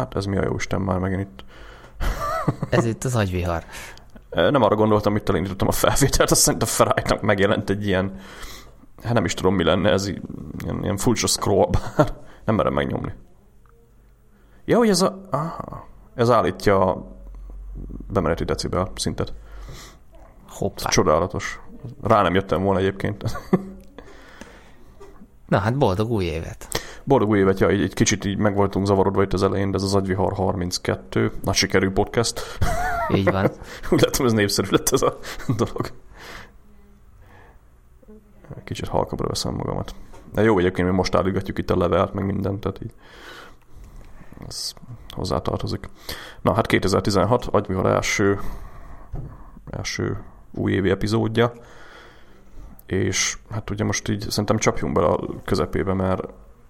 hát 0.00 0.16
ez 0.16 0.24
mi 0.24 0.36
a 0.36 0.44
jó 0.44 0.54
Isten 0.54 0.80
már 0.80 0.98
megint 0.98 1.20
itt. 1.20 1.44
Ez 2.70 2.84
itt 2.84 3.04
az 3.04 3.16
agyvihar. 3.16 3.64
Nem 4.30 4.62
arra 4.62 4.74
gondoltam, 4.74 5.12
hogy 5.12 5.22
elindítottam 5.26 5.68
a 5.68 5.72
felvételt, 5.72 6.30
azt 6.30 6.40
szerint 6.40 6.62
a 6.62 6.66
Ferrari-nak 6.66 7.20
megjelent 7.20 7.70
egy 7.70 7.86
ilyen, 7.86 8.20
hát 9.02 9.12
nem 9.12 9.24
is 9.24 9.34
tudom 9.34 9.54
mi 9.54 9.64
lenne, 9.64 9.90
ez 9.90 10.06
ilyen, 10.06 10.82
ilyen 10.82 10.96
furcsa 10.96 11.26
scroll, 11.26 11.70
bár 11.70 12.12
nem 12.44 12.54
merem 12.54 12.72
megnyomni. 12.72 13.12
Ja, 14.64 14.76
hogy 14.76 14.88
ez 14.88 15.02
a... 15.02 15.20
Aha, 15.30 15.86
ez 16.14 16.30
állítja 16.30 16.86
a 16.86 17.06
bemeneti 18.12 18.44
decibel 18.44 18.90
szintet. 18.94 19.32
Hoppá. 20.48 20.84
Ez 20.84 20.94
csodálatos. 20.94 21.60
Rá 22.02 22.22
nem 22.22 22.34
jöttem 22.34 22.62
volna 22.62 22.80
egyébként. 22.80 23.24
Na 25.48 25.58
hát 25.58 25.78
boldog 25.78 26.10
új 26.10 26.24
évet. 26.24 26.79
Boldog 27.10 27.28
új 27.28 27.38
évet, 27.38 27.60
ja, 27.60 27.68
egy, 27.68 27.82
egy 27.82 27.94
kicsit 27.94 28.24
így 28.24 28.38
meg 28.38 28.54
voltunk 28.54 28.86
zavarodva 28.86 29.22
itt 29.22 29.32
az 29.32 29.42
elején, 29.42 29.70
de 29.70 29.76
ez 29.76 29.82
az 29.82 29.94
Agyvihar 29.94 30.32
32, 30.32 31.32
nagy 31.42 31.54
sikerű 31.54 31.90
podcast. 31.90 32.40
Így 33.14 33.30
van. 33.30 33.50
Úgy 33.90 34.00
látom, 34.00 34.26
ez 34.26 34.32
népszerű 34.32 34.68
lett 34.70 34.88
ez 34.88 35.02
a 35.02 35.18
dolog. 35.56 35.90
Kicsit 38.64 38.88
halkabbra 38.88 39.28
veszem 39.28 39.54
magamat. 39.54 39.94
De 40.32 40.42
jó, 40.42 40.58
egyébként 40.58 40.88
mi 40.88 40.94
most 40.94 41.14
állítgatjuk 41.14 41.58
itt 41.58 41.70
a 41.70 41.76
levelt, 41.76 42.12
meg 42.12 42.24
mindent, 42.24 42.60
tehát 42.60 42.82
így 42.82 42.92
ez 44.48 44.72
hozzátartozik. 45.14 45.88
Na 46.42 46.54
hát 46.54 46.66
2016, 46.66 47.44
Agyvihar 47.44 47.86
első, 47.86 48.40
első 49.70 50.22
újévi 50.54 50.90
epizódja, 50.90 51.52
és 52.86 53.38
hát 53.50 53.70
ugye 53.70 53.84
most 53.84 54.08
így 54.08 54.26
szerintem 54.28 54.58
csapjunk 54.58 54.94
bele 54.94 55.06
a 55.06 55.20
közepébe, 55.44 55.92
mert 55.92 56.22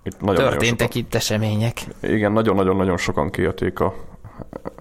itt 0.03 0.21
nagyon 0.21 0.49
Történtek 0.49 0.93
sokan, 0.93 1.03
itt 1.03 1.15
események. 1.15 1.81
Igen, 2.03 2.33
nagyon-nagyon-nagyon 2.33 2.97
sokan 2.97 3.31
kérték 3.31 3.81
a 3.81 3.95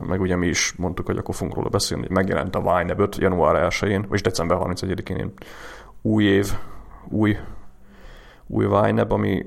meg 0.07 0.21
ugye 0.21 0.35
mi 0.35 0.47
is 0.47 0.73
mondtuk, 0.77 1.05
hogy 1.05 1.17
akkor 1.17 1.35
fogunk 1.35 1.55
róla 1.55 1.69
beszélni, 1.69 2.03
hogy 2.03 2.15
megjelent 2.15 2.55
a 2.55 2.59
Wine 2.59 2.93
5 2.97 3.17
január 3.17 3.67
1-én, 3.71 4.05
vagy 4.09 4.21
december 4.21 4.57
31-én 4.61 5.33
új 6.01 6.23
év, 6.23 6.51
új, 7.09 7.37
új 8.47 8.65
Wine 8.65 9.01
ami 9.01 9.45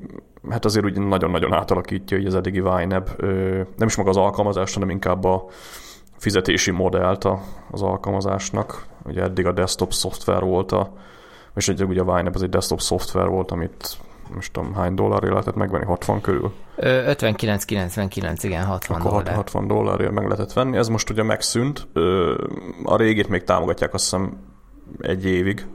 hát 0.51 0.65
azért 0.65 0.85
úgy 0.85 0.99
nagyon-nagyon 0.99 1.53
átalakítja 1.53 2.19
így 2.19 2.27
az 2.27 2.35
eddigi 2.35 2.61
Wine 2.61 3.03
nem 3.77 3.87
is 3.87 3.97
maga 3.97 4.09
az 4.09 4.17
alkalmazást, 4.17 4.75
hanem 4.75 4.91
inkább 4.91 5.25
a 5.25 5.45
fizetési 6.17 6.71
modellt 6.71 7.29
az 7.71 7.83
alkalmazásnak. 7.83 8.87
Ugye 9.05 9.23
eddig 9.23 9.47
a 9.47 9.53
desktop 9.53 9.93
szoftver 9.93 10.43
volt 10.43 10.73
a, 10.73 10.93
és 11.55 11.69
ugye, 11.69 11.85
a 11.85 12.03
Wine 12.03 12.31
az 12.33 12.43
egy 12.43 12.49
desktop 12.49 12.81
szoftver 12.81 13.29
volt, 13.29 13.51
amit 13.51 13.97
most 14.35 14.53
tudom 14.53 14.75
hány 14.75 14.95
dollárért 14.95 15.33
lehetett 15.33 15.55
megvenni, 15.55 15.85
60 15.85 16.21
körül? 16.21 16.53
59,99, 16.77 18.39
igen, 18.43 18.65
60 18.65 19.01
Akkor 19.01 19.11
dollár. 19.11 19.35
60 19.35 19.67
dollárért 19.67 20.13
meg 20.13 20.25
lehetett 20.25 20.53
venni, 20.53 20.77
ez 20.77 20.89
most 20.89 21.11
ugye 21.11 21.23
megszűnt, 21.23 21.89
a 22.85 22.97
régét 22.97 23.29
még 23.29 23.45
támogatják 23.45 23.95
azt 23.95 24.05
hiszem 24.05 24.37
egy 25.01 25.25
évig, 25.25 25.67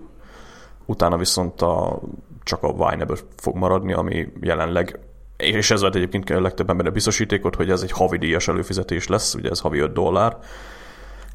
utána 0.86 1.18
viszont 1.18 1.62
a, 1.62 2.00
csak 2.44 2.64
a 2.64 2.68
Wine 2.68 3.06
fog 3.36 3.56
maradni, 3.56 3.94
ami 3.94 4.28
jelenleg 4.42 5.00
és 5.38 5.72
ez 5.72 5.82
volt 5.82 5.96
egyébként 5.96 6.30
a 6.30 6.42
legtöbb 6.42 6.70
emberre 6.70 6.90
biztosítékot, 6.90 7.56
hogy 7.56 7.70
ez 7.70 7.82
egy 7.82 7.92
havi 7.92 8.18
díjas 8.18 8.48
előfizetés 8.48 9.08
lesz, 9.08 9.34
ugye 9.34 9.50
ez 9.50 9.60
havi 9.60 9.80
5 9.80 9.94
dollár. 9.94 10.38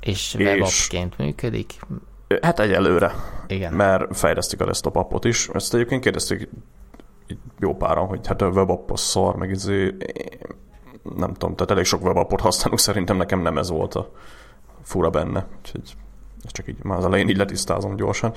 És 0.01 0.35
webapként 0.39 1.19
működik? 1.19 1.73
Hát 2.43 2.61
egyelőre. 2.61 3.13
Igen. 3.47 3.73
Mert 3.73 4.17
fejlesztik 4.17 4.61
a 4.61 4.65
desktop 4.65 4.97
appot 4.97 5.25
is. 5.25 5.49
Ezt 5.49 5.75
egyébként 5.75 6.03
kérdezték 6.03 6.49
jó 7.59 7.77
páran, 7.77 8.07
hogy 8.07 8.27
hát 8.27 8.43
a 8.43 8.49
webapp 8.49 8.91
az 8.91 9.01
szar, 9.01 9.37
meg 9.37 9.51
izé, 9.51 9.97
nem 11.17 11.33
tudom, 11.33 11.55
tehát 11.55 11.71
elég 11.71 11.85
sok 11.85 12.05
webappot 12.05 12.41
használunk, 12.41 12.81
szerintem 12.81 13.17
nekem 13.17 13.41
nem 13.41 13.59
ez 13.59 13.71
volt 13.71 13.95
a 13.95 14.11
fura 14.83 15.11
benne. 15.11 15.47
Úgyhogy 15.59 15.97
ez 16.45 16.53
csak 16.53 16.69
így 16.69 16.85
már 16.85 16.99
az 16.99 17.05
elején 17.05 17.29
így 17.29 17.37
letisztázom 17.37 17.97
gyorsan. 17.97 18.33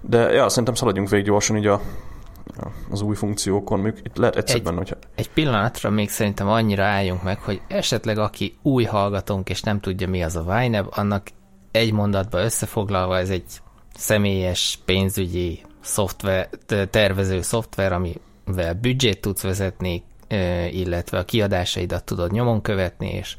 De 0.00 0.32
ja, 0.32 0.48
szerintem 0.48 0.74
szaladjunk 0.74 1.08
végig 1.08 1.26
gyorsan 1.26 1.56
így 1.56 1.66
a, 1.66 1.80
az 2.90 3.00
új 3.00 3.14
funkciókon. 3.14 3.80
Még 3.80 4.00
itt 4.02 4.16
lehet 4.16 4.36
egyszer 4.36 4.56
egy, 4.56 4.76
hogyha... 4.76 4.96
Egy 5.14 5.30
pillanatra 5.30 5.90
még 5.90 6.10
szerintem 6.10 6.48
annyira 6.48 6.84
álljunk 6.84 7.22
meg, 7.22 7.38
hogy 7.38 7.60
esetleg 7.68 8.18
aki 8.18 8.58
új 8.62 8.84
hallgatónk 8.84 9.50
és 9.50 9.62
nem 9.62 9.80
tudja 9.80 10.08
mi 10.08 10.22
az 10.22 10.36
a 10.36 10.62
YNAB, 10.62 10.86
annak 10.90 11.26
egy 11.70 11.92
mondatba 11.92 12.42
összefoglalva 12.42 13.18
ez 13.18 13.30
egy 13.30 13.60
személyes 13.94 14.78
pénzügyi 14.84 15.62
szoftver, 15.86 16.48
tervező 16.90 17.42
szoftver, 17.42 17.92
amivel 17.92 18.74
büdzsét 18.80 19.20
tudsz 19.20 19.42
vezetni, 19.42 20.04
illetve 20.70 21.18
a 21.18 21.24
kiadásaidat 21.24 22.04
tudod 22.04 22.32
nyomon 22.32 22.62
követni, 22.62 23.08
és 23.08 23.36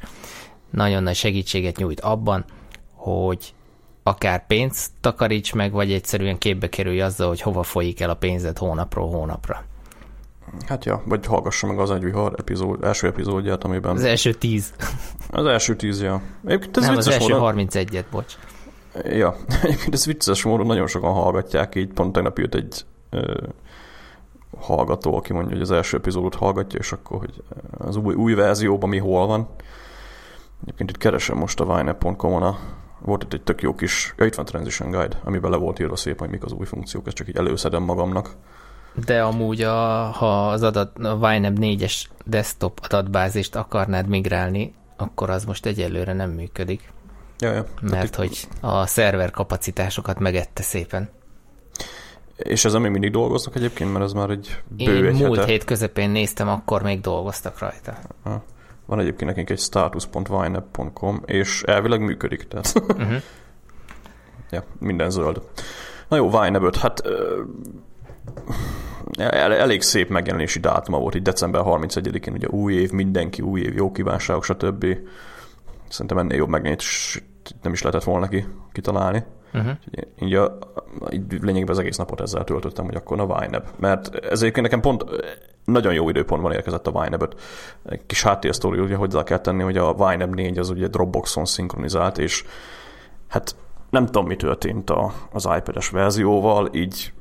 nagyon 0.70 1.02
nagy 1.02 1.16
segítséget 1.16 1.76
nyújt 1.76 2.00
abban, 2.00 2.44
hogy 2.94 3.54
akár 4.02 4.46
pénzt 4.46 4.90
takaríts 5.00 5.54
meg, 5.54 5.72
vagy 5.72 5.92
egyszerűen 5.92 6.38
képbe 6.38 6.68
kerülj 6.68 7.00
azzal, 7.00 7.28
hogy 7.28 7.40
hova 7.40 7.62
folyik 7.62 8.00
el 8.00 8.10
a 8.10 8.14
pénzed 8.14 8.58
hónapról 8.58 9.10
hónapra. 9.10 9.64
Hát 10.66 10.84
ja, 10.84 11.02
vagy 11.06 11.26
hallgassa 11.26 11.66
meg 11.66 11.78
az 11.78 11.90
Agyvihar 11.90 12.34
epizód, 12.38 12.84
első 12.84 13.06
epizódját, 13.06 13.64
amiben... 13.64 13.96
Az 13.96 14.04
első 14.04 14.32
tíz. 14.32 14.72
Az 15.30 15.46
első 15.46 15.76
tíz, 15.76 16.02
ja. 16.02 16.22
Egyébként 16.46 16.76
ez 16.76 16.82
Nem, 16.86 16.96
az 16.96 17.08
első 17.08 17.38
módon... 17.38 17.68
31-et, 17.70 18.04
bocs. 18.10 18.34
Ja, 19.04 19.36
egyébként 19.62 19.94
ez 19.94 20.06
vicces 20.06 20.42
módon 20.42 20.66
nagyon 20.66 20.86
sokan 20.86 21.12
hallgatják, 21.12 21.74
így 21.74 21.92
pont 21.92 22.12
tegnap 22.12 22.38
jött 22.38 22.54
egy 22.54 22.84
ö, 23.10 23.36
hallgató, 24.60 25.16
aki 25.16 25.32
mondja, 25.32 25.52
hogy 25.52 25.62
az 25.62 25.70
első 25.70 25.96
epizódot 25.96 26.34
hallgatja, 26.34 26.78
és 26.78 26.92
akkor, 26.92 27.18
hogy 27.18 27.42
az 27.78 27.96
új, 27.96 28.14
új 28.14 28.34
verzióban 28.34 28.88
mi 28.88 28.98
hol 28.98 29.26
van. 29.26 29.48
Egyébként 30.62 30.90
itt 30.90 30.98
keresem 30.98 31.36
most 31.36 31.60
a 31.60 31.76
vine.com-on 31.76 32.42
a 32.42 32.58
volt 33.00 33.22
itt 33.22 33.32
egy 33.32 33.42
tök 33.42 33.62
jó 33.62 33.74
kis, 33.74 34.14
ja 34.16 34.24
itt 34.24 34.34
van 34.34 34.44
Transition 34.44 34.90
Guide, 34.90 35.20
amiben 35.24 35.50
le 35.50 35.56
volt 35.56 35.78
írva 35.78 35.96
szép, 35.96 36.18
hogy 36.18 36.30
mik 36.30 36.44
az 36.44 36.52
új 36.52 36.66
funkciók, 36.66 37.06
ezt 37.06 37.16
csak 37.16 37.28
így 37.28 37.36
előszedem 37.36 37.82
magamnak. 37.82 38.30
De 39.06 39.22
amúgy, 39.22 39.62
a, 39.62 40.10
ha 40.10 40.48
az 40.48 40.62
adat, 40.62 40.98
a 40.98 41.32
YNAB 41.32 41.58
4-es 41.60 42.04
desktop 42.24 42.80
adatbázist 42.82 43.56
akarnád 43.56 44.08
migrálni, 44.08 44.74
akkor 44.96 45.30
az 45.30 45.44
most 45.44 45.66
egyelőre 45.66 46.12
nem 46.12 46.30
működik. 46.30 46.92
Ja, 47.38 47.52
ja. 47.52 47.64
Mert 47.80 48.14
hogy 48.14 48.48
a 48.60 48.86
szerver 48.86 49.30
kapacitásokat 49.30 50.18
megette 50.18 50.62
szépen. 50.62 51.10
És 52.36 52.64
ezzel 52.64 52.80
még 52.80 52.90
mindig 52.90 53.10
dolgoznak 53.10 53.56
egyébként, 53.56 53.92
mert 53.92 54.04
ez 54.04 54.12
már 54.12 54.30
egy 54.30 54.62
bő 54.68 54.96
Én 54.96 55.04
egy 55.04 55.22
múlt 55.22 55.38
hete. 55.38 55.50
hét 55.50 55.64
közepén 55.64 56.10
néztem, 56.10 56.48
akkor 56.48 56.82
még 56.82 57.00
dolgoztak 57.00 57.58
rajta. 57.58 57.98
Van 58.86 59.00
egyébként 59.00 59.30
nekünk 59.30 59.50
egy 59.50 59.58
status.winep.com, 59.58 61.22
és 61.26 61.62
elvileg 61.62 62.00
működik, 62.00 62.48
tehát 62.48 62.72
uh-huh. 62.74 63.22
ja, 64.50 64.64
minden 64.78 65.10
zöld. 65.10 65.42
Na 66.08 66.16
jó, 66.16 66.28
Winep 66.28 66.76
hát 66.76 67.02
el, 69.16 69.54
elég 69.54 69.82
szép 69.82 70.08
megjelenési 70.08 70.58
dátuma 70.58 70.98
volt, 70.98 71.14
így 71.14 71.22
december 71.22 71.62
31-én, 71.64 72.34
ugye 72.34 72.48
új 72.48 72.74
év, 72.74 72.90
mindenki 72.90 73.42
új 73.42 73.60
év, 73.60 73.74
jó 73.74 73.92
kívánságok, 73.92 74.44
stb. 74.44 74.86
Szerintem 75.88 76.18
ennél 76.18 76.36
jobb 76.36 76.48
megjelenést 76.48 77.24
nem 77.62 77.72
is 77.72 77.82
lehetett 77.82 78.04
volna 78.04 78.20
neki 78.20 78.46
kitalálni. 78.72 79.24
Uh-huh. 79.54 79.72
Így, 80.20 80.34
a, 80.34 80.58
így 81.10 81.22
lényegében 81.28 81.68
az 81.68 81.78
egész 81.78 81.96
napot 81.96 82.20
ezzel 82.20 82.44
töltöttem, 82.44 82.84
hogy 82.84 82.94
akkor 82.94 83.20
a 83.20 83.24
Wineb. 83.24 83.66
Mert 83.78 84.14
ez 84.14 84.40
egyébként 84.40 84.66
nekem 84.66 84.80
pont 84.80 85.04
nagyon 85.64 85.92
jó 85.92 86.08
időpontban 86.08 86.52
érkezett 86.52 86.86
a 86.86 86.90
Wineb. 86.90 87.34
Egy 87.84 88.06
kis 88.06 88.22
háttérsztori, 88.22 88.80
ugye 88.80 88.96
hozzá 88.96 89.22
kell 89.22 89.38
tenni, 89.38 89.62
hogy 89.62 89.76
a 89.76 89.92
Wineb 89.92 90.34
4 90.34 90.58
az 90.58 90.70
ugye 90.70 90.86
Dropboxon 90.86 91.44
szinkronizált, 91.44 92.18
és 92.18 92.44
hát 93.28 93.56
nem 93.90 94.04
tudom, 94.04 94.26
mi 94.26 94.36
történt 94.36 94.90
a, 94.90 95.12
az 95.32 95.48
iPad-es 95.56 95.90
verzióval, 95.90 96.68
így 96.72 97.12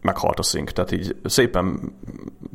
meghalt 0.00 0.38
a 0.38 0.42
szink, 0.42 0.70
tehát 0.70 0.92
így 0.92 1.16
szépen 1.24 1.92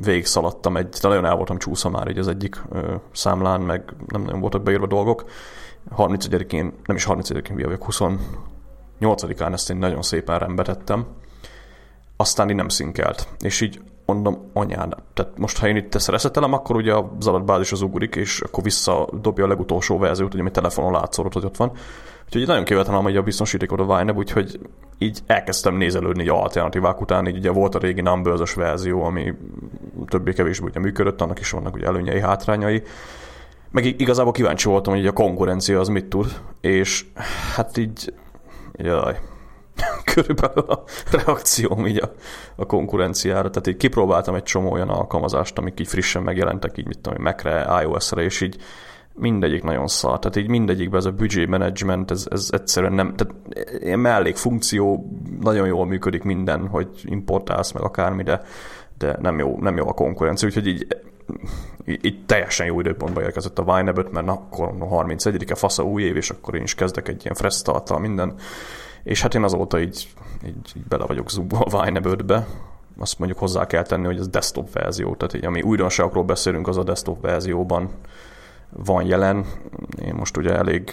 végig 0.04 0.26
szaladtam 0.26 0.78
egy, 0.78 0.88
de 0.88 1.08
nagyon 1.08 1.26
el 1.26 1.36
voltam 1.36 1.58
csúszva 1.58 1.90
már 1.90 2.08
így 2.08 2.18
az 2.18 2.28
egyik 2.28 2.62
ö, 2.72 2.96
számlán, 3.12 3.62
meg 3.62 3.94
nem 4.08 4.22
nagyon 4.22 4.40
voltak 4.40 4.64
beírva 4.64 4.88
dolgok. 4.88 5.26
31-én, 5.98 6.74
nem 6.86 6.96
is 6.96 7.06
31-én, 7.10 7.56
vagyok, 7.56 7.86
28-án 7.90 9.54
ezt 9.54 9.70
én 9.70 9.78
nagyon 9.78 10.02
szépen 10.02 10.40
rendbe. 10.40 10.78
Aztán 12.18 12.50
így 12.50 12.56
nem 12.56 12.70
szinkelt. 12.70 13.28
És 13.40 13.62
így 13.62 13.82
mondom, 14.06 14.50
anyád, 14.54 14.96
tehát 15.14 15.38
most 15.38 15.58
ha 15.58 15.68
én 15.68 15.76
itt 15.76 15.96
ezt 15.96 16.08
reszetelem, 16.08 16.54
akkor 16.54 16.76
ugye 16.76 16.94
az 16.94 17.28
adatbázis 17.28 17.72
az 17.72 17.82
ugurik, 17.82 18.16
és 18.16 18.40
akkor 18.40 18.64
visszadobja 18.64 19.46
a 19.46 19.48
legutolsó 19.48 19.98
verziót, 19.98 20.34
ugye, 20.34 20.42
ami 20.42 20.52
telefonon 20.52 20.92
látszódott, 20.92 21.34
hogy 21.34 21.46
ott 21.46 21.58
van. 21.58 21.72
Úgyhogy 22.26 22.48
nagyon 22.48 22.64
kivetem 22.64 22.94
hogy 22.94 23.18
a 23.18 23.22
biztosítékot 23.22 23.80
a 23.80 23.84
Wineb, 23.84 24.18
úgyhogy 24.18 24.60
így 24.98 25.20
elkezdtem 25.26 25.76
nézelődni 25.76 26.22
egy 26.22 26.30
alternatívák 26.30 27.02
után, 27.02 27.28
így 27.28 27.38
ugye 27.38 27.52
volt 27.52 27.76
a 27.76 27.80
régi 27.80 28.02
numbers 28.02 28.54
verzió, 28.54 29.04
ami 29.04 29.34
többé-kevésbé 30.06 30.66
ugye 30.66 30.80
működött, 30.80 31.22
annak 31.22 31.40
is 31.40 31.52
vannak 31.52 31.74
ugye 31.74 31.86
előnyei, 31.86 32.20
hátrányai. 32.20 32.84
Meg 33.72 33.86
igazából 33.86 34.32
kíváncsi 34.32 34.68
voltam, 34.68 34.94
hogy 34.94 35.08
a 35.08 35.12
konkurencia 35.12 35.80
az 35.80 35.88
mit 35.88 36.06
tud, 36.06 36.42
és 36.62 37.06
hát 37.56 37.78
így, 37.78 38.14
jaj, 38.74 39.20
körülbelül 40.14 40.64
a 40.64 40.84
reakcióm 41.12 41.86
így 41.86 42.02
a, 42.02 42.12
a 42.56 42.66
konkurenciára. 42.66 43.50
Tehát 43.50 43.68
így 43.68 43.78
kipróbáltam 43.78 44.36
egy 44.36 44.44
csomó 44.44 44.72
olyan 44.72 44.90
alkalmazást, 44.90 45.58
amik 45.58 45.80
így 45.80 45.88
frissen 45.88 46.24
megjelentek, 46.24 46.78
így 46.78 46.88
mit 46.88 47.00
tudom, 47.00 47.24
Mac-re, 47.24 47.82
iOS-re, 47.82 48.22
és 48.22 48.42
így 48.42 48.58
mindegyik 49.14 49.64
nagyon 49.64 49.88
szar. 49.88 50.20
Tehát 50.20 50.36
így 50.36 50.50
mindegyikben 50.50 51.00
ez 51.00 51.06
a 51.06 51.12
budget 51.12 51.48
management, 51.48 52.12
ez, 52.12 52.28
ez 52.32 52.48
egyszerűen 52.52 52.94
nem, 52.94 53.16
tehát 53.16 53.34
ilyen 53.80 54.00
mellék 54.00 54.36
funkció, 54.36 55.10
nagyon 55.42 55.68
jól 55.68 55.86
működik 55.86 56.24
minden, 56.24 56.68
hogy 56.68 56.88
importálsz 57.04 57.72
meg 57.72 57.84
akármi, 57.84 58.24
de, 58.24 58.42
de 58.98 59.18
nem, 59.22 59.40
jó, 59.40 59.58
nem 59.60 59.78
jó 59.78 59.88
a 59.88 59.94
konkurencia, 59.94 60.48
úgyhogy 60.48 60.68
így, 60.68 60.88
így 61.86 62.26
teljesen 62.26 62.66
jó 62.66 62.80
időpontban 62.80 63.24
érkezett 63.24 63.60
a 63.60 63.64
Vine 63.64 63.94
mert 64.12 64.28
akkor 64.28 64.74
a 64.80 65.04
31-e 65.04 65.56
fasza 65.56 65.84
új 65.84 66.04
év, 66.04 66.16
és 66.16 66.30
akkor 66.30 66.56
én 66.56 66.64
is 66.64 66.76
kezdek 66.76 67.08
egy 67.08 67.22
ilyen 67.24 67.36
fresh 67.36 68.00
minden. 68.00 68.36
És 69.04 69.22
hát 69.22 69.36
én 69.36 69.44
azóta 69.44 69.80
így, 69.80 70.08
így, 70.46 70.72
így 70.76 70.84
bele 70.88 71.06
vagyok 71.06 71.30
zúgva 71.30 71.60
a 71.60 71.84
Vine 71.84 72.00
be 72.00 72.48
azt 72.98 73.20
mondjuk 73.20 73.40
hozzá 73.40 73.68
kell 73.68 73.84
tenni, 73.84 74.06
hogy 74.06 74.18
ez 74.18 74.28
desktop 74.28 74.72
verzió, 74.74 75.16
tehát 75.16 75.34
így, 75.34 75.46
ami 75.46 75.62
újdonságokról 75.62 76.24
beszélünk, 76.24 76.68
az 76.68 76.78
a 76.78 76.84
desktop 76.84 77.22
verzióban 77.22 77.90
van 78.70 79.06
jelen. 79.06 79.46
Én 80.06 80.14
most 80.14 80.38
ugye 80.38 80.56
elég... 80.56 80.92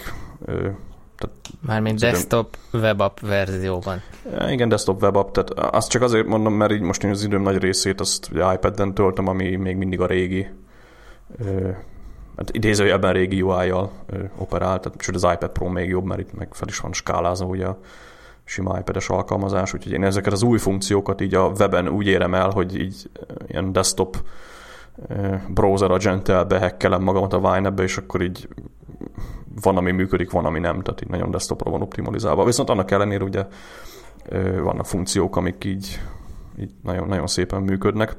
Tehát 1.15 1.35
Mármint 1.65 1.99
desktop 1.99 2.57
időm... 2.71 2.85
webapp 2.85 3.19
verzióban. 3.19 4.01
Igen, 4.47 4.69
desktop 4.69 5.01
webapp, 5.01 5.33
tehát 5.33 5.73
azt 5.73 5.89
csak 5.89 6.01
azért 6.01 6.27
mondom, 6.27 6.53
mert 6.53 6.71
így 6.71 6.81
most 6.81 7.03
én 7.03 7.11
az 7.11 7.23
időm 7.23 7.41
nagy 7.41 7.57
részét 7.57 7.99
azt 7.99 8.29
ugye 8.31 8.53
iPad-en 8.53 8.93
töltöm, 8.93 9.27
ami 9.27 9.55
még 9.55 9.75
mindig 9.75 10.01
a 10.01 10.05
régi 10.05 10.47
hát 12.41 12.55
idézőjelben 12.55 13.13
régi 13.13 13.41
UI-jal 13.41 13.91
operál, 14.37 14.79
tehát 14.79 15.01
sőt 15.01 15.15
az 15.15 15.27
iPad 15.33 15.49
Pro 15.49 15.67
még 15.67 15.89
jobb, 15.89 16.05
mert 16.05 16.19
itt 16.19 16.33
meg 16.33 16.47
fel 16.51 16.67
is 16.67 16.79
van 16.79 16.93
skálázva 16.93 17.45
ugye 17.45 17.65
a 17.65 17.77
sima 18.43 18.77
iPad-es 18.79 19.09
alkalmazás, 19.09 19.73
úgyhogy 19.73 19.91
én 19.91 20.03
ezeket 20.03 20.33
az 20.33 20.43
új 20.43 20.57
funkciókat 20.57 21.21
így 21.21 21.35
a 21.35 21.51
weben 21.59 21.87
úgy 21.87 22.07
érem 22.07 22.33
el, 22.33 22.49
hogy 22.49 22.79
így 22.79 23.09
ilyen 23.47 23.71
desktop 23.71 24.17
browser 25.47 25.91
agent 25.91 26.47
behekkelem 26.47 27.01
magamat 27.03 27.33
a 27.33 27.53
Vine-be, 27.53 27.83
és 27.83 27.97
akkor 27.97 28.21
így 28.21 28.47
van, 29.61 29.77
ami 29.77 29.91
működik, 29.91 30.31
van, 30.31 30.45
ami 30.45 30.59
nem, 30.59 30.81
tehát 30.81 31.01
így 31.01 31.09
nagyon 31.09 31.31
desktopra 31.31 31.71
van 31.71 31.81
optimalizálva. 31.81 32.45
Viszont 32.45 32.69
annak 32.69 32.91
ellenére 32.91 33.23
ugye 33.23 33.45
vannak 34.61 34.85
funkciók, 34.85 35.35
amik 35.35 35.63
így, 35.63 36.01
így 36.59 36.71
nagyon, 36.83 37.07
nagyon 37.07 37.27
szépen 37.27 37.61
működnek. 37.61 38.17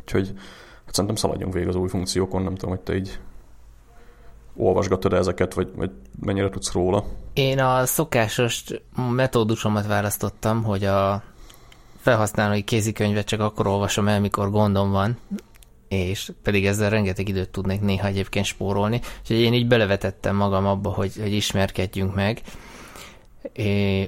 Úgyhogy 0.00 0.32
hát 0.90 0.98
szerintem 0.98 1.14
szaladjunk 1.16 1.52
végig 1.52 1.68
az 1.68 1.74
új 1.74 1.88
funkciókon, 1.88 2.42
nem 2.42 2.54
tudom, 2.54 2.70
hogy 2.70 2.84
te 2.84 2.94
így 2.94 3.18
olvasgatod 4.56 5.12
ezeket, 5.12 5.54
vagy, 5.54 5.68
vagy 5.74 5.90
mennyire 6.20 6.48
tudsz 6.48 6.72
róla? 6.72 7.04
Én 7.32 7.58
a 7.58 7.86
szokásos 7.86 8.64
metódusomat 9.10 9.86
választottam, 9.86 10.62
hogy 10.62 10.84
a 10.84 11.22
felhasználói 12.00 12.62
kézikönyvet 12.62 13.26
csak 13.26 13.40
akkor 13.40 13.66
olvasom 13.66 14.08
el, 14.08 14.20
mikor 14.20 14.50
gondom 14.50 14.90
van, 14.90 15.18
és 15.88 16.32
pedig 16.42 16.66
ezzel 16.66 16.90
rengeteg 16.90 17.28
időt 17.28 17.50
tudnék 17.50 17.80
néha 17.80 18.06
egyébként 18.06 18.44
spórolni, 18.44 19.00
úgyhogy 19.20 19.40
én 19.40 19.52
így 19.52 19.66
belevetettem 19.66 20.36
magam 20.36 20.66
abba, 20.66 20.90
hogy, 20.90 21.12
hogy 21.20 21.32
ismerkedjünk 21.32 22.14
meg, 22.14 22.42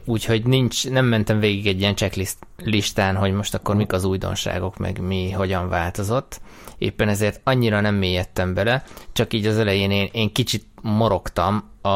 úgyhogy 0.05 0.45
nincs, 0.45 0.89
nem 0.89 1.05
mentem 1.05 1.39
végig 1.39 1.67
egy 1.67 1.81
ilyen 1.81 1.95
checklist 1.95 2.37
listán, 2.57 3.17
hogy 3.17 3.33
most 3.33 3.55
akkor 3.55 3.75
mik 3.75 3.93
az 3.93 4.05
újdonságok, 4.05 4.77
meg 4.77 5.01
mi 5.01 5.31
hogyan 5.31 5.69
változott. 5.69 6.41
Éppen 6.79 7.09
ezért 7.09 7.41
annyira 7.45 7.81
nem 7.81 7.95
mélyedtem 7.95 8.55
bele, 8.55 8.85
csak 9.13 9.33
így 9.33 9.47
az 9.47 9.59
elején 9.59 9.91
én, 9.91 10.09
én 10.13 10.33
kicsit 10.33 10.67
morogtam 10.83 11.71
a, 11.81 11.89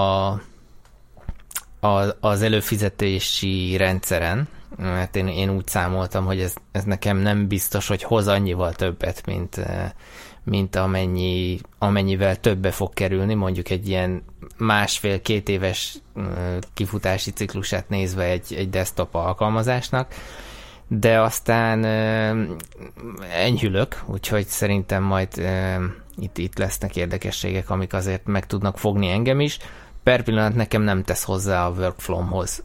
a, 1.86 2.16
az 2.20 2.42
előfizetési 2.42 3.76
rendszeren, 3.76 4.48
mert 4.76 5.16
én, 5.16 5.26
én 5.26 5.50
úgy 5.50 5.66
számoltam, 5.66 6.24
hogy 6.24 6.40
ez, 6.40 6.54
ez 6.72 6.84
nekem 6.84 7.16
nem 7.16 7.48
biztos, 7.48 7.86
hogy 7.86 8.02
hoz 8.02 8.26
annyival 8.26 8.72
többet, 8.72 9.26
mint, 9.26 9.60
mint 10.46 10.76
amennyi, 10.76 11.58
amennyivel 11.78 12.40
többe 12.40 12.70
fog 12.70 12.94
kerülni, 12.94 13.34
mondjuk 13.34 13.70
egy 13.70 13.88
ilyen 13.88 14.22
másfél-két 14.56 15.48
éves 15.48 15.98
kifutási 16.74 17.30
ciklusát 17.30 17.88
nézve 17.88 18.24
egy, 18.24 18.54
egy 18.56 18.70
desktop 18.70 19.14
alkalmazásnak, 19.14 20.14
de 20.88 21.20
aztán 21.20 21.84
enyhülök, 23.32 24.02
úgyhogy 24.06 24.46
szerintem 24.46 25.02
majd 25.02 25.28
itt, 26.16 26.38
itt 26.38 26.58
lesznek 26.58 26.96
érdekességek, 26.96 27.70
amik 27.70 27.92
azért 27.92 28.26
meg 28.26 28.46
tudnak 28.46 28.78
fogni 28.78 29.08
engem 29.08 29.40
is. 29.40 29.58
Per 30.02 30.22
pillanat 30.22 30.54
nekem 30.54 30.82
nem 30.82 31.02
tesz 31.02 31.24
hozzá 31.24 31.66
a 31.66 31.70
workflow-hoz 31.70 32.62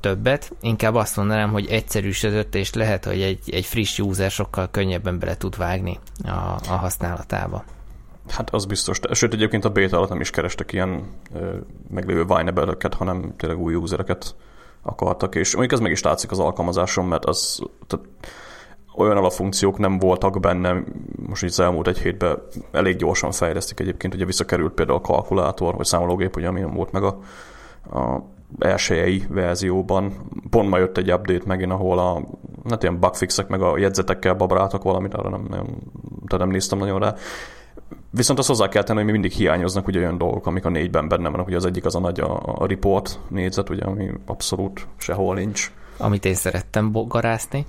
többet, 0.00 0.52
inkább 0.60 0.94
azt 0.94 1.16
mondanám, 1.16 1.50
hogy 1.50 1.66
egyszerűsödött, 1.66 2.54
és 2.54 2.74
lehet, 2.74 3.04
hogy 3.04 3.20
egy, 3.20 3.40
egy 3.50 3.64
friss 3.64 3.98
user 3.98 4.30
sokkal 4.30 4.68
könnyebben 4.70 5.18
bele 5.18 5.36
tud 5.36 5.56
vágni 5.56 5.98
a, 6.24 6.58
a 6.68 6.76
használatába. 6.76 7.64
Hát 8.28 8.50
az 8.50 8.64
biztos. 8.64 9.00
Sőt, 9.12 9.32
egyébként 9.32 9.64
a 9.64 9.70
beta 9.70 9.96
alatt 9.96 10.08
nem 10.08 10.20
is 10.20 10.30
kerestek 10.30 10.72
ilyen 10.72 11.02
ö, 11.34 11.56
meglévő 11.90 12.24
vine 12.24 12.76
hanem 12.96 13.34
tényleg 13.36 13.58
új 13.58 13.74
usereket 13.74 14.34
akartak, 14.82 15.34
és 15.34 15.50
mondjuk 15.52 15.72
ez 15.72 15.80
meg 15.80 15.92
is 15.92 16.02
látszik 16.02 16.30
az 16.30 16.38
alkalmazáson, 16.38 17.04
mert 17.04 17.24
az 17.24 17.60
tehát 17.86 18.06
olyan 18.96 19.16
alapfunkciók 19.16 19.78
nem 19.78 19.98
voltak 19.98 20.40
benne, 20.40 20.82
most 21.26 21.42
így 21.42 21.50
az 21.50 21.60
elmúlt 21.60 21.86
egy 21.86 21.98
hétben 21.98 22.42
elég 22.72 22.96
gyorsan 22.96 23.32
fejlesztik 23.32 23.80
egyébként, 23.80 24.14
ugye 24.14 24.24
visszakerült 24.24 24.72
például 24.72 24.98
a 24.98 25.00
kalkulátor, 25.00 25.74
vagy 25.76 25.86
számológép, 25.86 26.36
ugye, 26.36 26.48
ami 26.48 26.60
nem 26.60 26.74
volt 26.74 26.92
meg 26.92 27.02
a, 27.02 27.18
a 27.98 28.22
elsőjei 28.58 29.24
verzióban. 29.28 30.12
Pont 30.50 30.68
ma 30.68 30.78
jött 30.78 30.96
egy 30.96 31.12
update 31.12 31.44
megint, 31.46 31.72
ahol 31.72 31.98
a 31.98 32.22
hát 32.68 32.82
ilyen 32.82 33.00
bugfixek 33.00 33.48
meg 33.48 33.62
a 33.62 33.78
jegyzetekkel 33.78 34.34
babráltak 34.34 34.82
valamit, 34.82 35.14
arra 35.14 35.28
nem, 35.28 35.46
nagyon, 35.48 35.66
tehát 36.26 36.38
nem 36.38 36.48
néztem 36.48 36.78
nagyon 36.78 36.98
rá. 36.98 37.14
Viszont 38.10 38.38
azt 38.38 38.48
hozzá 38.48 38.68
kell 38.68 38.82
tenni, 38.82 38.98
hogy 38.98 39.06
mi 39.06 39.12
mindig 39.12 39.32
hiányoznak 39.32 39.86
ugye 39.86 39.98
olyan 39.98 40.18
dolgok, 40.18 40.46
amik 40.46 40.64
a 40.64 40.68
négyben 40.68 41.08
benne 41.08 41.28
vannak. 41.28 41.46
Ugye 41.46 41.56
az 41.56 41.64
egyik 41.64 41.84
az 41.84 41.94
a 41.94 42.00
nagy 42.00 42.20
a, 42.20 42.42
a 42.44 42.66
report 42.66 43.20
négyzet, 43.28 43.70
ugye, 43.70 43.84
ami 43.84 44.10
abszolút 44.26 44.86
sehol 44.96 45.34
nincs. 45.34 45.72
Amit 45.96 46.24
én 46.24 46.34
szerettem 46.34 46.92
garászni. 46.92 47.66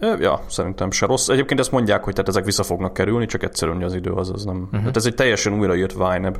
Ja, 0.00 0.40
szerintem 0.46 0.90
se 0.90 1.06
rossz. 1.06 1.28
Egyébként 1.28 1.60
ezt 1.60 1.72
mondják, 1.72 2.04
hogy 2.04 2.12
tehát 2.12 2.28
ezek 2.28 2.44
vissza 2.44 2.62
fognak 2.62 2.92
kerülni, 2.92 3.26
csak 3.26 3.42
egyszerűen 3.42 3.82
az 3.82 3.94
idő 3.94 4.10
az, 4.10 4.30
az 4.30 4.44
nem. 4.44 4.56
Uh-huh. 4.56 4.78
Tehát 4.78 4.96
ez 4.96 5.06
egy 5.06 5.14
teljesen 5.14 5.58
újraírt 5.58 5.92
Vine 5.92 6.32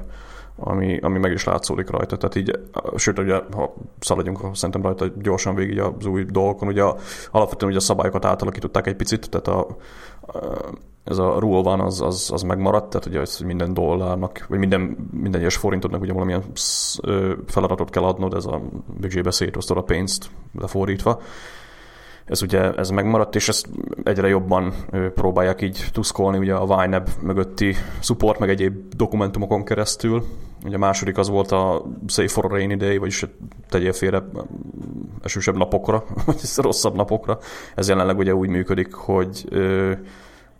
ami, 0.63 0.99
ami 0.99 1.19
meg 1.19 1.33
is 1.33 1.45
látszódik 1.45 1.91
rajta. 1.91 2.17
Tehát 2.17 2.35
így, 2.35 2.59
sőt, 2.97 3.19
ugye, 3.19 3.41
ha 3.53 3.75
szaladjunk 3.99 4.41
szerintem 4.53 4.83
rajta 4.83 5.07
gyorsan 5.23 5.55
végig 5.55 5.81
az 5.81 6.07
új 6.07 6.25
dolgokon, 6.25 6.69
ugye 6.69 6.83
alapvetően 7.31 7.71
ugye 7.71 7.81
a 7.81 7.85
szabályokat 7.85 8.25
átalakították 8.25 8.87
egy 8.87 8.97
picit, 8.97 9.29
tehát 9.31 9.49
a, 9.49 9.77
ez 11.05 11.19
a 11.19 11.39
rule 11.39 11.63
van, 11.63 11.81
az, 11.81 12.01
az, 12.01 12.31
az 12.33 12.43
megmaradt, 12.43 12.91
tehát 12.91 13.07
ugye 13.07 13.21
ez 13.21 13.39
minden 13.39 13.75
dollárnak, 13.75 14.47
vagy 14.49 14.59
minden, 14.59 15.09
minden 15.13 15.41
egyes 15.41 15.57
forintodnak 15.57 16.01
ugye 16.01 16.13
valamilyen 16.13 16.43
feladatot 17.47 17.91
kell 17.91 18.03
adnod, 18.03 18.35
ez 18.35 18.45
a 18.45 18.61
büdzsébe 19.01 19.31
szétosztod 19.31 19.77
a 19.77 19.83
pénzt 19.83 20.31
lefordítva 20.59 21.21
ez 22.31 22.43
ugye 22.43 22.73
ez 22.73 22.91
megmaradt, 22.91 23.35
és 23.35 23.49
ezt 23.49 23.69
egyre 24.05 24.29
jobban 24.29 24.75
próbálják 25.15 25.61
így 25.61 25.85
tuszkolni 25.93 26.39
ugye 26.39 26.55
a 26.55 26.85
YNAB 26.85 27.09
mögötti 27.23 27.75
support, 28.01 28.39
meg 28.39 28.49
egyéb 28.49 28.95
dokumentumokon 28.97 29.65
keresztül. 29.65 30.25
Ugye 30.65 30.75
a 30.75 30.79
második 30.79 31.19
az 31.19 31.29
volt 31.29 31.53
a 31.53 31.85
Save 32.07 32.29
for 32.29 32.45
a 32.45 32.49
Rainy 32.49 32.77
Day, 32.77 32.97
vagyis 32.97 33.27
tegyél 33.69 33.93
félre 33.93 34.23
esősebb 35.23 35.57
napokra, 35.57 36.05
vagy 36.27 36.41
rosszabb 36.57 36.95
napokra. 36.95 37.39
Ez 37.75 37.89
jelenleg 37.89 38.19
ugye 38.19 38.35
úgy 38.35 38.49
működik, 38.49 38.93
hogy 38.93 39.49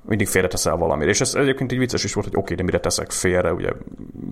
mindig 0.03 0.27
félreteszel 0.27 0.77
valamire. 0.77 1.11
És 1.11 1.21
ez 1.21 1.35
egyébként 1.35 1.73
így 1.73 1.79
vicces 1.79 2.05
is 2.05 2.13
volt, 2.13 2.27
hogy 2.27 2.37
oké, 2.37 2.45
okay, 2.45 2.57
de 2.57 2.63
mire 2.63 2.81
teszek 2.81 3.11
félre, 3.11 3.53
ugye 3.53 3.71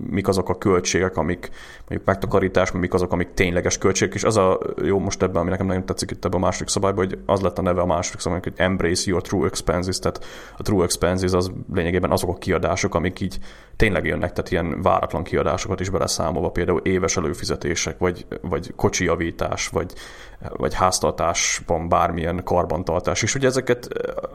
mik 0.09 0.27
azok 0.27 0.49
a 0.49 0.57
költségek, 0.57 1.17
amik 1.17 1.49
mondjuk 1.77 2.05
megtakarítás, 2.05 2.71
mik 2.71 2.93
azok, 2.93 3.11
amik 3.11 3.33
tényleges 3.33 3.77
költségek, 3.77 4.15
és 4.15 4.23
az 4.23 4.37
a 4.37 4.59
jó 4.83 4.99
most 4.99 5.23
ebben, 5.23 5.41
ami 5.41 5.49
nekem 5.49 5.65
nagyon 5.65 5.85
tetszik 5.85 6.11
itt 6.11 6.25
ebben 6.25 6.41
a 6.41 6.45
második 6.45 6.67
szabályban, 6.67 7.05
hogy 7.05 7.19
az 7.25 7.41
lett 7.41 7.57
a 7.57 7.61
neve 7.61 7.81
a 7.81 7.85
második 7.85 8.19
szabályban, 8.19 8.51
hogy 8.51 8.65
embrace 8.65 9.03
your 9.09 9.21
true 9.21 9.45
expenses, 9.45 9.99
tehát 9.99 10.25
a 10.57 10.61
true 10.61 10.83
expenses 10.83 11.31
az 11.31 11.51
lényegében 11.73 12.11
azok 12.11 12.29
a 12.29 12.37
kiadások, 12.37 12.95
amik 12.95 13.19
így 13.19 13.39
tényleg 13.79 14.05
jönnek, 14.05 14.33
tehát 14.33 14.51
ilyen 14.51 14.81
váratlan 14.81 15.23
kiadásokat 15.23 15.79
is 15.79 15.89
beleszámolva, 15.89 16.49
például 16.49 16.81
éves 16.83 17.17
előfizetések, 17.17 17.97
vagy, 17.97 18.25
vagy 18.41 18.73
kocsi 18.75 19.05
javítás, 19.05 19.67
vagy, 19.67 19.93
vagy 20.39 20.73
háztartásban 20.73 21.89
bármilyen 21.89 22.43
karbantartás, 22.43 23.21
és 23.21 23.35
ugye 23.35 23.47
ezeket 23.47 23.87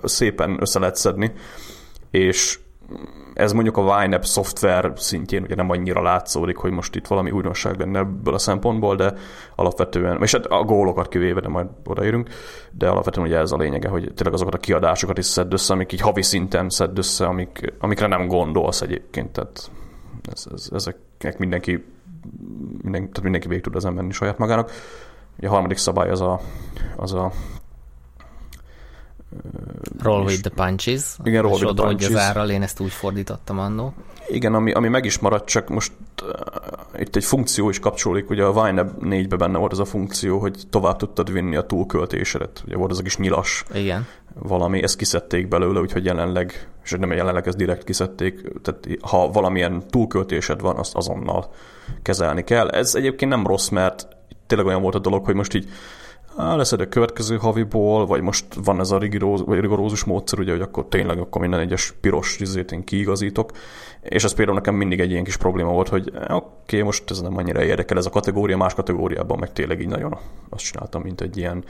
szépen 0.02 0.56
össze 0.60 0.78
lehet 0.78 0.96
szedni, 0.96 1.32
és 2.10 2.58
ez 3.34 3.52
mondjuk 3.52 3.76
a 3.76 4.04
YNAB 4.04 4.24
szoftver 4.24 4.92
szintjén 4.96 5.42
ugye 5.42 5.54
nem 5.54 5.70
annyira 5.70 6.02
látszódik, 6.02 6.56
hogy 6.56 6.70
most 6.70 6.94
itt 6.94 7.06
valami 7.06 7.30
újdonság 7.30 7.78
lenne 7.78 7.98
ebből 7.98 8.34
a 8.34 8.38
szempontból, 8.38 8.96
de 8.96 9.14
alapvetően, 9.54 10.22
és 10.22 10.32
hát 10.32 10.46
a 10.46 10.62
gólokat 10.62 11.08
kivéve, 11.08 11.40
de 11.40 11.48
majd 11.48 11.66
odaérünk, 11.84 12.28
de 12.70 12.88
alapvetően 12.88 13.26
ugye 13.26 13.38
ez 13.38 13.52
a 13.52 13.56
lényege, 13.56 13.88
hogy 13.88 14.12
tényleg 14.14 14.34
azokat 14.34 14.54
a 14.54 14.58
kiadásokat 14.58 15.18
is 15.18 15.24
szedd 15.24 15.52
össze, 15.52 15.72
amik 15.72 15.92
így 15.92 16.00
havi 16.00 16.22
szinten 16.22 16.68
szedd 16.68 16.98
össze, 16.98 17.26
amik, 17.26 17.72
amikre 17.78 18.06
nem 18.06 18.26
gondolsz 18.26 18.80
egyébként, 18.80 19.32
tehát 19.32 19.70
ez, 20.32 20.46
ez, 20.54 20.68
ezeknek 20.72 21.38
mindenki, 21.38 21.84
minden, 22.82 23.00
tehát 23.00 23.22
mindenki 23.22 23.48
végig 23.48 23.62
tud 23.62 23.76
ezen 23.76 23.92
menni 23.92 24.12
saját 24.12 24.38
magának. 24.38 24.70
Ugye 25.38 25.48
a 25.48 25.50
harmadik 25.50 25.76
szabály 25.76 26.10
az 26.10 26.20
a, 26.20 26.40
az 26.96 27.12
a 27.12 27.32
Roll 30.04 30.24
with 30.24 30.40
the 30.40 30.50
punches. 30.50 31.16
Igen, 31.24 31.42
roll 31.42 31.52
with 31.52 31.74
the 31.74 31.84
punches. 31.84 32.14
árral, 32.14 32.50
én 32.50 32.62
ezt 32.62 32.80
úgy 32.80 32.92
fordítottam 32.92 33.58
annó. 33.58 33.94
Igen, 34.28 34.54
ami, 34.54 34.72
ami 34.72 34.88
meg 34.88 35.04
is 35.04 35.18
maradt, 35.18 35.48
csak 35.48 35.68
most 35.68 35.92
uh, 36.22 37.00
itt 37.00 37.16
egy 37.16 37.24
funkció 37.24 37.68
is 37.68 37.78
kapcsolódik, 37.78 38.30
ugye 38.30 38.44
a 38.44 38.64
Vine 38.64 38.84
4-ben 39.00 39.38
benne 39.38 39.58
volt 39.58 39.72
az 39.72 39.78
a 39.78 39.84
funkció, 39.84 40.38
hogy 40.38 40.62
tovább 40.70 40.96
tudtad 40.96 41.32
vinni 41.32 41.56
a 41.56 41.62
túlköltésedet. 41.62 42.62
Ugye 42.66 42.76
volt 42.76 42.90
az 42.90 42.98
a 42.98 43.02
kis 43.02 43.16
nyilas 43.16 43.64
Igen. 43.74 44.06
valami, 44.34 44.82
ezt 44.82 44.96
kiszedték 44.96 45.48
belőle, 45.48 45.80
úgyhogy 45.80 46.04
jelenleg, 46.04 46.68
és 46.84 46.90
nem 46.90 47.12
jelenleg 47.12 47.46
ezt 47.46 47.56
direkt 47.56 47.84
kiszedték, 47.84 48.52
tehát 48.62 48.86
ha 49.00 49.30
valamilyen 49.30 49.82
túlköltésed 49.90 50.60
van, 50.60 50.76
azt 50.76 50.94
azonnal 50.94 51.52
kezelni 52.02 52.44
kell. 52.44 52.68
Ez 52.68 52.94
egyébként 52.94 53.30
nem 53.30 53.46
rossz, 53.46 53.68
mert 53.68 54.08
tényleg 54.46 54.66
olyan 54.66 54.82
volt 54.82 54.94
a 54.94 54.98
dolog, 54.98 55.24
hogy 55.24 55.34
most 55.34 55.54
így 55.54 55.68
leszed 56.36 56.80
a 56.80 56.88
következő 56.88 57.36
haviból, 57.36 58.06
vagy 58.06 58.20
most 58.20 58.46
van 58.64 58.80
ez 58.80 58.90
a 58.90 58.98
rigoróz, 58.98 59.44
vagy 59.44 59.60
rigorózus 59.60 60.04
módszer, 60.04 60.38
ugye, 60.38 60.50
hogy 60.50 60.60
akkor 60.60 60.86
tényleg 60.88 61.18
akkor 61.18 61.40
minden 61.40 61.60
egyes 61.60 61.94
piros 62.00 62.38
rizét 62.38 62.72
én 62.72 62.84
kiigazítok, 62.84 63.50
és 64.02 64.24
ez 64.24 64.34
például 64.34 64.56
nekem 64.56 64.74
mindig 64.74 65.00
egy 65.00 65.10
ilyen 65.10 65.24
kis 65.24 65.36
probléma 65.36 65.70
volt, 65.70 65.88
hogy 65.88 66.12
oké, 66.14 66.32
okay, 66.32 66.82
most 66.82 67.10
ez 67.10 67.20
nem 67.20 67.36
annyira 67.36 67.64
érdekel 67.64 67.98
ez 67.98 68.06
a 68.06 68.10
kategória, 68.10 68.56
más 68.56 68.74
kategóriában 68.74 69.38
meg 69.38 69.52
tényleg 69.52 69.80
így 69.80 69.88
nagyon 69.88 70.18
azt 70.48 70.64
csináltam, 70.64 71.02
mint 71.02 71.20
egy 71.20 71.36
ilyen 71.36 71.64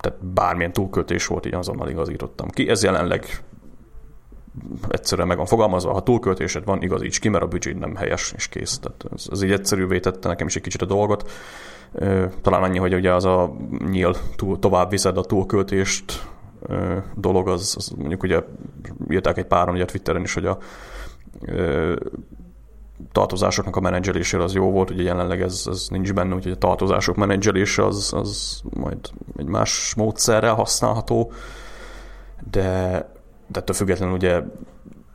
tehát 0.00 0.24
bármilyen 0.24 0.72
túlköltés 0.72 1.26
volt, 1.26 1.46
így 1.46 1.54
azonnal 1.54 1.88
igazítottam 1.88 2.48
ki. 2.48 2.68
Ez 2.68 2.82
jelenleg 2.82 3.42
egyszerűen 4.88 5.26
meg 5.26 5.36
van 5.36 5.46
fogalmazva, 5.46 5.92
ha 5.92 6.02
túlköltésed 6.02 6.64
van, 6.64 6.82
igazíts 6.82 7.20
ki, 7.20 7.28
mert 7.28 7.44
a 7.44 7.46
büdzsé 7.46 7.72
nem 7.72 7.96
helyes, 7.96 8.32
és 8.36 8.48
kész. 8.48 8.78
Tehát 8.78 9.04
ez, 9.14 9.26
ez 9.30 9.42
így 9.42 9.52
egyszerűvé 9.52 10.00
tette 10.00 10.28
nekem 10.28 10.46
is 10.46 10.56
egy 10.56 10.62
kicsit 10.62 10.82
a 10.82 10.86
dolgot. 10.86 11.30
Talán 12.42 12.62
annyi, 12.62 12.78
hogy 12.78 12.94
ugye 12.94 13.14
az 13.14 13.24
a 13.24 13.56
nyíl 13.90 14.14
túl, 14.36 14.58
tovább 14.58 14.90
viszed 14.90 15.16
a 15.16 15.24
túlköltést 15.24 16.28
dolog, 17.14 17.48
az, 17.48 17.74
az 17.76 17.92
mondjuk 17.98 18.22
ugye 18.22 18.40
írták 19.10 19.36
egy 19.36 19.46
páron 19.46 19.74
ugye 19.74 19.84
Twitteren 19.84 20.22
is, 20.22 20.34
hogy 20.34 20.46
a 20.46 20.58
tartozásoknak 23.12 23.76
a 23.76 23.80
menedzselésére 23.80 24.42
az 24.42 24.54
jó 24.54 24.70
volt, 24.70 24.90
ugye 24.90 25.02
jelenleg 25.02 25.42
ez, 25.42 25.64
ez 25.70 25.86
nincs 25.88 26.12
benne, 26.12 26.34
úgyhogy 26.34 26.52
a 26.52 26.58
tartozások 26.58 27.16
menedzselése 27.16 27.84
az, 27.84 28.12
az 28.16 28.60
majd 28.70 28.98
egy 29.36 29.46
más 29.46 29.94
módszerrel 29.96 30.54
használható, 30.54 31.32
de, 32.50 32.88
de 33.46 33.60
ettől 33.60 33.76
függetlenül 33.76 34.14
ugye 34.14 34.40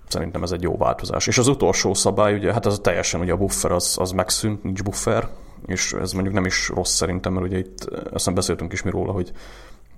szerintem 0.08 0.44
ez 0.44 0.52
egy 0.52 0.62
jó 0.62 0.78
változás. 0.78 1.28
És 1.28 1.38
az 1.38 1.48
utolsó 1.48 1.94
szabály, 1.94 2.34
ugye, 2.34 2.54
hát 2.54 2.66
az 2.66 2.80
teljesen 2.80 3.20
ugye 3.20 3.32
a 3.32 3.38
buffer 3.38 3.72
az, 3.72 3.96
az 4.00 4.12
megszűnt, 4.12 4.64
nincs 4.64 4.84
buffer, 4.84 5.28
és 5.66 5.94
ez 5.94 6.12
mondjuk 6.12 6.34
nem 6.36 6.46
is 6.46 6.70
rossz 6.70 6.94
szerintem, 6.94 7.34
mert 7.34 7.46
ugye 7.46 7.58
itt 7.58 7.86
aztán 8.12 8.34
beszéltünk 8.34 8.74
is 8.74 8.84
mi 8.84 8.90
róla, 8.90 9.12
hogy 9.12 9.32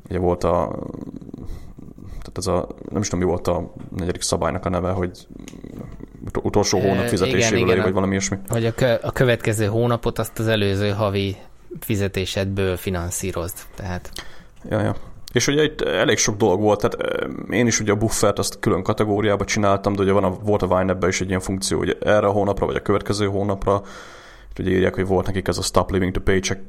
ugye 0.10 0.20
volt 0.20 0.44
a 0.44 0.80
tehát 2.04 2.38
ez 2.38 2.48
a, 2.48 2.68
nem 2.90 3.02
is 3.02 3.08
tudom, 3.08 3.26
mi 3.26 3.32
volt 3.32 3.48
a 3.48 3.74
negyedik 3.98 4.22
szabálynak 4.22 4.66
a 4.66 4.70
neve, 4.70 4.92
hogy 4.92 5.28
utolsó 6.44 6.80
hónap 6.80 7.12
igen, 7.12 7.56
igen, 7.56 7.82
vagy 7.82 7.94
valami 7.94 8.12
ilyesmi. 8.12 8.38
Hogy 8.48 8.66
a, 8.66 8.74
kö, 8.74 8.94
a 9.02 9.12
következő 9.12 9.66
hónapot 9.66 10.20
azt 10.20 10.40
az 10.40 10.48
előző 10.48 10.90
havi 10.90 11.38
fizetésedből 11.80 12.78
finanszírozd. 12.78 13.58
Tehát... 13.76 14.12
Ja, 14.70 14.82
ja. 14.82 14.96
És 15.34 15.48
ugye 15.48 15.64
itt 15.64 15.82
elég 15.82 16.18
sok 16.18 16.38
dolog 16.38 16.62
volt, 16.62 16.80
tehát 16.80 17.26
én 17.50 17.68
is 17.68 17.80
ugye 17.80 17.92
a 17.92 17.96
buffert 17.96 18.40
azt 18.40 18.60
külön 18.60 18.84
kategóriába 18.84 19.46
csináltam, 19.46 19.94
de 19.94 20.02
ugye 20.02 20.12
van 20.12 20.24
a, 20.24 20.30
volt 20.30 20.62
a 20.62 20.78
Vine 20.78 21.08
is 21.08 21.22
egy 21.22 21.28
ilyen 21.28 21.40
funkció, 21.40 21.78
hogy 21.78 21.98
erre 22.02 22.28
a 22.28 22.32
hónapra, 22.32 22.66
vagy 22.66 22.76
a 22.76 22.82
következő 22.82 23.28
hónapra, 23.28 23.82
ugye 24.60 24.72
írják, 24.72 24.96
hogy 24.96 25.08
volt 25.08 25.26
nekik 25.26 25.48
ez 25.48 25.58
a 25.58 25.62
stop 25.62 25.92
living 25.92 26.12
to 26.12 26.22
paycheck 26.22 26.62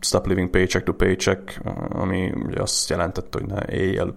stop 0.00 0.26
living 0.26 0.50
paycheck 0.50 0.84
to 0.84 0.92
paycheck, 0.92 1.60
ami 1.88 2.32
ugye 2.46 2.62
azt 2.62 2.90
jelentette, 2.90 3.38
hogy 3.38 3.46
ne 3.46 3.74
éjjel 3.74 4.16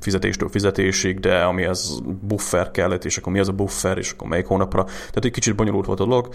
fizetéstől 0.00 0.48
fizetésig, 0.48 1.20
de 1.20 1.42
ami 1.42 1.64
az 1.64 2.00
buffer 2.20 2.70
kellett, 2.70 3.04
és 3.04 3.16
akkor 3.16 3.32
mi 3.32 3.38
az 3.38 3.48
a 3.48 3.52
buffer, 3.52 3.98
és 3.98 4.12
akkor 4.12 4.28
melyik 4.28 4.46
hónapra. 4.46 4.84
Tehát 4.84 5.24
egy 5.24 5.30
kicsit 5.30 5.56
bonyolult 5.56 5.86
volt 5.86 6.00
a 6.00 6.04
dolog. 6.04 6.28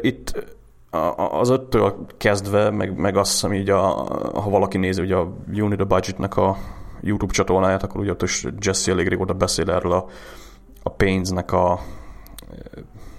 Itt 0.00 0.46
az 1.30 1.48
öttől 1.48 2.06
kezdve, 2.16 2.70
meg, 2.70 2.96
meg 2.96 3.16
azt 3.16 3.30
hiszem 3.30 3.52
így, 3.52 3.70
a, 3.70 3.80
ha 4.40 4.50
valaki 4.50 4.78
nézi 4.78 5.02
ugye 5.02 5.14
a 5.14 5.36
Unit 5.52 5.76
the 5.76 5.84
Budgetnek 5.84 6.36
a 6.36 6.56
YouTube 7.00 7.32
csatornáját, 7.32 7.82
akkor 7.82 8.00
ugye 8.00 8.10
ott 8.10 8.22
is 8.22 8.46
Jesse 8.60 8.92
elég 8.92 9.08
régóta 9.08 9.32
beszél 9.32 9.70
erről 9.70 9.92
a, 9.92 10.06
a 10.82 10.90
pénznek 10.90 11.52
a 11.52 11.80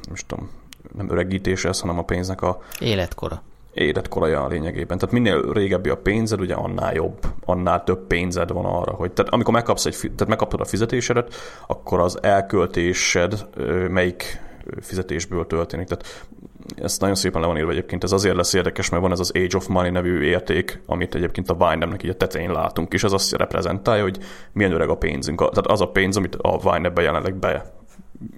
nem 0.08 0.16
tudom, 0.28 0.50
nem 0.98 1.10
öregítése 1.10 1.70
ez, 1.70 1.80
hanem 1.80 1.98
a 1.98 2.04
pénznek 2.04 2.42
a 2.42 2.62
életkora 2.80 3.42
életkoraja 3.74 4.44
a 4.44 4.48
lényegében. 4.48 4.98
Tehát 4.98 5.14
minél 5.14 5.52
régebbi 5.52 5.90
a 5.90 5.98
pénzed, 5.98 6.40
ugye 6.40 6.54
annál 6.54 6.94
jobb, 6.94 7.26
annál 7.46 7.84
több 7.84 8.08
pénzed 8.08 8.52
van 8.52 8.66
arra, 8.66 8.92
hogy 8.92 9.12
tehát 9.12 9.34
amikor 9.34 9.54
megkapsz 9.54 9.86
egy, 9.86 9.98
tehát 10.00 10.28
megkapod 10.28 10.60
a 10.60 10.66
fizetésedet, 10.66 11.34
akkor 11.68 12.00
az 12.00 12.24
elköltésed 12.24 13.48
melyik 13.90 14.42
fizetésből 14.82 15.48
történik. 15.48 15.88
Tehát 15.88 16.28
ezt 16.76 17.02
nagyon 17.02 17.16
szépen 17.16 17.42
le 17.42 17.48
van 17.48 17.58
írva 17.58 17.72
egyébként. 17.72 18.04
Ez 18.04 18.12
azért 18.12 18.36
lesz 18.36 18.54
érdekes, 18.54 18.90
mert 18.90 19.02
van 19.02 19.12
ez 19.12 19.20
az 19.20 19.32
Age 19.36 19.58
of 19.58 19.68
Money 19.68 19.90
nevű 19.90 20.22
érték, 20.22 20.82
amit 20.86 21.16
egyébként 21.16 21.50
a 21.50 21.54
Vine-nek 21.54 22.04
így 22.04 22.10
a 22.10 22.16
tetején 22.16 22.52
látunk, 22.52 22.94
és 22.94 23.04
ez 23.04 23.12
azt 23.12 23.36
reprezentálja, 23.36 24.04
hogy 24.04 24.18
milyen 24.52 24.72
öreg 24.72 24.90
a 24.90 24.98
pénzünk. 24.98 25.38
Tehát 25.38 25.68
az 25.68 25.82
a 25.82 25.88
pénz, 25.88 26.18
amit 26.18 26.36
a 26.36 26.72
Vine-ben 26.72 27.04
jelenleg 27.04 27.36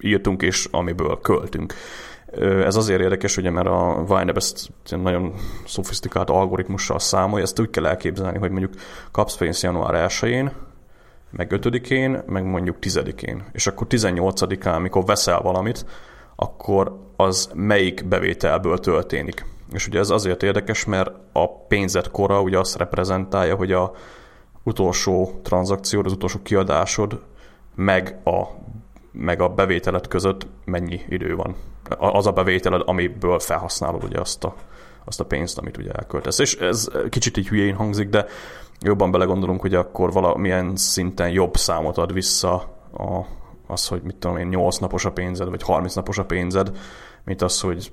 beírtunk, 0.02 0.42
és 0.42 0.68
amiből 0.72 1.20
költünk. 1.22 1.74
Ez 2.40 2.76
azért 2.76 3.02
érdekes, 3.02 3.38
ugye, 3.38 3.50
mert 3.50 3.68
a 3.68 4.04
Vineb 4.08 4.38
ezt 4.38 4.70
nagyon 4.90 5.34
szofisztikált 5.66 6.30
algoritmussal 6.30 7.00
számolja, 7.00 7.44
ezt 7.44 7.60
úgy 7.60 7.70
kell 7.70 7.86
elképzelni, 7.86 8.38
hogy 8.38 8.50
mondjuk 8.50 8.74
kapsz 9.12 9.36
pénzt 9.36 9.64
január 9.64 10.10
1-én, 10.10 10.52
meg 11.30 11.54
5-én, 11.56 12.24
meg 12.26 12.46
mondjuk 12.46 12.78
10-én. 12.82 13.44
És 13.52 13.68
akkor 13.68 13.88
18-án, 13.90 14.76
amikor 14.76 15.06
veszel 15.06 15.42
valamit, 15.42 15.86
akkor 16.36 17.00
az 17.16 17.50
melyik 17.54 18.08
bevételből 18.08 18.78
történik. 18.78 19.46
És 19.72 19.88
ugye 19.88 20.00
ez 20.00 20.10
azért 20.10 20.44
érdekes, 20.44 20.86
mert 20.86 21.12
a 21.32 21.58
pénzet 21.58 22.12
kora 22.12 22.42
ugye 22.42 22.60
azt 22.60 22.78
reprezentálja, 22.78 23.56
hogy 23.56 23.72
a 23.72 23.92
utolsó 24.64 25.40
tranzakciód, 25.44 26.06
az 26.06 26.12
utolsó 26.12 26.40
kiadásod, 26.44 27.22
meg 27.76 28.20
a, 28.24 28.44
meg 29.14 29.42
a 29.42 29.50
bevételet 29.50 30.08
között 30.08 30.48
mennyi 30.66 31.02
idő 31.10 31.36
van 31.36 31.56
az 31.98 32.28
a 32.28 32.32
bevételed, 32.32 32.82
amiből 32.86 33.40
felhasználod 33.40 34.04
ugye 34.04 34.20
azt 34.20 34.44
a, 34.44 34.56
azt 35.06 35.20
a 35.20 35.26
pénzt, 35.26 35.58
amit 35.58 35.78
ugye 35.78 35.92
elköltesz. 35.92 36.40
És 36.40 36.56
ez 36.56 36.88
kicsit 37.10 37.38
így 37.38 37.48
hülyén 37.48 37.76
hangzik, 37.76 38.10
de 38.10 38.26
jobban 38.80 39.12
belegondolunk, 39.12 39.62
hogy 39.62 39.76
akkor 39.76 40.12
valamilyen 40.12 40.76
szinten 40.76 41.30
jobb 41.30 41.56
számot 41.56 41.98
ad 41.98 42.14
vissza 42.14 42.54
a, 42.94 43.26
az, 43.68 43.88
hogy 43.88 44.02
mit 44.02 44.16
tudom 44.16 44.38
én, 44.38 44.48
8 44.48 44.78
napos 44.78 45.06
a 45.06 45.12
pénzed, 45.12 45.50
vagy 45.50 45.64
30 45.64 45.94
napos 45.94 46.18
a 46.18 46.26
pénzed, 46.26 46.78
mint 47.24 47.42
az, 47.42 47.62
hogy 47.62 47.92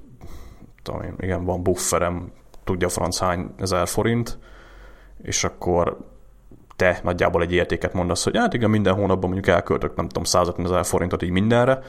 tudom 0.82 1.02
én, 1.02 1.14
igen, 1.18 1.44
van 1.44 1.62
bufferem, 1.62 2.32
tudja 2.64 2.88
franc 2.88 3.18
hány 3.18 3.50
ezer 3.58 3.88
forint, 3.88 4.38
és 5.22 5.44
akkor 5.44 5.98
te 6.80 7.00
nagyjából 7.02 7.42
egy 7.42 7.52
értéket 7.52 7.92
mondasz, 7.92 8.24
hogy 8.24 8.36
hát 8.36 8.54
igen, 8.54 8.70
minden 8.70 8.94
hónapban 8.94 9.30
mondjuk 9.30 9.54
elköltök, 9.54 9.96
nem 9.96 10.08
tudom, 10.08 10.24
150 10.24 10.66
ezer 10.66 10.84
forintot 10.84 11.22
így 11.22 11.30
mindenre, 11.30 11.82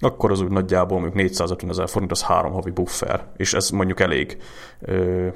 akkor 0.00 0.30
az 0.30 0.40
úgy 0.40 0.50
nagyjából 0.50 0.98
mondjuk 0.98 1.14
450 1.14 1.70
ezer 1.70 1.88
forint, 1.88 2.10
az 2.10 2.22
három 2.22 2.52
havi 2.52 2.70
buffer, 2.70 3.24
és 3.36 3.54
ez 3.54 3.70
mondjuk 3.70 4.00
elég 4.00 4.36
ö, 4.80 5.26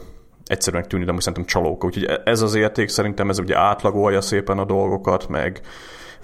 egyszerűen 0.45 0.88
tűnik, 0.88 1.07
de 1.07 1.12
szerintem 1.19 1.45
csalóka. 1.45 1.87
Úgyhogy 1.87 2.04
e- 2.04 2.21
ez 2.25 2.42
az 2.42 2.54
érték 2.54 2.88
szerintem 2.88 3.28
ez 3.28 3.38
ugye 3.38 3.59
átlagolja 3.59 4.21
szépen 4.21 4.59
a 4.59 4.64
dolgokat, 4.64 5.28
meg, 5.28 5.61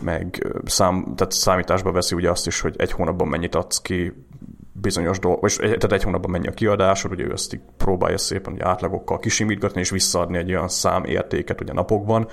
meg 0.00 0.46
szám, 0.64 1.12
tehát 1.16 1.32
számításba 1.32 1.92
veszi 1.92 2.14
ugye 2.14 2.30
azt 2.30 2.46
is, 2.46 2.60
hogy 2.60 2.74
egy 2.78 2.92
hónapban 2.92 3.28
mennyit 3.28 3.54
adsz 3.54 3.80
ki 3.80 4.12
bizonyos 4.80 5.18
dolgok, 5.18 5.40
vagy 5.40 5.56
tehát 5.56 5.92
egy 5.92 6.02
hónapban 6.02 6.30
mennyi 6.30 6.46
a 6.46 6.52
kiadásod, 6.52 7.12
ugye 7.12 7.24
ő 7.24 7.32
ezt 7.32 7.54
így 7.54 7.60
próbálja 7.76 8.18
szépen 8.18 8.52
ugye 8.52 8.66
átlagokkal 8.66 9.18
kisimítgatni, 9.18 9.80
és 9.80 9.90
visszaadni 9.90 10.38
egy 10.38 10.50
olyan 10.50 10.68
számértéket 10.68 11.60
ugye 11.60 11.72
napokban, 11.72 12.28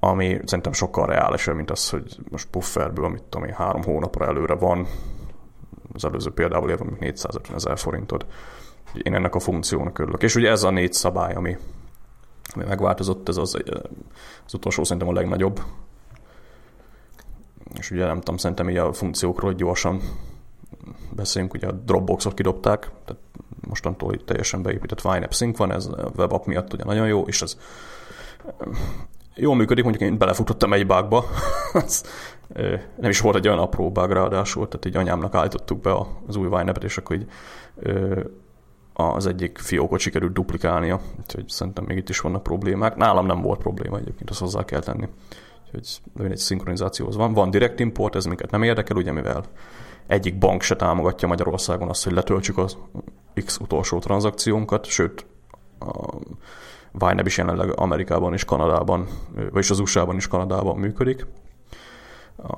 ami 0.00 0.40
szerintem 0.44 0.72
sokkal 0.72 1.06
reálisabb, 1.06 1.56
mint 1.56 1.70
az, 1.70 1.90
hogy 1.90 2.16
most 2.30 2.48
pufferből, 2.50 3.04
amit 3.04 3.22
tudom 3.22 3.48
én, 3.48 3.54
három 3.54 3.82
hónapra 3.82 4.26
előre 4.26 4.54
van, 4.54 4.86
az 5.92 6.04
előző 6.04 6.30
példával 6.30 6.70
érve 6.70 6.84
450 6.98 7.56
ezer 7.56 7.78
forintod. 7.78 8.26
Én 9.02 9.14
ennek 9.14 9.34
a 9.34 9.38
funkciónak 9.38 9.98
örülök. 9.98 10.22
És 10.22 10.34
ugye 10.34 10.50
ez 10.50 10.62
a 10.62 10.70
négy 10.70 10.92
szabály, 10.92 11.34
ami, 11.34 11.56
ami 12.54 12.64
megváltozott, 12.64 13.28
ez 13.28 13.36
az, 13.36 13.62
az 14.46 14.54
utolsó 14.54 14.84
szerintem 14.84 15.08
a 15.08 15.12
legnagyobb. 15.12 15.60
És 17.78 17.90
ugye 17.90 18.06
nem 18.06 18.18
tudom, 18.18 18.36
szerintem 18.36 18.70
így 18.70 18.76
a 18.76 18.92
funkciókról 18.92 19.52
gyorsan 19.52 20.00
beszéljünk, 21.10 21.54
ugye 21.54 21.66
a 21.66 21.72
Dropboxot 21.72 22.34
kidobták, 22.34 22.90
tehát 23.04 23.22
mostantól 23.68 24.14
itt 24.14 24.26
teljesen 24.26 24.62
beépített 24.62 25.02
YNAB 25.04 25.34
Sync 25.34 25.58
van, 25.58 25.72
ez 25.72 25.86
a 25.86 26.10
webapp 26.16 26.44
miatt 26.44 26.72
ugye 26.72 26.84
nagyon 26.84 27.06
jó, 27.06 27.22
és 27.22 27.42
ez 27.42 27.58
jól 29.34 29.56
működik, 29.56 29.84
mondjuk 29.84 30.10
én 30.10 30.18
belefutottam 30.18 30.72
egy 30.72 30.86
bugba, 30.86 31.24
nem 33.00 33.10
is 33.10 33.20
volt 33.20 33.36
egy 33.36 33.48
olyan 33.48 33.58
apró 33.58 33.90
bug 33.90 34.10
ráadásul, 34.10 34.68
tehát 34.68 34.84
egy 34.84 34.96
anyámnak 34.96 35.34
állítottuk 35.34 35.80
be 35.80 35.94
az 36.26 36.36
új 36.36 36.48
Vine 36.48 36.72
és 36.80 36.98
akkor 36.98 37.16
így 37.16 37.26
az 38.92 39.26
egyik 39.26 39.58
fiókot 39.58 40.00
sikerült 40.00 40.32
duplikálnia, 40.32 41.00
úgyhogy 41.18 41.48
szerintem 41.48 41.84
még 41.84 41.96
itt 41.96 42.08
is 42.08 42.20
vannak 42.20 42.42
problémák. 42.42 42.96
Nálam 42.96 43.26
nem 43.26 43.40
volt 43.40 43.58
probléma 43.58 43.96
egyébként, 43.98 44.30
azt 44.30 44.40
hozzá 44.40 44.64
kell 44.64 44.80
tenni. 44.80 45.08
Úgyhogy 45.66 46.30
egy 46.30 46.36
szinkronizációhoz 46.36 47.16
van. 47.16 47.32
Van 47.32 47.50
direct 47.50 47.80
import, 47.80 48.14
ez 48.14 48.24
minket 48.24 48.50
nem 48.50 48.62
érdekel, 48.62 48.96
ugye 48.96 49.12
mivel 49.12 49.44
egyik 50.08 50.38
bank 50.38 50.62
se 50.62 50.76
támogatja 50.76 51.28
Magyarországon 51.28 51.88
azt, 51.88 52.04
hogy 52.04 52.12
letöltsük 52.12 52.58
az 52.58 52.76
X 53.44 53.58
utolsó 53.58 53.98
tranzakciónkat, 53.98 54.84
sőt 54.84 55.26
a 55.78 57.10
YNAB 57.10 57.26
is 57.26 57.36
jelenleg 57.36 57.78
Amerikában 57.78 58.32
és 58.32 58.44
Kanadában, 58.44 59.06
vagyis 59.52 59.70
az 59.70 59.78
USA-ban 59.78 60.16
is 60.16 60.26
Kanadában 60.26 60.76
működik, 60.76 61.26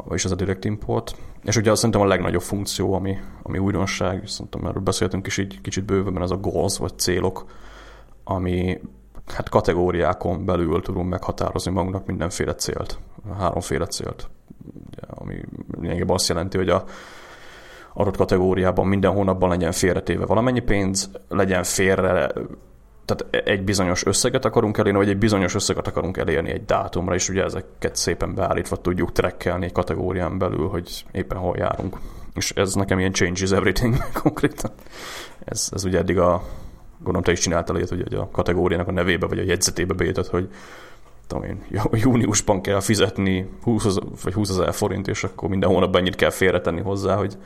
vagyis 0.04 0.24
ez 0.24 0.30
a 0.30 0.34
direct 0.34 0.64
import. 0.64 1.16
És 1.44 1.56
ugye 1.56 1.70
azt 1.70 1.78
szerintem 1.78 2.04
a 2.04 2.06
legnagyobb 2.06 2.42
funkció, 2.42 2.94
ami, 2.94 3.18
ami 3.42 3.58
újdonság, 3.58 4.26
szerintem 4.26 4.66
erről 4.66 4.82
beszéltünk 4.82 5.26
is 5.26 5.38
így 5.38 5.60
kicsit 5.60 5.84
bővebben, 5.84 6.22
ez 6.22 6.30
a 6.30 6.36
goals, 6.36 6.78
vagy 6.78 6.98
célok, 6.98 7.44
ami 8.24 8.80
hát 9.26 9.48
kategóriákon 9.48 10.44
belül 10.44 10.82
tudunk 10.82 11.08
meghatározni 11.08 11.72
magunknak 11.72 12.06
mindenféle 12.06 12.54
célt, 12.54 12.98
háromféle 13.38 13.86
célt, 13.86 14.28
ami 15.06 15.40
lényegében 15.80 16.14
azt 16.14 16.28
jelenti, 16.28 16.56
hogy 16.56 16.68
a 16.68 16.84
adott 18.00 18.16
kategóriában 18.16 18.86
minden 18.86 19.10
hónapban 19.10 19.48
legyen 19.48 19.72
félretéve 19.72 20.26
valamennyi 20.26 20.60
pénz, 20.60 21.10
legyen 21.28 21.62
félre 21.62 22.32
tehát 23.04 23.46
egy 23.46 23.62
bizonyos 23.62 24.06
összeget 24.06 24.44
akarunk 24.44 24.78
elérni, 24.78 24.98
vagy 24.98 25.08
egy 25.08 25.18
bizonyos 25.18 25.54
összeget 25.54 25.86
akarunk 25.86 26.16
elérni 26.16 26.50
egy 26.50 26.64
dátumra, 26.64 27.14
és 27.14 27.28
ugye 27.28 27.44
ezeket 27.44 27.96
szépen 27.96 28.34
beállítva 28.34 28.76
tudjuk 28.76 29.12
trekkelni 29.12 29.64
egy 29.64 29.72
kategórián 29.72 30.38
belül, 30.38 30.68
hogy 30.68 31.04
éppen 31.12 31.38
hol 31.38 31.56
járunk. 31.56 31.96
És 32.34 32.50
ez 32.50 32.74
nekem 32.74 32.98
ilyen 32.98 33.12
changes 33.12 33.50
everything 33.50 33.96
konkrétan. 34.22 34.70
Ez, 35.44 35.68
ez 35.72 35.84
ugye 35.84 35.98
eddig 35.98 36.18
a, 36.18 36.42
gondolom 36.96 37.22
te 37.22 37.32
is 37.32 37.38
csináltál 37.38 37.76
ilyet, 37.76 37.88
hogy 37.88 38.14
a 38.14 38.28
kategóriának 38.32 38.88
a 38.88 38.92
nevébe 38.92 39.26
vagy 39.26 39.38
a 39.38 39.42
jegyzetébe 39.42 39.94
beírtad, 39.94 40.26
hogy 40.26 40.48
tudom 41.26 41.44
én, 41.44 41.64
júniusban 41.92 42.60
kell 42.60 42.80
fizetni 42.80 43.48
20, 43.62 43.96
vagy 44.22 44.32
20 44.32 44.50
ezer 44.50 44.74
forint, 44.74 45.08
és 45.08 45.24
akkor 45.24 45.48
minden 45.48 45.68
hónapban 45.68 46.00
ennyit 46.00 46.16
kell 46.16 46.30
félretenni 46.30 46.80
hozzá, 46.80 47.14
hogy, 47.14 47.36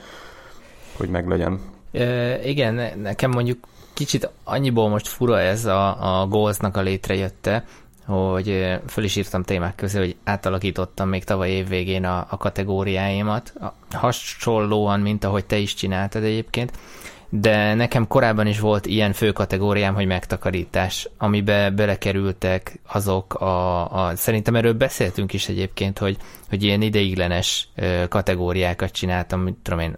hogy 0.97 1.09
meglegyen. 1.09 1.61
E, 1.93 2.49
igen, 2.49 2.99
nekem 2.99 3.31
mondjuk 3.31 3.59
kicsit 3.95 4.31
annyiból 4.45 4.89
most 4.89 5.09
fura 5.09 5.41
ez 5.41 5.65
a, 5.65 6.21
a 6.21 6.27
Goals-nak 6.27 6.77
a 6.77 6.81
létrejötte, 6.81 7.65
hogy 8.07 8.79
föl 8.87 9.05
is 9.05 9.17
írtam 9.17 9.43
témák 9.43 9.75
közé, 9.75 9.99
hogy 9.99 10.17
átalakítottam 10.25 11.09
még 11.09 11.25
tavaly 11.25 11.51
év 11.51 11.69
végén 11.69 12.05
a, 12.05 12.27
a 12.31 12.37
kategóriáimat, 12.37 13.53
hasonlóan, 13.91 15.01
mint 15.01 15.25
ahogy 15.25 15.45
te 15.45 15.57
is 15.57 15.75
csináltad 15.75 16.23
egyébként, 16.23 16.73
de 17.29 17.75
nekem 17.75 18.07
korábban 18.07 18.47
is 18.47 18.61
volt 18.61 18.87
ilyen 18.87 19.13
fő 19.13 19.33
kategóriám, 19.33 19.95
hogy 19.95 20.07
megtakarítás, 20.07 21.09
amibe 21.19 21.71
belekerültek 21.71 22.81
azok 22.87 23.35
a, 23.35 23.93
a 23.93 24.17
szerintem 24.17 24.57
erről 24.57 24.73
beszéltünk 24.73 25.33
is 25.33 25.49
egyébként, 25.49 25.99
hogy, 25.99 26.17
hogy 26.49 26.63
ilyen 26.63 26.83
ideiglenes 26.83 27.69
kategóriákat 28.09 28.91
csináltam, 28.91 29.59
tudom 29.63 29.81
én, 29.81 29.97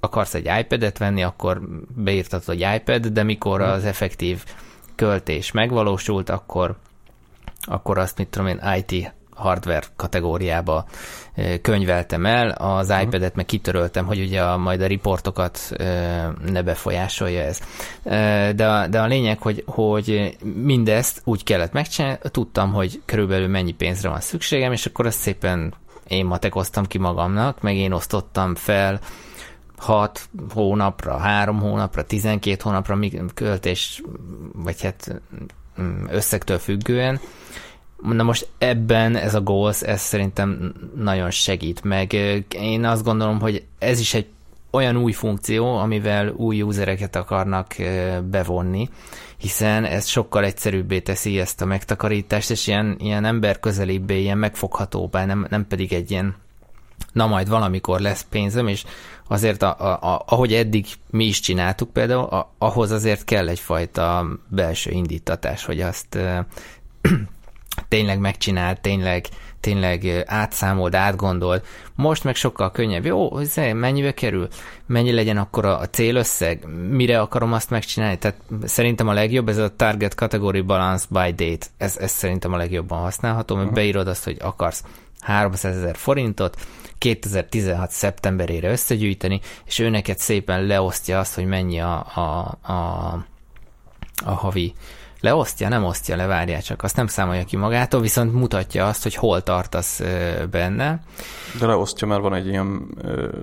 akarsz 0.00 0.34
egy 0.34 0.50
iPad-et 0.60 0.98
venni, 0.98 1.22
akkor 1.22 1.60
beírtad, 1.94 2.44
hogy 2.44 2.66
iPad, 2.74 3.06
de 3.06 3.22
mikor 3.22 3.60
az 3.60 3.84
effektív 3.84 4.44
költés 4.94 5.52
megvalósult, 5.52 6.30
akkor, 6.30 6.76
akkor 7.60 7.98
azt, 7.98 8.18
mit 8.18 8.28
tudom 8.28 8.48
én, 8.48 8.60
IT 8.76 9.12
hardware 9.38 9.86
kategóriába 9.96 10.84
könyveltem 11.62 12.26
el, 12.26 12.50
az 12.50 12.88
uh-huh. 12.88 13.02
iPad-et 13.02 13.34
meg 13.34 13.46
kitöröltem, 13.46 14.06
hogy 14.06 14.20
ugye 14.20 14.42
a, 14.42 14.56
majd 14.56 14.80
a 14.80 14.86
riportokat 14.86 15.70
ne 16.46 16.62
befolyásolja 16.62 17.42
ez. 17.42 17.60
De 18.54 18.68
a, 18.68 18.86
de 18.86 19.00
a 19.00 19.06
lényeg, 19.06 19.38
hogy, 19.38 19.62
hogy 19.66 20.36
mindezt 20.54 21.20
úgy 21.24 21.44
kellett 21.44 21.72
megcsinálni, 21.72 22.18
tudtam, 22.22 22.72
hogy 22.72 23.02
körülbelül 23.04 23.48
mennyi 23.48 23.72
pénzre 23.72 24.08
van 24.08 24.20
szükségem, 24.20 24.72
és 24.72 24.86
akkor 24.86 25.06
azt 25.06 25.18
szépen 25.18 25.74
én 26.08 26.26
matekoztam 26.26 26.84
ki 26.84 26.98
magamnak, 26.98 27.60
meg 27.60 27.76
én 27.76 27.92
osztottam 27.92 28.54
fel 28.54 29.00
6 29.78 30.28
hónapra, 30.54 31.16
3 31.16 31.58
hónapra, 31.58 32.04
12 32.04 32.60
hónapra 32.62 32.98
költés, 33.34 34.02
vagy 34.52 34.82
hát 34.82 35.20
mm, 35.80 36.04
összegtől 36.10 36.58
függően. 36.58 37.20
Na 38.02 38.22
most 38.22 38.48
ebben 38.58 39.16
ez 39.16 39.34
a 39.34 39.40
goals, 39.40 39.82
ez 39.82 40.00
szerintem 40.00 40.74
nagyon 40.96 41.30
segít, 41.30 41.84
meg 41.84 42.12
én 42.48 42.84
azt 42.84 43.04
gondolom, 43.04 43.40
hogy 43.40 43.64
ez 43.78 44.00
is 44.00 44.14
egy 44.14 44.26
olyan 44.70 44.96
új 44.96 45.12
funkció, 45.12 45.76
amivel 45.76 46.28
új 46.28 46.62
usereket 46.62 47.16
akarnak 47.16 47.74
bevonni, 48.30 48.88
hiszen 49.36 49.84
ez 49.84 50.06
sokkal 50.06 50.44
egyszerűbbé 50.44 51.00
teszi 51.00 51.38
ezt 51.38 51.60
a 51.60 51.64
megtakarítást, 51.64 52.50
és 52.50 52.66
ilyen, 52.66 52.96
ilyen 52.98 53.24
ember 53.24 53.60
közelibbé, 53.60 54.20
ilyen 54.20 54.38
megfoghatóbbá, 54.38 55.24
nem, 55.24 55.46
nem 55.50 55.66
pedig 55.66 55.92
egy 55.92 56.10
ilyen 56.10 56.36
na 57.12 57.26
majd 57.26 57.48
valamikor 57.48 58.00
lesz 58.00 58.26
pénzem, 58.30 58.66
és 58.66 58.84
azért 59.28 59.62
a, 59.62 59.76
a, 59.78 60.14
a, 60.14 60.22
ahogy 60.26 60.54
eddig 60.54 60.86
mi 61.10 61.24
is 61.24 61.40
csináltuk 61.40 61.92
például, 61.92 62.24
a, 62.24 62.52
ahhoz 62.58 62.90
azért 62.90 63.24
kell 63.24 63.48
egyfajta 63.48 64.26
belső 64.48 64.90
indítatás, 64.90 65.64
hogy 65.64 65.80
azt 65.80 66.14
e, 66.14 66.46
tényleg 67.88 68.18
megcsinált, 68.18 68.80
tényleg, 68.80 69.26
tényleg 69.60 70.24
átszámold, 70.26 70.94
átgondold. 70.94 71.62
Most 71.94 72.24
meg 72.24 72.34
sokkal 72.34 72.70
könnyebb. 72.70 73.04
Jó, 73.04 73.30
mennyibe 73.72 74.14
kerül? 74.14 74.48
Mennyi 74.86 75.12
legyen 75.12 75.36
akkor 75.36 75.64
a, 75.64 75.78
a 75.78 75.88
célösszeg? 75.88 76.66
Mire 76.90 77.20
akarom 77.20 77.52
azt 77.52 77.70
megcsinálni? 77.70 78.18
Tehát 78.18 78.40
szerintem 78.64 79.08
a 79.08 79.12
legjobb 79.12 79.48
ez 79.48 79.58
a 79.58 79.76
Target 79.76 80.12
Category 80.12 80.60
Balance 80.60 81.06
by 81.08 81.30
Date. 81.30 81.66
Ez, 81.76 81.96
ez 81.96 82.10
szerintem 82.10 82.52
a 82.52 82.56
legjobban 82.56 83.00
használható, 83.00 83.56
mert 83.56 83.72
beírod 83.72 84.08
azt, 84.08 84.24
hogy 84.24 84.36
akarsz 84.40 84.84
300 85.20 85.76
ezer 85.76 85.96
forintot, 85.96 86.56
2016. 86.98 87.90
szeptemberére 87.90 88.70
összegyűjteni, 88.70 89.40
és 89.64 89.78
ő 89.78 89.88
neked 89.88 90.18
szépen 90.18 90.62
leosztja 90.62 91.18
azt, 91.18 91.34
hogy 91.34 91.46
mennyi 91.46 91.80
a, 91.80 92.06
a, 92.14 92.58
a, 92.72 93.12
a 94.24 94.30
havi 94.30 94.74
leosztja, 95.20 95.68
nem 95.68 95.84
osztja 95.84 96.16
le, 96.16 96.60
csak, 96.60 96.82
azt 96.82 96.96
nem 96.96 97.06
számolja 97.06 97.44
ki 97.44 97.56
magától, 97.56 98.00
viszont 98.00 98.32
mutatja 98.32 98.86
azt, 98.86 99.02
hogy 99.02 99.14
hol 99.14 99.42
tartasz 99.42 100.00
benne. 100.50 101.00
De 101.58 101.66
leosztja, 101.66 102.06
mert 102.06 102.20
van 102.20 102.34
egy 102.34 102.46
ilyen, 102.46 102.88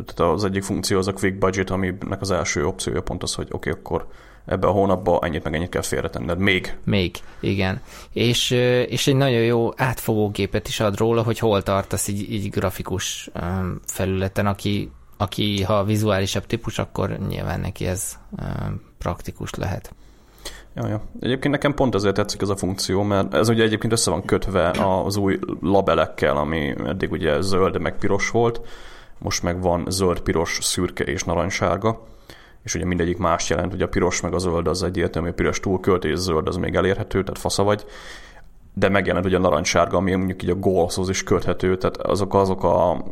tehát 0.05 0.19
az 0.19 0.43
egyik 0.43 0.63
funkció 0.63 0.97
az 0.97 1.07
a 1.07 1.13
quick 1.13 1.37
budget, 1.37 1.69
aminek 1.69 2.21
az 2.21 2.31
első 2.31 2.65
opciója 2.65 3.01
pont 3.01 3.23
az, 3.23 3.33
hogy 3.33 3.47
oké, 3.51 3.69
okay, 3.69 3.81
akkor 3.81 4.07
ebbe 4.45 4.67
a 4.67 4.71
hónapba 4.71 5.19
ennyit 5.21 5.43
meg 5.43 5.55
ennyit 5.55 5.69
kell 5.69 5.81
félretenned. 5.81 6.37
Még. 6.37 6.77
Még, 6.83 7.15
igen. 7.39 7.81
És, 8.11 8.51
és 8.87 9.07
egy 9.07 9.15
nagyon 9.15 9.41
jó 9.41 9.71
átfogó 9.75 10.31
képet 10.31 10.67
is 10.67 10.79
ad 10.79 10.97
róla, 10.97 11.23
hogy 11.23 11.39
hol 11.39 11.63
tartasz 11.63 12.07
így, 12.07 12.31
így 12.31 12.49
grafikus 12.49 13.29
felületen, 13.85 14.45
aki, 14.45 14.91
aki 15.17 15.63
ha 15.63 15.83
vizuálisabb 15.83 16.45
típus, 16.45 16.79
akkor 16.79 17.17
nyilván 17.27 17.59
neki 17.59 17.85
ez 17.85 18.17
praktikus 18.97 19.53
lehet. 19.53 19.93
Ja, 20.75 20.87
ja. 20.87 21.01
Egyébként 21.19 21.53
nekem 21.53 21.73
pont 21.73 21.95
azért 21.95 22.15
tetszik 22.15 22.41
ez 22.41 22.49
a 22.49 22.55
funkció, 22.55 23.01
mert 23.03 23.33
ez 23.33 23.49
ugye 23.49 23.63
egyébként 23.63 23.93
össze 23.93 24.11
van 24.11 24.25
kötve 24.25 24.69
az 25.05 25.17
új 25.17 25.39
labelekkel, 25.61 26.37
ami 26.37 26.75
eddig 26.85 27.11
ugye 27.11 27.41
zöld, 27.41 27.79
meg 27.79 27.97
piros 27.97 28.29
volt, 28.29 28.61
most 29.17 29.43
meg 29.43 29.61
van 29.61 29.85
zöld, 29.89 30.19
piros, 30.19 30.59
szürke 30.61 31.03
és 31.03 31.23
narancssárga 31.23 32.01
és 32.65 32.75
ugye 32.75 32.85
mindegyik 32.85 33.17
más 33.17 33.49
jelent, 33.49 33.73
ugye 33.73 33.85
a 33.85 33.87
piros 33.87 34.21
meg 34.21 34.33
a 34.33 34.37
zöld 34.37 34.67
az 34.67 34.83
egyértelmű, 34.83 35.29
a 35.29 35.33
piros 35.33 35.59
túlkölt 35.59 36.05
és 36.05 36.17
zöld 36.17 36.47
az 36.47 36.55
még 36.55 36.75
elérhető, 36.75 37.21
tehát 37.21 37.37
fasza 37.37 37.63
vagy, 37.63 37.85
de 38.73 38.89
megjelent 38.89 39.25
ugye 39.25 39.37
a 39.37 39.39
narancssárga, 39.39 39.97
ami 39.97 40.15
mondjuk 40.15 40.43
így 40.43 40.49
a 40.49 40.55
goalshoz 40.55 41.09
is 41.09 41.23
köthető, 41.23 41.77
tehát 41.77 41.97
azok, 41.97 42.33
azok 42.33 42.63
a, 42.63 43.03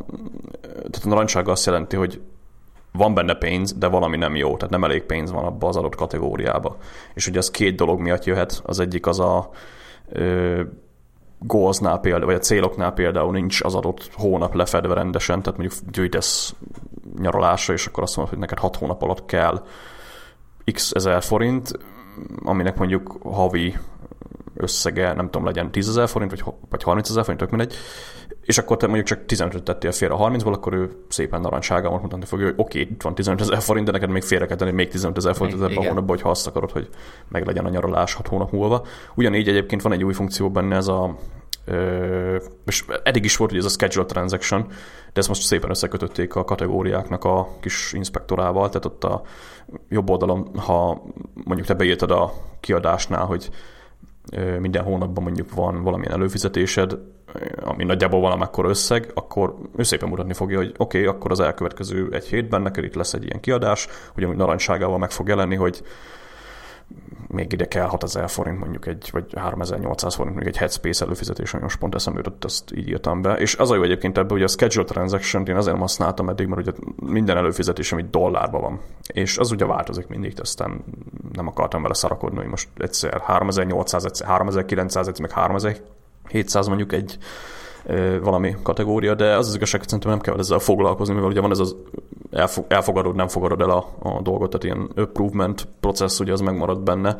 tehát 0.60 1.04
a 1.04 1.08
narancssárga 1.08 1.52
azt 1.52 1.66
jelenti, 1.66 1.96
hogy 1.96 2.20
van 2.92 3.14
benne 3.14 3.34
pénz, 3.34 3.72
de 3.72 3.86
valami 3.86 4.16
nem 4.16 4.36
jó, 4.36 4.56
tehát 4.56 4.70
nem 4.70 4.84
elég 4.84 5.02
pénz 5.02 5.30
van 5.30 5.44
abba 5.44 5.68
az 5.68 5.76
adott 5.76 5.94
kategóriába. 5.94 6.76
És 7.14 7.26
ugye 7.26 7.38
az 7.38 7.50
két 7.50 7.76
dolog 7.76 8.00
miatt 8.00 8.24
jöhet, 8.24 8.62
az 8.64 8.80
egyik 8.80 9.06
az 9.06 9.20
a 9.20 9.50
ö, 10.08 10.62
goalsnál 11.38 12.00
például, 12.00 12.26
vagy 12.26 12.34
a 12.34 12.38
céloknál 12.38 12.92
például 12.92 13.32
nincs 13.32 13.60
az 13.62 13.74
adott 13.74 14.10
hónap 14.12 14.54
lefedve 14.54 14.94
rendesen, 14.94 15.42
tehát 15.42 15.58
mondjuk 15.58 15.80
gyűjtesz 15.90 16.54
nyaralásra, 17.18 17.74
és 17.74 17.86
akkor 17.86 18.02
azt 18.02 18.16
mondod, 18.16 18.34
hogy 18.34 18.42
neked 18.42 18.58
hat 18.58 18.76
hónap 18.76 19.02
alatt 19.02 19.26
kell 19.26 19.64
x 20.72 20.90
ezer 20.90 21.22
forint, 21.22 21.78
aminek 22.44 22.76
mondjuk 22.76 23.18
havi 23.22 23.76
összege, 24.56 25.12
nem 25.12 25.24
tudom, 25.24 25.44
legyen 25.44 25.70
10 25.70 25.88
ezer 25.88 26.08
forint, 26.08 26.30
vagy, 26.30 26.54
vagy 26.70 26.82
30 26.82 27.08
ezer 27.08 27.22
forint, 27.22 27.40
tök 27.40 27.50
mindegy, 27.50 27.74
és 28.40 28.58
akkor 28.58 28.76
te 28.76 28.86
mondjuk 28.86 29.06
csak 29.06 29.20
15-öt 29.28 29.62
tettél 29.62 29.92
félre 29.92 30.14
a 30.14 30.30
30-ból, 30.30 30.52
akkor 30.52 30.72
ő 30.72 30.90
szépen 31.08 31.40
narancsága 31.40 31.90
mutatni 31.90 32.24
fogja, 32.24 32.44
hogy 32.44 32.54
oké, 32.56 32.80
okay, 32.80 32.92
itt 32.92 33.02
van 33.02 33.14
15 33.14 33.40
ezer 33.40 33.60
forint, 33.60 33.86
de 33.86 33.92
neked 33.92 34.10
még 34.10 34.22
félre 34.22 34.46
kell 34.46 34.56
tenni 34.56 34.70
még 34.70 34.88
15 34.88 35.16
ezer 35.16 35.34
forint 35.34 35.62
ebben 35.62 35.76
a 35.76 35.80
hónapban, 35.80 36.06
hogy 36.06 36.20
ha 36.20 36.30
azt 36.30 36.46
akarod, 36.46 36.70
hogy 36.70 36.88
meg 37.28 37.46
legyen 37.46 37.64
a 37.64 37.68
nyaralás 37.68 38.14
6 38.14 38.28
hónap 38.28 38.52
múlva. 38.52 38.86
Ugyanígy 39.14 39.48
egyébként 39.48 39.82
van 39.82 39.92
egy 39.92 40.04
új 40.04 40.12
funkció 40.12 40.50
benne, 40.50 40.76
ez 40.76 40.88
a 40.88 41.16
és 42.66 42.84
eddig 43.02 43.24
is 43.24 43.36
volt 43.36 43.50
hogy 43.50 43.58
ez 43.58 43.64
a 43.64 43.68
schedule 43.68 44.06
transaction, 44.06 44.66
de 45.12 45.20
ezt 45.20 45.28
most 45.28 45.42
szépen 45.42 45.70
összekötötték 45.70 46.34
a 46.34 46.44
kategóriáknak 46.44 47.24
a 47.24 47.48
kis 47.60 47.92
inspektorával, 47.92 48.68
tehát 48.68 48.84
ott 48.84 49.04
a 49.04 49.22
jobb 49.88 50.10
oldalon, 50.10 50.50
ha 50.56 51.02
mondjuk 51.44 51.66
te 51.66 51.74
beírtad 51.74 52.10
a 52.10 52.32
kiadásnál, 52.60 53.24
hogy 53.24 53.50
minden 54.58 54.84
hónapban 54.84 55.22
mondjuk 55.22 55.54
van 55.54 55.82
valamilyen 55.82 56.12
előfizetésed, 56.12 56.98
ami 57.60 57.84
nagyjából 57.84 58.20
valamekkor 58.20 58.64
összeg, 58.64 59.10
akkor 59.14 59.54
ő 59.76 59.82
szépen 59.82 60.08
mutatni 60.08 60.32
fogja, 60.32 60.56
hogy 60.56 60.74
oké, 60.76 61.00
okay, 61.00 61.14
akkor 61.14 61.30
az 61.30 61.40
elkövetkező 61.40 62.08
egy 62.12 62.26
hétben 62.26 62.62
neked 62.62 62.84
itt 62.84 62.94
lesz 62.94 63.14
egy 63.14 63.24
ilyen 63.24 63.40
kiadás, 63.40 63.88
ugyanúgy 64.16 64.36
narancságával 64.36 64.98
meg 64.98 65.10
fog 65.10 65.28
jelenni, 65.28 65.54
hogy 65.54 65.82
még 67.28 67.52
ide 67.52 67.68
kell 67.68 67.86
6000 67.86 68.28
forint 68.28 68.58
mondjuk 68.58 68.86
egy, 68.86 69.08
vagy 69.12 69.24
3800 69.34 70.14
forint 70.14 70.34
mondjuk 70.34 70.54
egy 70.54 70.60
headspace 70.60 71.04
előfizetés, 71.04 71.52
ami 71.52 71.62
most 71.62 71.78
pont 71.78 71.94
eszembe 71.94 72.18
jutott, 72.18 72.44
azt 72.44 72.72
így 72.74 72.88
írtam 72.88 73.22
be. 73.22 73.34
És 73.34 73.56
az 73.56 73.70
a 73.70 73.74
jó 73.74 73.82
egyébként 73.82 74.18
ebben, 74.18 74.30
hogy 74.30 74.42
a 74.42 74.48
schedule 74.48 74.84
transaction 74.84 75.46
én 75.46 75.56
azért 75.56 75.72
nem 75.72 75.80
használtam 75.80 76.28
eddig, 76.28 76.46
mert 76.46 76.60
ugye 76.60 76.72
minden 76.96 77.36
előfizetés, 77.36 77.92
ami 77.92 78.04
dollárban 78.10 78.60
van. 78.60 78.80
És 79.06 79.38
az 79.38 79.50
ugye 79.50 79.66
változik 79.66 80.06
mindig, 80.06 80.34
aztán 80.40 80.84
nem 81.32 81.46
akartam 81.46 81.82
vele 81.82 81.94
szarakodni, 81.94 82.38
hogy 82.38 82.48
most 82.48 82.68
egyszer 82.76 83.20
3800, 83.20 84.04
egyszer 84.04 84.26
3900, 84.26 85.08
egyszer 85.08 85.26
meg 85.26 85.34
3700 85.34 86.66
mondjuk 86.66 86.92
egy 86.92 87.18
valami 88.22 88.56
kategória, 88.62 89.14
de 89.14 89.36
az 89.36 89.48
az 89.48 89.54
igazság, 89.54 89.80
hogy 89.80 89.88
szerintem 89.88 90.12
nem 90.12 90.20
kell 90.20 90.38
ezzel 90.38 90.58
foglalkozni, 90.58 91.14
mivel 91.14 91.28
ugye 91.28 91.40
van 91.40 91.50
ez 91.50 91.58
az 91.58 91.76
elfogadod, 92.68 93.14
nem 93.14 93.28
fogadod 93.28 93.60
el 93.60 93.70
a, 93.70 93.86
a 94.02 94.22
dolgot, 94.22 94.50
tehát 94.50 94.64
ilyen 94.64 94.90
approvement 94.96 95.68
processz, 95.80 96.20
ugye 96.20 96.32
az 96.32 96.40
megmarad 96.40 96.80
benne, 96.80 97.16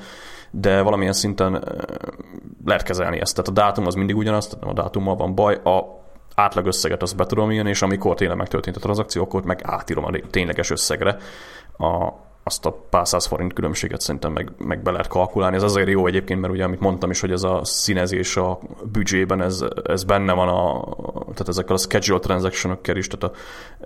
de 0.50 0.82
valamilyen 0.82 1.12
szinten 1.12 1.52
lehet 2.64 2.82
kezelni 2.82 3.20
ezt. 3.20 3.34
Tehát 3.34 3.50
a 3.50 3.52
dátum 3.52 3.86
az 3.86 3.94
mindig 3.94 4.16
ugyanaz, 4.16 4.46
tehát 4.46 4.64
nem 4.64 4.70
a 4.70 4.82
dátummal 4.82 5.16
van 5.16 5.34
baj, 5.34 5.54
a 5.54 6.02
átlagösszeget 6.34 7.02
azt 7.02 7.16
be 7.16 7.26
tudom 7.26 7.50
írni, 7.50 7.68
és 7.68 7.82
amikor 7.82 8.14
tényleg 8.14 8.36
megtörtént 8.36 8.76
a 8.76 8.80
tranzakció, 8.80 9.22
akkor 9.22 9.44
meg 9.44 9.60
átírom 9.62 10.04
a 10.04 10.10
tényleges 10.30 10.70
összegre 10.70 11.16
a, 11.78 12.12
azt 12.46 12.66
a 12.66 12.70
pár 12.90 13.08
száz 13.08 13.26
forint 13.26 13.52
különbséget 13.52 14.00
szerintem 14.00 14.32
meg, 14.32 14.50
meg 14.58 14.82
be 14.82 14.90
lehet 14.90 15.08
kalkulálni. 15.08 15.56
Ez 15.56 15.62
azért 15.62 15.88
jó 15.88 16.06
egyébként, 16.06 16.40
mert 16.40 16.52
ugye, 16.52 16.64
amit 16.64 16.80
mondtam 16.80 17.10
is, 17.10 17.20
hogy 17.20 17.30
ez 17.30 17.42
a 17.42 17.60
színezés 17.62 18.36
a 18.36 18.58
büdzsében, 18.92 19.42
ez, 19.42 19.64
ez 19.84 20.04
benne 20.04 20.32
van 20.32 20.48
a, 20.48 20.84
tehát 21.22 21.48
ezekkel 21.48 21.74
a 21.74 21.78
schedule 21.78 22.18
transaction 22.18 22.78
is, 22.84 23.06
tehát 23.06 23.36
a 23.36 23.38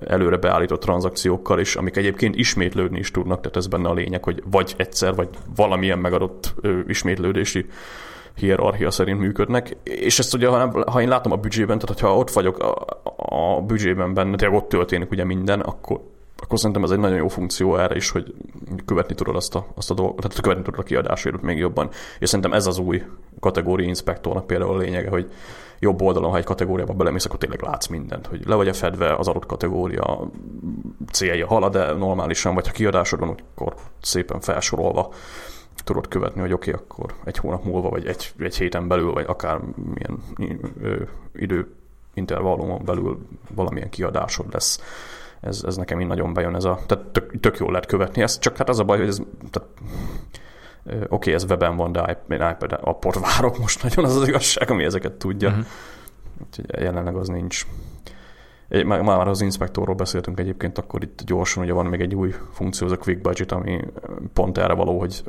előre 0.07 0.37
beállított 0.37 0.81
tranzakciókkal 0.81 1.61
is, 1.61 1.77
amik 1.77 1.97
egyébként 1.97 2.35
ismétlődni 2.35 2.99
is 2.99 3.11
tudnak, 3.11 3.41
tehát 3.41 3.57
ez 3.57 3.67
benne 3.67 3.89
a 3.89 3.95
lényeg, 3.95 4.25
hogy 4.25 4.43
vagy 4.51 4.75
egyszer, 4.77 5.15
vagy 5.15 5.29
valamilyen 5.57 5.99
megadott 5.99 6.55
ö, 6.61 6.79
ismétlődési 6.87 7.67
hierarchia 8.35 8.91
szerint 8.91 9.21
működnek, 9.21 9.77
és 9.83 10.19
ezt 10.19 10.35
ugye, 10.35 10.49
ha, 10.49 10.91
ha 10.91 11.01
én 11.01 11.09
látom 11.09 11.33
a 11.33 11.37
büdzsében, 11.37 11.79
tehát 11.79 12.01
ha 12.01 12.17
ott 12.17 12.31
vagyok 12.31 12.59
a, 12.59 12.87
a 13.17 13.61
büdzsében 13.61 14.15
benne, 14.15 14.37
tehát 14.37 14.55
ott 14.55 14.69
történik 14.69 15.11
ugye 15.11 15.25
minden, 15.25 15.61
akkor 15.61 16.01
akkor 16.43 16.59
szerintem 16.59 16.85
ez 16.85 16.91
egy 16.91 16.99
nagyon 16.99 17.17
jó 17.17 17.29
funkció 17.29 17.77
erre 17.77 17.97
is, 17.97 18.11
hogy 18.11 18.35
követni 18.85 19.15
tudod 19.15 19.37
azt 19.37 19.55
a, 19.55 19.67
azt 19.75 19.91
a 19.91 19.95
dolgot, 19.95 20.17
tehát 20.17 20.41
követni 20.41 20.65
tudod 20.65 20.81
a 20.81 20.83
kiadásért 20.83 21.43
még 21.43 21.59
jobban. 21.59 21.91
És 22.19 22.29
szerintem 22.29 22.53
ez 22.53 22.67
az 22.67 22.79
új 22.79 23.03
kategória 23.41 23.87
inspektornak 23.87 24.47
például 24.47 24.75
a 24.75 24.79
lényege, 24.79 25.11
hogy 25.11 25.31
jobb 25.79 26.03
oldalon, 26.03 26.31
ha 26.31 26.37
egy 26.37 26.45
kategóriába 26.45 26.93
belemész, 26.93 27.25
akkor 27.25 27.39
tényleg 27.39 27.63
látsz 27.63 27.87
mindent, 27.87 28.27
hogy 28.27 28.47
le 28.47 28.55
vagy 28.55 28.69
a 28.69 28.73
fedve 28.73 29.15
az 29.15 29.29
adott 29.29 29.47
kategória 29.47 30.31
célja 31.13 31.47
halad, 31.47 31.73
de 31.73 31.93
normálisan, 31.93 32.55
vagy 32.55 32.67
ha 32.67 32.73
kiadásod 32.73 33.19
van, 33.19 33.29
akkor 33.55 33.75
szépen 34.01 34.41
felsorolva 34.41 35.13
tudod 35.85 36.09
követni, 36.09 36.41
hogy 36.41 36.53
oké, 36.53 36.71
okay, 36.71 36.83
akkor 36.85 37.15
egy 37.25 37.37
hónap 37.37 37.65
múlva, 37.65 37.89
vagy 37.89 38.07
egy, 38.07 38.33
egy 38.39 38.57
héten 38.57 38.89
belül, 38.89 39.13
vagy 39.13 39.25
akár 39.29 39.61
milyen 39.95 40.23
idő 41.35 41.75
intervallumon 42.15 42.85
belül 42.85 43.19
valamilyen 43.55 43.91
kiadásod 43.91 44.47
lesz 44.53 44.81
ez, 45.41 45.63
ez 45.67 45.77
nekem 45.77 46.01
így 46.01 46.07
nagyon 46.07 46.33
bejön 46.33 46.55
ez 46.55 46.65
a, 46.65 46.79
tehát 46.87 47.05
tök, 47.05 47.41
tök 47.41 47.59
jól 47.59 47.71
lehet 47.71 47.87
követni 47.87 48.23
ezt, 48.23 48.41
csak 48.41 48.57
hát 48.57 48.69
az 48.69 48.79
a 48.79 48.85
baj, 48.85 48.99
hogy 48.99 49.09
ez, 49.09 49.23
tehát, 49.51 49.69
oké, 50.93 51.07
okay, 51.09 51.33
ez 51.33 51.45
weben 51.45 51.77
van, 51.77 51.93
de 51.93 52.19
én 52.29 52.49
iPad 52.51 52.79
appot 52.81 53.19
várok 53.19 53.59
most 53.59 53.83
nagyon, 53.83 54.05
az 54.05 54.17
az 54.17 54.29
igazság, 54.29 54.71
ami 54.71 54.85
ezeket 54.85 55.13
tudja. 55.13 55.49
Uh-huh. 55.49 55.65
Úgyhogy 56.47 56.83
jelenleg 56.83 57.17
az 57.17 57.29
nincs. 57.29 57.67
Már, 58.69 59.01
már 59.01 59.29
az 59.29 59.41
inspektorról 59.41 59.95
beszéltünk 59.95 60.41
egyébként, 60.41 60.79
akkor 60.79 61.03
itt 61.03 61.23
gyorsan 61.25 61.63
ugye 61.63 61.73
van 61.73 61.87
még 61.87 62.01
egy 62.01 62.15
új 62.15 62.35
funkció, 62.53 62.87
az 62.87 62.93
a 62.93 62.97
Quick 62.97 63.21
Budget, 63.21 63.53
ami 63.53 63.81
pont 64.33 64.59
erre 64.59 64.73
való, 64.73 64.99
hogy 64.99 65.23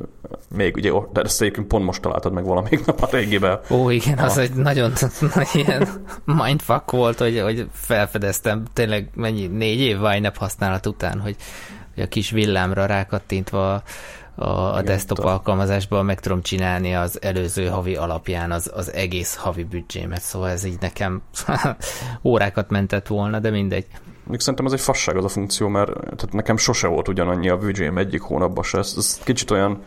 még 0.55 0.75
ugye, 0.75 0.91
de 1.13 1.21
ezt 1.21 1.41
egyébként 1.41 1.67
pont 1.67 1.85
most 1.85 2.01
találtad 2.01 2.33
meg 2.33 2.45
valamelyik 2.45 2.85
nap 2.85 3.01
a 3.01 3.07
régiben. 3.11 3.59
Ó, 3.69 3.89
igen, 3.89 4.17
a... 4.17 4.23
az 4.23 4.37
egy 4.37 4.53
nagyon 4.53 4.91
ilyen 5.53 5.87
mindfuck 6.25 6.91
volt, 6.91 7.19
hogy, 7.19 7.41
hogy 7.41 7.67
felfedeztem 7.71 8.63
tényleg 8.73 9.09
mennyi, 9.15 9.47
négy 9.47 9.79
év 9.79 10.01
Wine 10.01 10.31
használat 10.35 10.85
után, 10.85 11.19
hogy, 11.19 11.35
hogy 11.93 12.03
a 12.03 12.07
kis 12.07 12.31
villámra 12.31 12.85
rákattintva 12.85 13.83
a, 14.39 14.75
a 14.75 14.81
desktop 14.81 15.17
alkalmazásban 15.19 16.05
meg 16.05 16.19
tudom 16.19 16.41
csinálni 16.41 16.95
az 16.95 17.21
előző 17.21 17.67
havi 17.67 17.95
alapján 17.95 18.51
az, 18.51 18.71
az 18.75 18.93
egész 18.93 19.35
havi 19.35 19.63
büdzsémet, 19.63 20.21
szóval 20.21 20.49
ez 20.49 20.63
így 20.63 20.77
nekem 20.79 21.21
órákat 22.23 22.69
mentett 22.69 23.07
volna, 23.07 23.39
de 23.39 23.49
mindegy. 23.49 23.85
Még 24.23 24.39
szerintem 24.39 24.65
ez 24.65 24.71
egy 24.71 24.81
fasság 24.81 25.17
az 25.17 25.23
a 25.23 25.27
funkció, 25.27 25.67
mert 25.67 25.93
tehát 25.93 26.31
nekem 26.31 26.57
sose 26.57 26.87
volt 26.87 27.07
ugyanannyi 27.07 27.49
a 27.49 27.57
büdzsém 27.57 27.97
egyik 27.97 28.21
hónapban 28.21 28.63
se. 28.63 28.77
Ez, 28.77 28.93
ez 28.97 29.19
kicsit 29.23 29.51
olyan 29.51 29.81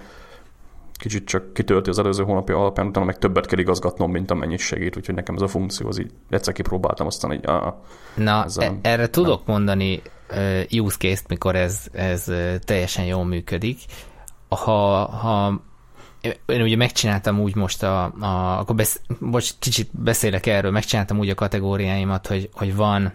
kicsit 0.92 1.26
csak 1.26 1.54
kitölti 1.54 1.90
az 1.90 1.98
előző 1.98 2.24
hónapi 2.24 2.52
alapján, 2.52 2.86
utána 2.86 3.06
meg 3.06 3.18
többet 3.18 3.46
kell 3.46 3.58
igazgatnom, 3.58 4.10
mint 4.10 4.30
amennyit 4.30 4.58
segít, 4.58 4.96
úgyhogy 4.96 5.14
nekem 5.14 5.34
ez 5.34 5.40
a 5.40 5.48
funkció, 5.48 5.88
az 5.88 6.00
így 6.00 6.10
egyszer 6.30 6.54
kipróbáltam, 6.54 7.06
aztán 7.06 7.32
így... 7.32 7.46
Ah, 7.46 7.74
Na, 8.14 8.46
e- 8.56 8.78
erre 8.82 9.10
tudok 9.10 9.46
nem. 9.46 9.56
mondani 9.56 10.02
uh, 10.30 10.82
use 10.82 10.96
case-t, 10.96 11.28
mikor 11.28 11.56
ez, 11.56 11.80
ez 11.92 12.28
uh, 12.28 12.54
teljesen 12.56 13.04
jól 13.04 13.24
működik 13.24 13.78
ha, 14.54 15.06
ha 15.06 15.60
én 16.46 16.62
ugye 16.62 16.76
megcsináltam 16.76 17.40
úgy 17.40 17.54
most 17.54 17.82
a, 17.82 18.04
a 18.04 18.58
akkor 18.58 18.74
besz, 18.74 19.00
most 19.18 19.56
kicsit 19.58 19.88
beszélek 19.92 20.46
erről, 20.46 20.70
megcsináltam 20.70 21.18
úgy 21.18 21.28
a 21.28 21.34
kategóriáimat, 21.34 22.26
hogy, 22.26 22.48
hogy 22.52 22.76
van 22.76 23.12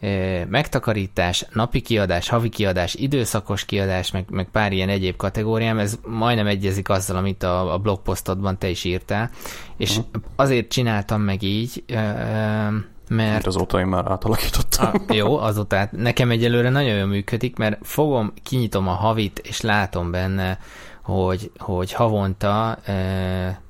e, 0.00 0.44
megtakarítás, 0.44 1.46
napi 1.52 1.80
kiadás, 1.80 2.28
havi 2.28 2.48
kiadás, 2.48 2.94
időszakos 2.94 3.64
kiadás, 3.64 4.10
meg, 4.10 4.24
meg 4.30 4.48
pár 4.50 4.72
ilyen 4.72 4.88
egyéb 4.88 5.16
kategóriám, 5.16 5.78
ez 5.78 5.98
majdnem 6.06 6.46
egyezik 6.46 6.88
azzal, 6.88 7.16
amit 7.16 7.42
a, 7.42 7.72
a 7.72 7.78
blogposztodban 7.78 8.58
te 8.58 8.68
is 8.68 8.84
írtál, 8.84 9.30
és 9.76 9.90
uh-huh. 9.90 10.22
azért 10.36 10.68
csináltam 10.68 11.20
meg 11.20 11.42
így, 11.42 11.84
e, 11.86 12.70
mert... 13.08 13.32
Mint 13.32 13.46
azóta 13.46 13.80
én 13.80 13.86
már 13.86 14.04
átalakítottam. 14.10 14.90
A, 15.08 15.12
jó, 15.12 15.38
azóta 15.38 15.88
nekem 15.92 16.30
egyelőre 16.30 16.70
nagyon 16.70 16.96
jól 16.96 17.06
működik, 17.06 17.56
mert 17.56 17.78
fogom, 17.82 18.32
kinyitom 18.42 18.88
a 18.88 18.92
havit, 18.92 19.38
és 19.38 19.60
látom 19.60 20.10
benne, 20.10 20.58
hogy, 21.02 21.50
hogy 21.58 21.92
havonta, 21.92 22.78
e, 22.84 22.92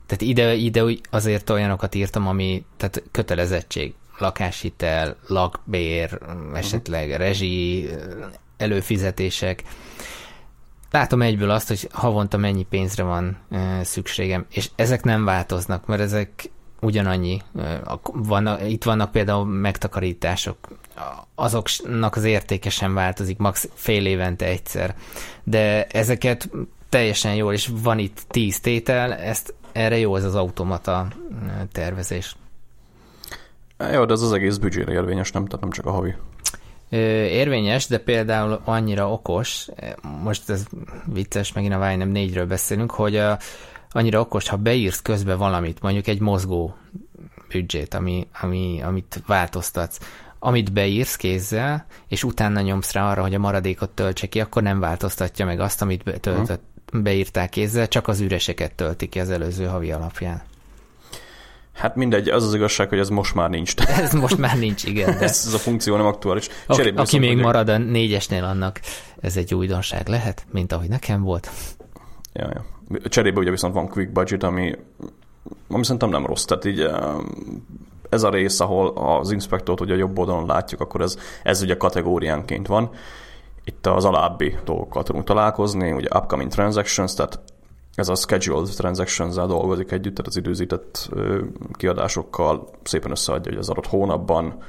tehát 0.07 0.20
ide, 0.20 0.55
ide 0.55 0.85
azért 1.11 1.51
olyanokat 1.51 1.94
írtam, 1.94 2.27
ami, 2.27 2.64
tehát 2.77 3.03
kötelezettség, 3.11 3.94
lakáshitel, 4.18 5.16
lakbér, 5.27 6.18
esetleg 6.55 7.16
rezsi, 7.16 7.88
előfizetések. 8.57 9.62
Látom 10.90 11.22
egyből 11.22 11.51
azt, 11.51 11.68
hogy 11.68 11.88
havonta 11.92 12.37
mennyi 12.37 12.62
pénzre 12.62 13.03
van 13.03 13.38
e, 13.51 13.85
szükségem, 13.85 14.46
és 14.51 14.70
ezek 14.77 15.05
nem 15.05 15.24
változnak, 15.24 15.87
mert 15.87 16.01
ezek 16.01 16.51
ugyanannyi. 16.81 17.43
Van, 18.03 18.67
itt 18.67 18.85
vannak 18.85 19.11
például 19.11 19.45
megtakarítások, 19.45 20.57
azoknak 21.35 22.17
az 22.17 22.25
értéke 22.25 22.71
sem 22.71 22.95
változik, 22.95 23.38
max 23.38 23.69
fél 23.75 24.07
évente 24.07 24.47
egyszer. 24.47 24.95
De 25.45 25.87
ezeket 25.87 26.51
teljesen 26.88 27.35
jól, 27.35 27.53
és 27.53 27.71
van 27.83 27.99
itt 27.99 28.25
tíz 28.29 28.61
tétel, 28.61 29.14
ezt 29.14 29.55
erre 29.73 29.99
jó 29.99 30.17
ez 30.17 30.25
az 30.25 30.35
automata 30.35 31.09
tervezés. 31.73 32.37
Jó, 33.93 34.05
de 34.05 34.12
ez 34.12 34.23
az 34.23 34.33
egész 34.33 34.57
büdzsére 34.57 34.93
érvényes, 34.93 35.33
nem, 35.33 35.47
tehát 35.47 35.61
nem 35.61 35.71
csak 35.71 35.87
a 35.87 35.91
havi. 35.91 36.14
Érvényes, 37.31 37.87
de 37.87 37.99
például 37.99 38.61
annyira 38.64 39.12
okos, 39.12 39.69
most 40.23 40.51
ez 40.51 40.64
vicces, 41.05 41.53
megint 41.53 41.75
a 41.75 41.97
nem 41.97 42.09
négyről 42.09 42.47
beszélünk, 42.47 42.91
hogy 42.91 43.17
a, 43.17 43.38
annyira 43.90 44.20
okos, 44.20 44.48
ha 44.48 44.57
beírsz 44.57 45.03
közbe 45.03 45.35
valamit, 45.35 45.81
mondjuk 45.81 46.07
egy 46.07 46.20
mozgó 46.20 46.77
büdzsét, 47.48 47.94
ami, 47.94 48.27
ami, 48.40 48.83
amit 48.83 49.22
változtatsz, 49.27 49.98
amit 50.38 50.72
beírsz 50.72 51.16
kézzel, 51.16 51.87
és 52.09 52.24
utána 52.24 52.61
nyomsz 52.61 52.92
rá 52.92 53.11
arra, 53.11 53.22
hogy 53.22 53.35
a 53.35 53.38
maradékot 53.38 53.90
töltse 53.90 54.27
ki, 54.27 54.40
akkor 54.40 54.62
nem 54.62 54.81
változtatja 54.81 55.44
meg 55.46 55.61
azt, 55.61 55.83
amit 55.83 56.03
be, 56.03 56.18
töltött, 56.18 56.62
beírtál 56.92 57.48
kézzel, 57.48 57.88
csak 57.88 58.09
az 58.09 58.20
üreseket 58.20 58.72
tölti 58.72 59.09
ki 59.09 59.20
az 59.20 59.31
előző 59.31 59.66
havi 59.66 59.92
alapján. 59.92 60.42
Hát 61.72 61.96
mindegy, 61.96 62.29
az 62.29 62.44
az 62.44 62.55
igazság, 62.55 62.88
hogy 62.88 62.98
ez 62.98 63.09
most 63.09 63.35
már 63.35 63.51
nincs. 63.51 63.74
ez 64.05 64.12
most 64.12 64.38
már 64.38 64.59
nincs, 64.59 64.85
igen. 64.85 65.18
De... 65.18 65.24
ez, 65.29 65.44
ez 65.46 65.55
a 65.55 65.59
funkció 65.59 65.96
nem 65.96 66.07
aktuális. 66.07 66.48
Cserébe 66.68 67.01
aki, 67.01 67.16
aki 67.16 67.27
még 67.27 67.38
marad 67.38 67.68
a 67.68 67.79
négyesnél, 67.79 68.44
annak 68.44 68.81
ez 69.20 69.37
egy 69.37 69.55
újdonság 69.55 70.09
lehet, 70.09 70.46
mint 70.51 70.72
ahogy 70.72 70.88
nekem 70.88 71.22
volt. 71.22 71.51
Ja, 72.33 72.49
ja. 72.53 72.64
Cserébe 73.09 73.41
ugye 73.41 73.51
viszont 73.51 73.75
van 73.75 73.88
quick 73.88 74.12
budget, 74.12 74.43
ami 74.43 74.77
ami 75.69 75.83
szerintem 75.83 76.11
nem 76.11 76.27
rossz. 76.27 76.45
Tehát 76.45 76.64
így 76.64 76.91
ez 78.09 78.23
a 78.23 78.31
rész, 78.31 78.61
ahol 78.61 78.88
az 78.88 79.31
inspektort 79.31 79.81
ugye 79.81 79.97
jobb 79.97 80.19
oldalon 80.19 80.47
látjuk, 80.47 80.81
akkor 80.81 81.01
ez, 81.01 81.19
ez 81.43 81.62
ugye 81.62 81.77
kategóriánként 81.77 82.67
van. 82.67 82.91
Itt 83.64 83.87
az 83.87 84.05
alábbi 84.05 84.57
dolgokkal 84.64 85.03
tudunk 85.03 85.25
találkozni, 85.25 85.93
ugye 85.93 86.09
upcoming 86.14 86.51
transactions, 86.51 87.14
tehát 87.14 87.41
ez 87.95 88.09
a 88.09 88.14
scheduled 88.14 88.69
transactions 88.77 89.35
dolgozik 89.35 89.91
együtt, 89.93 90.14
tehát 90.14 90.27
az 90.27 90.37
időzített 90.37 91.11
kiadásokkal 91.73 92.69
szépen 92.83 93.11
összeadja, 93.11 93.51
hogy 93.51 93.61
az 93.61 93.69
adott 93.69 93.87
hónapban 93.87 94.62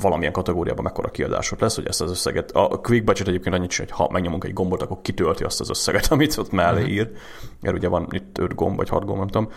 valamilyen 0.00 0.32
kategóriában 0.32 0.84
mekkora 0.84 1.08
kiadások 1.08 1.60
lesz, 1.60 1.74
hogy 1.74 1.86
ezt 1.86 2.00
az 2.00 2.10
összeget, 2.10 2.50
a 2.50 2.80
quick 2.82 3.04
budget 3.04 3.28
egyébként 3.28 3.54
annyit 3.54 3.74
hogy 3.76 3.90
ha 3.90 4.08
megnyomunk 4.12 4.44
egy 4.44 4.52
gombot, 4.52 4.82
akkor 4.82 5.00
kitölti 5.02 5.44
azt 5.44 5.60
az 5.60 5.70
összeget, 5.70 6.06
amit 6.12 6.36
ott 6.36 6.50
mellé 6.50 6.80
uh-huh. 6.80 6.94
ír, 6.94 7.10
mert 7.60 7.76
ugye 7.76 7.88
van 7.88 8.06
itt 8.10 8.38
5 8.38 8.54
gomb, 8.54 8.76
vagy 8.76 8.88
6 8.88 9.04
gomb, 9.04 9.18
nem 9.18 9.28
tudom. 9.28 9.48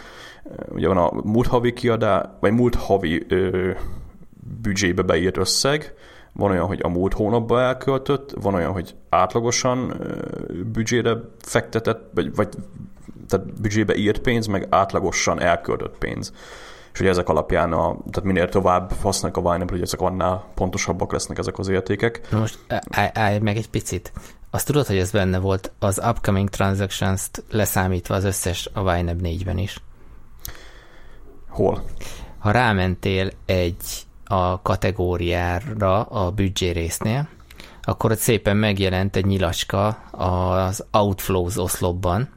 Ugye 0.69 0.87
van 0.87 0.97
a 0.97 1.11
múlt 1.23 1.47
havi 1.47 1.73
kiadá, 1.73 2.37
vagy 2.39 2.51
múlt 2.51 2.75
havi 2.75 3.25
ö, 3.27 3.71
büdzsébe 4.61 5.01
beírt 5.01 5.37
összeg, 5.37 5.93
van 6.33 6.51
olyan, 6.51 6.65
hogy 6.65 6.79
a 6.83 6.87
múlt 6.87 7.13
hónapban 7.13 7.61
elköltött, 7.61 8.33
van 8.41 8.53
olyan, 8.53 8.71
hogy 8.71 8.95
átlagosan 9.09 10.01
büdzsére 10.71 11.17
fektetett, 11.39 12.09
vagy, 12.13 12.35
vagy 12.35 12.49
tehát 13.27 13.61
büdzsébe 13.61 13.95
írt 13.95 14.19
pénz, 14.19 14.47
meg 14.47 14.67
átlagosan 14.69 15.41
elköltött 15.41 15.97
pénz. 15.97 16.33
És 16.97 17.03
ugye 17.03 17.11
ezek 17.11 17.29
alapján, 17.29 17.73
a, 17.73 17.97
tehát 18.11 18.23
minél 18.23 18.49
tovább 18.49 18.91
használják 19.01 19.45
a 19.45 19.65
hogy 19.69 19.81
ezek 19.81 20.01
annál 20.01 20.43
pontosabbak 20.55 21.11
lesznek 21.11 21.37
ezek 21.37 21.59
az 21.59 21.67
értékek. 21.67 22.27
Na 22.31 22.39
most 22.39 22.59
állj, 22.89 23.09
állj 23.13 23.39
meg 23.39 23.57
egy 23.57 23.69
picit. 23.69 24.11
Azt 24.49 24.65
tudod, 24.65 24.85
hogy 24.85 24.97
ez 24.97 25.11
benne 25.11 25.39
volt 25.39 25.71
az 25.79 26.01
upcoming 26.07 26.49
transactions-t 26.49 27.43
leszámítva 27.51 28.15
az 28.15 28.23
összes 28.23 28.69
a 28.73 28.91
Vineb 28.91 29.19
4-ben 29.23 29.57
is? 29.57 29.81
Hol? 31.49 31.83
Ha 32.37 32.51
rámentél 32.51 33.29
egy 33.45 34.05
a 34.25 34.61
kategóriára 34.61 36.01
a 36.01 36.31
büdzsé 36.31 36.69
résznél, 36.69 37.27
akkor 37.81 38.11
ott 38.11 38.17
szépen 38.17 38.57
megjelent 38.57 39.15
egy 39.15 39.25
nyilacska 39.25 39.87
az 40.11 40.85
Outflows 40.91 41.57
oszlopban, 41.57 42.29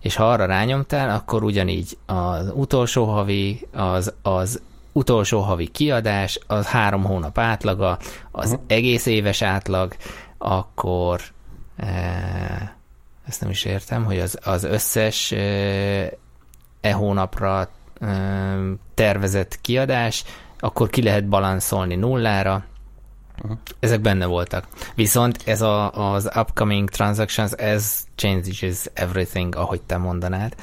és 0.00 0.16
ha 0.16 0.30
arra 0.30 0.46
rányomtál, 0.46 1.10
akkor 1.10 1.42
ugyanígy 1.42 1.98
az 2.06 2.52
utolsó 2.54 3.04
havi, 3.04 3.66
az, 3.72 4.12
az 4.22 4.60
utolsó 4.92 5.40
havi 5.40 5.66
kiadás, 5.66 6.38
az 6.46 6.66
három 6.66 7.04
hónap 7.04 7.38
átlaga, 7.38 7.98
az 8.30 8.50
uh-huh. 8.50 8.64
egész 8.66 9.06
éves 9.06 9.42
átlag, 9.42 9.96
akkor 10.38 11.20
e, 11.76 12.76
ezt 13.26 13.40
nem 13.40 13.50
is 13.50 13.64
értem, 13.64 14.04
hogy 14.04 14.18
az, 14.18 14.38
az 14.44 14.64
összes 14.64 15.32
e, 15.32 15.38
e 16.80 16.92
hónapra 16.92 17.68
e, 18.00 18.08
tervezett 18.94 19.60
kiadás, 19.60 20.24
akkor 20.58 20.90
ki 20.90 21.02
lehet 21.02 21.28
balanszolni 21.28 21.94
nullára, 21.94 22.64
Uh-huh. 23.42 23.58
Ezek 23.80 24.00
benne 24.00 24.26
voltak. 24.26 24.68
Viszont 24.94 25.38
ez 25.44 25.62
a, 25.62 25.90
az 26.12 26.30
upcoming 26.36 26.90
transactions, 26.90 27.52
ez 27.52 28.04
changes 28.14 28.84
everything, 28.94 29.54
ahogy 29.54 29.82
te 29.82 29.96
mondanád. 29.96 30.54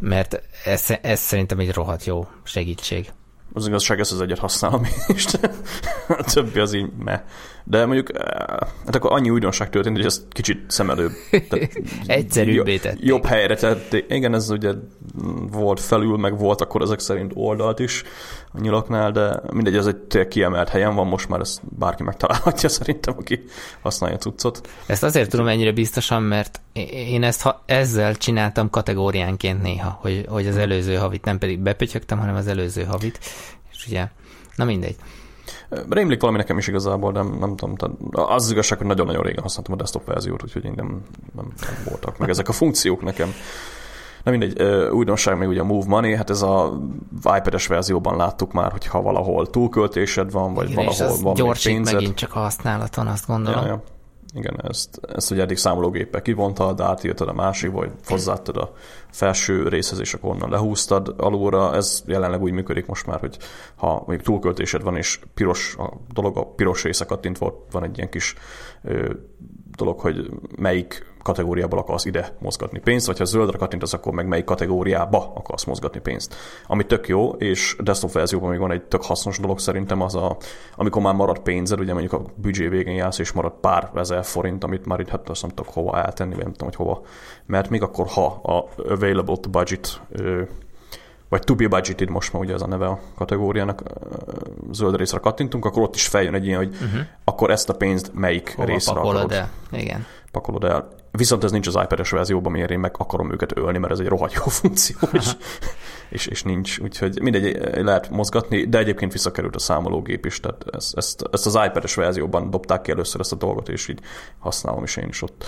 Mert 0.00 0.42
ez, 0.64 0.86
ez 1.02 1.20
szerintem 1.20 1.58
egy 1.58 1.72
rohadt 1.72 2.04
jó 2.04 2.26
segítség. 2.42 3.12
Az 3.52 3.66
igazság, 3.66 4.00
ezt 4.00 4.12
az 4.12 4.20
egyet 4.20 4.38
használom 4.38 4.86
is. 5.08 5.26
a 6.18 6.24
többi 6.32 6.58
az 6.58 6.72
így 6.72 6.92
me. 6.98 7.24
De 7.64 7.86
mondjuk, 7.86 8.14
eh, 8.14 8.20
hát 8.84 8.94
akkor 8.94 9.12
annyi 9.12 9.30
újdonság 9.30 9.70
történt, 9.70 9.96
hogy 9.96 10.04
ez 10.06 10.26
kicsit 10.30 10.70
szemelőbb. 10.70 11.12
Egyszerűbbé 12.06 12.78
tett. 12.78 12.96
Jobb 13.00 13.24
helyre 13.24 13.56
tett. 13.56 14.04
Igen, 14.08 14.34
ez 14.34 14.50
ugye 14.50 14.72
volt 15.50 15.80
felül, 15.80 16.16
meg 16.16 16.38
volt 16.38 16.60
akkor 16.60 16.82
ezek 16.82 16.98
szerint 16.98 17.32
oldalt 17.34 17.78
is 17.78 18.02
a 18.52 18.60
nyilaknál, 18.60 19.10
de 19.12 19.40
mindegy, 19.52 19.76
ez 19.76 19.86
egy 19.86 20.28
kiemelt 20.28 20.68
helyen 20.68 20.94
van, 20.94 21.06
most 21.06 21.28
már 21.28 21.40
ezt 21.40 21.60
bárki 21.78 22.02
megtalálhatja 22.02 22.68
szerintem, 22.78 23.14
aki 23.18 23.44
használja 23.82 24.16
cuccot. 24.16 24.68
Ezt 24.86 25.02
azért 25.02 25.30
tudom 25.30 25.46
ennyire 25.46 25.72
biztosan, 25.72 26.22
mert 26.22 26.60
én 26.92 27.22
ezt 27.22 27.42
ha 27.42 27.62
ezzel 27.66 28.14
csináltam 28.14 28.70
kategóriánként 28.70 29.62
néha, 29.62 29.98
hogy, 30.00 30.26
hogy 30.28 30.46
az 30.46 30.56
előző 30.56 30.94
havit 30.94 31.24
nem 31.24 31.38
pedig 31.38 31.58
bepötyögtem, 31.58 32.18
hanem 32.18 32.34
az 32.34 32.46
előző 32.46 32.82
havit, 32.82 33.18
és 33.72 33.86
ugye, 33.86 34.08
na 34.56 34.64
mindegy. 34.64 34.96
Rémlik 35.88 36.20
valami 36.20 36.38
nekem 36.38 36.58
is 36.58 36.68
igazából, 36.68 37.12
de 37.12 37.22
nem, 37.22 37.36
nem 37.40 37.56
tudom. 37.56 37.76
Tehát 37.76 37.96
az, 38.10 38.44
az 38.44 38.50
igazság, 38.50 38.78
hogy 38.78 38.86
nagyon-nagyon 38.86 39.22
régen 39.22 39.42
használtam 39.42 39.74
a 39.74 39.76
desktop 39.76 40.04
verziót, 40.04 40.42
úgyhogy 40.42 40.64
én 40.64 40.72
nem, 40.76 41.02
nem, 41.36 41.52
nem 41.60 41.74
voltak 41.88 42.18
meg 42.18 42.28
ezek 42.28 42.48
a 42.48 42.52
funkciók 42.52 43.02
nekem. 43.02 43.32
Na 44.22 44.30
mindegy, 44.30 44.62
újdonság 44.90 45.38
még 45.38 45.48
ugye 45.48 45.60
a 45.60 45.64
Move 45.64 45.86
Money, 45.88 46.16
hát 46.16 46.30
ez 46.30 46.42
a 46.42 46.78
iPad-es 47.24 47.66
verzióban 47.66 48.16
láttuk 48.16 48.52
már, 48.52 48.70
hogy 48.70 48.86
ha 48.86 49.02
valahol 49.02 49.50
túlköltésed 49.50 50.30
van, 50.30 50.54
vagy 50.54 50.70
Igen, 50.70 50.84
valahol 50.84 51.16
van 51.22 51.46
még 51.46 51.62
pénzed. 51.62 51.94
megint 51.94 52.14
csak 52.14 52.34
a 52.34 52.38
használaton, 52.38 53.06
azt 53.06 53.26
gondolom. 53.26 53.64
Ja, 53.64 53.66
ja. 53.66 53.82
Igen, 54.34 54.60
ezt, 54.62 55.00
ezt 55.14 55.30
ugye 55.30 55.42
eddig 55.42 55.56
számológéppel 55.56 56.22
kivontad, 56.22 56.80
átírtad 56.80 57.28
a 57.28 57.32
másik, 57.32 57.70
vagy 57.70 57.90
hozzáadtad 58.04 58.56
a 58.56 58.72
felső 59.10 59.68
részhez, 59.68 60.00
és 60.00 60.14
akkor 60.14 60.30
onnan 60.30 60.50
lehúztad 60.50 61.14
alulra. 61.16 61.74
Ez 61.74 62.02
jelenleg 62.06 62.42
úgy 62.42 62.52
működik 62.52 62.86
most 62.86 63.06
már, 63.06 63.20
hogy 63.20 63.38
ha 63.74 63.92
mondjuk 63.92 64.22
túlköltésed 64.22 64.82
van, 64.82 64.96
és 64.96 65.20
piros 65.34 65.76
a 65.78 65.92
dolog, 66.12 66.36
a 66.36 66.46
piros 66.46 66.82
része 66.82 67.04
kattintva, 67.04 67.66
van 67.70 67.84
egy 67.84 67.96
ilyen 67.96 68.10
kis 68.10 68.34
ö, 68.82 69.12
dolog, 69.76 70.00
hogy 70.00 70.30
melyik 70.56 71.10
kategóriából 71.22 71.78
akarsz 71.78 72.04
ide 72.04 72.36
mozgatni 72.38 72.78
pénzt, 72.78 73.06
vagy 73.06 73.18
ha 73.18 73.24
zöldre 73.24 73.58
kattintasz, 73.58 73.92
akkor 73.92 74.12
meg 74.12 74.26
melyik 74.26 74.44
kategóriába 74.44 75.32
akarsz 75.34 75.64
mozgatni 75.64 76.00
pénzt. 76.00 76.34
Ami 76.66 76.86
tök 76.86 77.08
jó, 77.08 77.28
és 77.28 77.76
desktop 77.78 78.12
verzióban 78.12 78.50
még 78.50 78.58
van 78.58 78.70
egy 78.70 78.82
tök 78.82 79.04
hasznos 79.04 79.38
dolog 79.38 79.58
szerintem 79.58 80.00
az 80.00 80.14
a, 80.14 80.36
amikor 80.76 81.02
már 81.02 81.14
marad 81.14 81.38
pénzed, 81.38 81.80
ugye 81.80 81.92
mondjuk 81.92 82.12
a 82.12 82.24
büdzsé 82.34 82.68
végén 82.68 82.94
jársz, 82.94 83.18
és 83.18 83.32
marad 83.32 83.52
pár 83.60 83.90
ezer 83.94 84.24
forint, 84.24 84.64
amit 84.64 84.86
már 84.86 85.00
itt 85.00 85.08
hát 85.08 85.28
azt 85.28 85.42
nem 85.42 85.50
tudok 85.50 85.72
hova 85.72 86.02
eltenni, 86.02 86.34
vagy 86.34 86.44
nem 86.44 86.52
tudom, 86.52 86.68
hogy 86.68 86.76
hova. 86.76 87.02
Mert 87.46 87.70
még 87.70 87.82
akkor, 87.82 88.06
ha 88.06 88.26
a 88.26 88.68
available 88.90 89.36
to 89.36 89.50
budget 89.50 90.00
vagy 91.32 91.42
to 91.42 91.54
be 91.54 91.68
budgeted 91.68 92.08
most 92.08 92.32
már 92.32 92.42
ugye 92.42 92.54
ez 92.54 92.62
a 92.62 92.66
neve 92.66 92.86
a 92.86 93.00
kategóriának, 93.14 93.82
zöld 94.70 94.96
részre 94.96 95.18
kattintunk, 95.18 95.64
akkor 95.64 95.82
ott 95.82 95.94
is 95.94 96.06
feljön 96.06 96.34
egy 96.34 96.46
ilyen, 96.46 96.58
hogy 96.58 96.68
uh-huh. 96.72 97.00
akkor 97.24 97.50
ezt 97.50 97.68
a 97.68 97.74
pénzt 97.74 98.10
melyik 98.14 98.54
Hova 98.56 98.68
részre 98.68 98.92
akarod. 98.92 99.32
El? 99.32 99.50
Igen. 99.70 100.06
Pakolod 100.30 100.64
el. 100.64 100.88
Viszont 101.10 101.44
ez 101.44 101.50
nincs 101.50 101.66
az 101.66 101.78
iPad-es 101.82 102.10
verzióban, 102.10 102.52
miért 102.52 102.70
én 102.70 102.78
meg 102.78 102.94
akarom 102.98 103.32
őket 103.32 103.56
ölni, 103.56 103.78
mert 103.78 103.92
ez 103.92 103.98
egy 103.98 104.06
rohadt 104.06 104.32
jó 104.32 104.42
funkció, 104.60 104.96
és, 105.12 105.26
és, 106.08 106.26
és 106.26 106.42
nincs. 106.42 106.78
Úgyhogy 106.78 107.20
mindegy, 107.22 107.74
lehet 107.82 108.10
mozgatni, 108.10 108.64
de 108.64 108.78
egyébként 108.78 109.12
visszakerült 109.12 109.56
a 109.56 109.58
számológép 109.58 110.26
is, 110.26 110.40
tehát 110.40 110.64
ezt, 110.72 110.96
ezt, 110.96 111.24
ezt 111.32 111.46
az 111.46 111.58
iPad-es 111.66 111.94
verzióban 111.94 112.50
dobták 112.50 112.82
ki 112.82 112.90
először 112.90 113.20
ezt 113.20 113.32
a 113.32 113.36
dolgot, 113.36 113.68
és 113.68 113.88
így 113.88 114.00
használom 114.38 114.82
is 114.82 114.96
én 114.96 115.08
is 115.08 115.22
ott. 115.22 115.44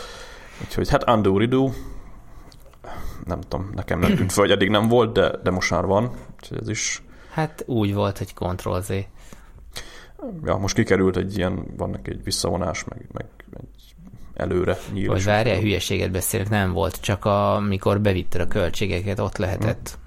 Úgyhogy 0.60 0.88
hát 0.88 1.10
undo, 1.10 1.38
redo, 1.38 1.70
nem 3.24 3.40
tudom, 3.40 3.70
nekem 3.74 3.98
nem 3.98 4.14
tűnt 4.14 4.32
föl, 4.32 4.44
hogy 4.44 4.52
eddig 4.52 4.68
nem 4.68 4.88
volt, 4.88 5.12
de, 5.12 5.32
de 5.42 5.50
most 5.50 5.70
már 5.70 5.84
van, 5.84 6.10
úgyhogy 6.40 6.58
ez 6.60 6.68
is... 6.68 7.02
Hát 7.32 7.64
úgy 7.66 7.94
volt, 7.94 8.18
hogy 8.18 8.34
Ctrl-Z. 8.34 8.92
Ja, 10.44 10.56
most 10.56 10.74
kikerült 10.74 11.16
egy 11.16 11.36
ilyen, 11.36 11.66
van 11.76 11.90
neki 11.90 12.10
egy 12.10 12.24
visszavonás, 12.24 12.84
meg, 12.84 13.08
meg 13.12 13.26
egy 13.60 13.94
előre 14.34 14.76
nyílás. 14.92 15.14
Vagy 15.14 15.24
várjál, 15.24 15.60
hülyeséget 15.60 16.10
beszélek, 16.10 16.48
nem 16.48 16.72
volt, 16.72 17.00
csak 17.00 17.24
amikor 17.24 18.00
bevitted 18.00 18.40
a 18.40 18.48
költségeket, 18.48 19.18
ott 19.18 19.36
lehetett. 19.36 19.90
Hmm. 19.90 20.02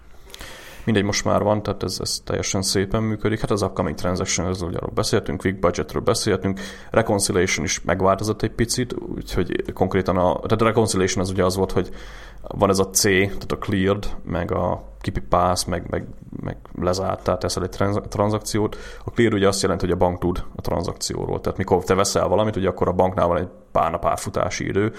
Mindegy, 0.87 1.05
most 1.05 1.25
már 1.25 1.43
van, 1.43 1.63
tehát 1.63 1.83
ez, 1.83 1.97
ez 2.01 2.21
teljesen 2.23 2.61
szépen 2.61 3.03
működik. 3.03 3.39
Hát 3.39 3.51
az 3.51 3.61
upcoming 3.61 3.95
transaction, 3.95 4.47
ez 4.47 4.61
ugye 4.61 4.77
arról 4.77 4.91
beszéltünk, 4.93 5.39
quick 5.39 5.59
budgetről 5.59 6.01
beszéltünk, 6.01 6.59
reconciliation 6.91 7.65
is 7.65 7.81
megváltozott 7.81 8.41
egy 8.41 8.51
picit, 8.51 8.95
úgyhogy 9.15 9.73
konkrétan 9.73 10.17
a, 10.17 10.33
tehát 10.33 10.61
a 10.61 10.65
reconciliation 10.65 11.23
az 11.23 11.29
ugye 11.29 11.43
az 11.45 11.55
volt, 11.55 11.71
hogy 11.71 11.89
van 12.41 12.69
ez 12.69 12.79
a 12.79 12.89
C, 12.89 13.01
tehát 13.01 13.51
a 13.51 13.57
cleared, 13.57 14.15
meg 14.23 14.51
a 14.51 14.83
kipipász, 15.01 15.63
meg, 15.63 15.89
meg, 15.89 16.07
meg 16.43 16.57
lezárt, 16.81 17.23
tehát 17.23 17.39
teszel 17.39 17.63
egy 17.63 17.97
tranzakciót. 18.09 18.77
A 19.05 19.09
clear 19.09 19.33
ugye 19.33 19.47
azt 19.47 19.61
jelenti, 19.61 19.85
hogy 19.85 19.93
a 19.93 19.97
bank 19.97 20.19
tud 20.19 20.43
a 20.55 20.61
tranzakcióról. 20.61 21.41
Tehát 21.41 21.57
mikor 21.57 21.83
te 21.83 21.93
veszel 21.93 22.27
valamit, 22.27 22.55
ugye 22.55 22.67
akkor 22.67 22.87
a 22.87 22.93
banknál 22.93 23.27
van 23.27 23.37
egy 23.37 23.49
pár 23.71 23.91
nap 23.91 24.05
átfutási 24.05 24.65
idő, 24.65 24.93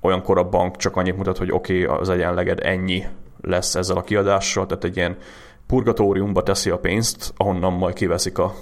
olyankor 0.00 0.38
a 0.38 0.48
bank 0.48 0.76
csak 0.76 0.96
annyit 0.96 1.16
mutat, 1.16 1.38
hogy 1.38 1.52
oké, 1.52 1.84
okay, 1.84 1.98
az 1.98 2.08
egyenleged 2.08 2.60
ennyi 2.62 3.04
lesz 3.42 3.74
ezzel 3.74 3.96
a 3.96 4.02
kiadással, 4.02 4.66
tehát 4.66 4.84
egy 4.84 4.96
ilyen 4.96 5.16
purgatóriumba 5.66 6.42
teszi 6.42 6.70
a 6.70 6.78
pénzt, 6.78 7.32
ahonnan 7.36 7.72
majd 7.72 7.94
kiveszik 7.94 8.38
a, 8.38 8.54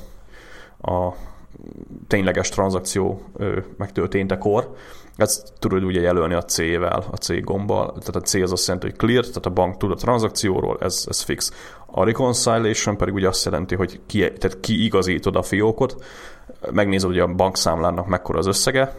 a 0.83 1.15
tényleges 2.07 2.49
tranzakció 2.49 3.23
megtörténtekor. 3.77 4.75
Ezt 5.17 5.53
tudod 5.59 5.85
ugye 5.85 6.01
jelölni 6.01 6.35
a 6.35 6.45
C-vel, 6.45 7.05
a 7.11 7.17
C 7.17 7.41
gombbal. 7.43 7.87
Tehát 7.87 8.17
a 8.17 8.21
C 8.21 8.35
az 8.35 8.53
azt 8.53 8.67
jelenti, 8.67 8.89
hogy 8.89 8.99
clear, 8.99 9.25
tehát 9.25 9.47
a 9.47 9.51
bank 9.51 9.77
tud 9.77 9.91
a 9.91 9.95
tranzakcióról, 9.95 10.79
ez, 10.81 11.05
ez 11.09 11.21
fix. 11.21 11.53
A 11.87 12.05
reconciliation 12.05 12.97
pedig 12.97 13.15
ugye 13.15 13.29
azt 13.29 13.45
jelenti, 13.45 13.75
hogy 13.75 14.01
ki, 14.07 14.19
tehát 14.19 14.61
kiigazítod 14.61 15.37
a 15.37 15.43
fiókot, 15.43 16.05
megnézed, 16.73 17.09
hogy 17.09 17.19
a 17.19 17.27
bankszámlának 17.27 18.07
mekkora 18.07 18.39
az 18.39 18.47
összege, 18.47 18.95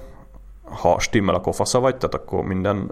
ha 0.71 0.99
stimmel, 0.99 1.35
akkor 1.35 1.55
fasza 1.55 1.79
vagy, 1.79 1.97
tehát 1.97 2.15
akkor 2.15 2.43
minden, 2.43 2.87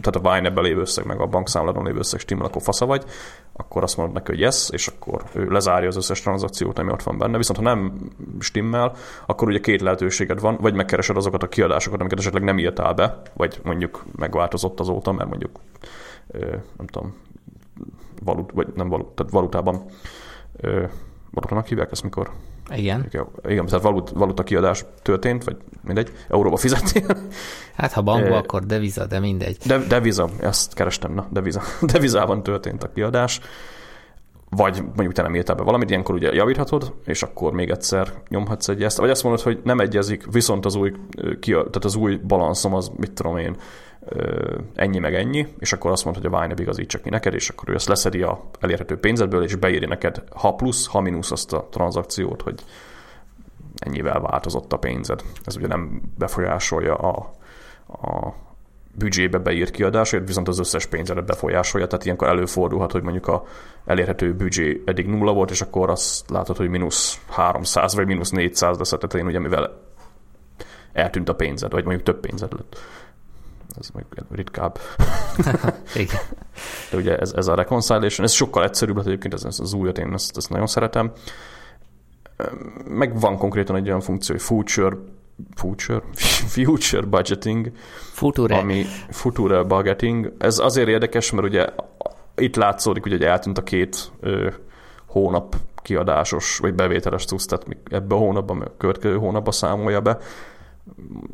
tehát 0.00 0.16
a 0.16 0.34
Vine-ebben 0.34 0.64
lévő 0.64 0.80
összeg, 0.80 1.06
meg 1.06 1.20
a 1.20 1.26
bankszámladon 1.26 1.84
lévő 1.84 1.98
összeg 1.98 2.20
stimmel, 2.20 2.46
akkor 2.46 2.62
fasza 2.62 2.86
vagy, 2.86 3.04
akkor 3.52 3.82
azt 3.82 3.96
mondod 3.96 4.14
neki, 4.14 4.30
hogy 4.30 4.40
yes, 4.40 4.68
és 4.70 4.86
akkor 4.86 5.22
ő 5.32 5.48
lezárja 5.48 5.88
az 5.88 5.96
összes 5.96 6.20
tranzakciót, 6.20 6.78
ami 6.78 6.92
ott 6.92 7.02
van 7.02 7.18
benne. 7.18 7.36
Viszont 7.36 7.58
ha 7.58 7.64
nem 7.64 8.10
stimmel, 8.38 8.92
akkor 9.26 9.48
ugye 9.48 9.60
két 9.60 9.80
lehetőséged 9.80 10.40
van, 10.40 10.56
vagy 10.60 10.74
megkeresed 10.74 11.16
azokat 11.16 11.42
a 11.42 11.48
kiadásokat, 11.48 12.00
amiket 12.00 12.18
esetleg 12.18 12.42
nem 12.42 12.58
írtál 12.58 12.94
be, 12.94 13.22
vagy 13.34 13.60
mondjuk 13.62 14.04
megváltozott 14.16 14.80
azóta, 14.80 15.12
mert 15.12 15.28
mondjuk 15.28 15.60
nem 16.76 16.86
tudom, 16.86 17.14
valut, 18.24 18.52
vagy 18.52 18.66
nem 18.74 18.88
valut, 18.88 19.08
tehát 19.14 19.32
valutában 19.32 19.84
valutának 21.30 21.66
hívják 21.66 21.90
ezt, 21.90 22.02
mikor 22.02 22.30
igen. 22.74 23.10
Igen, 23.48 23.66
tehát 23.66 23.82
valut, 23.82 24.10
valuta 24.10 24.42
kiadás 24.42 24.84
történt, 25.02 25.44
vagy 25.44 25.56
mindegy, 25.84 26.12
euróba 26.28 26.56
fizetni. 26.56 27.04
Hát 27.76 27.92
ha 27.92 28.02
bankba, 28.02 28.34
e, 28.34 28.36
akkor 28.36 28.64
deviza, 28.64 29.06
de 29.06 29.18
mindegy. 29.18 29.56
De, 29.66 29.78
deviza, 29.78 30.28
ezt 30.40 30.74
kerestem, 30.74 31.12
na, 31.12 31.26
deviza. 31.30 31.62
Devizában 31.92 32.42
történt 32.42 32.82
a 32.82 32.92
kiadás, 32.94 33.40
vagy 34.50 34.82
mondjuk 34.82 35.12
te 35.12 35.22
nem 35.22 35.34
írtál 35.34 35.56
be 35.56 35.62
valamit, 35.62 35.90
ilyenkor 35.90 36.14
ugye 36.14 36.32
javíthatod, 36.32 36.94
és 37.04 37.22
akkor 37.22 37.52
még 37.52 37.70
egyszer 37.70 38.12
nyomhatsz 38.28 38.68
egy 38.68 38.82
ezt. 38.82 38.98
Vagy 38.98 39.10
azt 39.10 39.22
mondod, 39.22 39.42
hogy 39.42 39.60
nem 39.64 39.80
egyezik, 39.80 40.32
viszont 40.32 40.64
az 40.64 40.74
új, 40.74 40.92
tehát 41.40 41.84
az 41.84 41.96
új 41.96 42.16
balanszom 42.16 42.74
az, 42.74 42.90
mit 42.96 43.12
tudom 43.12 43.36
én, 43.36 43.56
ennyi 44.74 44.98
meg 44.98 45.14
ennyi, 45.14 45.46
és 45.58 45.72
akkor 45.72 45.90
azt 45.90 46.04
mondod, 46.04 46.22
hogy 46.22 46.34
a 46.34 46.40
Vine 46.40 46.54
igazítsak 46.56 47.02
ki 47.02 47.08
neked, 47.08 47.34
és 47.34 47.48
akkor 47.48 47.68
ő 47.68 47.74
ezt 47.74 47.88
leszedi 47.88 48.22
a 48.22 48.40
elérhető 48.60 48.98
pénzedből, 48.98 49.42
és 49.42 49.54
beírja 49.54 49.88
neked 49.88 50.22
ha 50.30 50.54
plusz, 50.54 50.86
ha 50.86 51.00
mínusz 51.00 51.30
azt 51.30 51.52
a 51.52 51.68
tranzakciót, 51.70 52.42
hogy 52.42 52.60
ennyivel 53.76 54.20
változott 54.20 54.72
a 54.72 54.76
pénzed. 54.76 55.22
Ez 55.44 55.56
ugye 55.56 55.66
nem 55.66 56.02
befolyásolja 56.18 56.94
a, 56.94 57.34
a 57.86 58.34
büdzsébe 58.98 59.38
beírt 59.38 59.70
kiadásait, 59.70 60.26
viszont 60.26 60.48
az 60.48 60.58
összes 60.58 60.86
pénzedet 60.86 61.26
befolyásolja, 61.26 61.86
tehát 61.86 62.04
ilyenkor 62.04 62.28
előfordulhat, 62.28 62.92
hogy 62.92 63.02
mondjuk 63.02 63.26
a 63.26 63.44
elérhető 63.84 64.34
büdzsé 64.34 64.82
eddig 64.84 65.06
nulla 65.06 65.32
volt, 65.32 65.50
és 65.50 65.60
akkor 65.60 65.90
azt 65.90 66.30
látod, 66.30 66.56
hogy 66.56 66.68
mínusz 66.68 67.20
300 67.28 67.94
vagy 67.94 68.06
mínusz 68.06 68.30
400 68.30 68.78
lesz 68.78 68.92
a 68.92 68.98
tetején, 68.98 69.26
ugye 69.26 69.38
mivel 69.38 69.82
eltűnt 70.92 71.28
a 71.28 71.34
pénzed, 71.34 71.72
vagy 71.72 71.84
mondjuk 71.84 72.04
több 72.04 72.20
pénzed 72.20 72.52
lett 72.52 72.76
ez 73.78 73.88
meg 73.94 74.04
ritkább. 74.30 74.78
Igen. 75.94 76.20
De 76.90 76.96
ugye 76.96 77.16
ez, 77.16 77.32
ez 77.32 77.46
a 77.46 77.54
reconciliation, 77.54 78.26
ez 78.26 78.32
sokkal 78.32 78.64
egyszerűbb 78.64 78.96
lett 78.96 79.06
egyébként, 79.06 79.34
ez, 79.34 79.44
ez 79.44 79.60
az 79.60 79.72
újat, 79.72 79.98
én 79.98 80.12
ezt, 80.12 80.36
ezt 80.36 80.50
nagyon 80.50 80.66
szeretem. 80.66 81.12
Meg 82.84 83.20
van 83.20 83.38
konkrétan 83.38 83.76
egy 83.76 83.86
olyan 83.86 84.00
funkció, 84.00 84.34
hogy 84.34 84.44
future, 84.44 84.96
future, 85.54 86.00
future 86.54 87.06
budgeting, 87.06 87.70
future. 88.12 88.56
ami 88.56 88.84
future 89.10 89.62
budgeting. 89.62 90.32
Ez 90.38 90.58
azért 90.58 90.88
érdekes, 90.88 91.30
mert 91.30 91.46
ugye 91.46 91.66
itt 92.36 92.56
látszódik, 92.56 93.02
hogy 93.02 93.22
eltűnt 93.22 93.58
a 93.58 93.62
két 93.62 94.12
ö, 94.20 94.50
hónap 95.06 95.56
kiadásos 95.82 96.58
vagy 96.58 96.74
bevételes 96.74 97.24
cusz, 97.24 97.46
tehát 97.46 97.66
ebbe 97.90 98.14
a 98.14 98.18
hónapban, 98.18 98.60
a 98.60 98.76
következő 98.76 99.16
hónapban 99.16 99.52
számolja 99.52 100.00
be, 100.00 100.18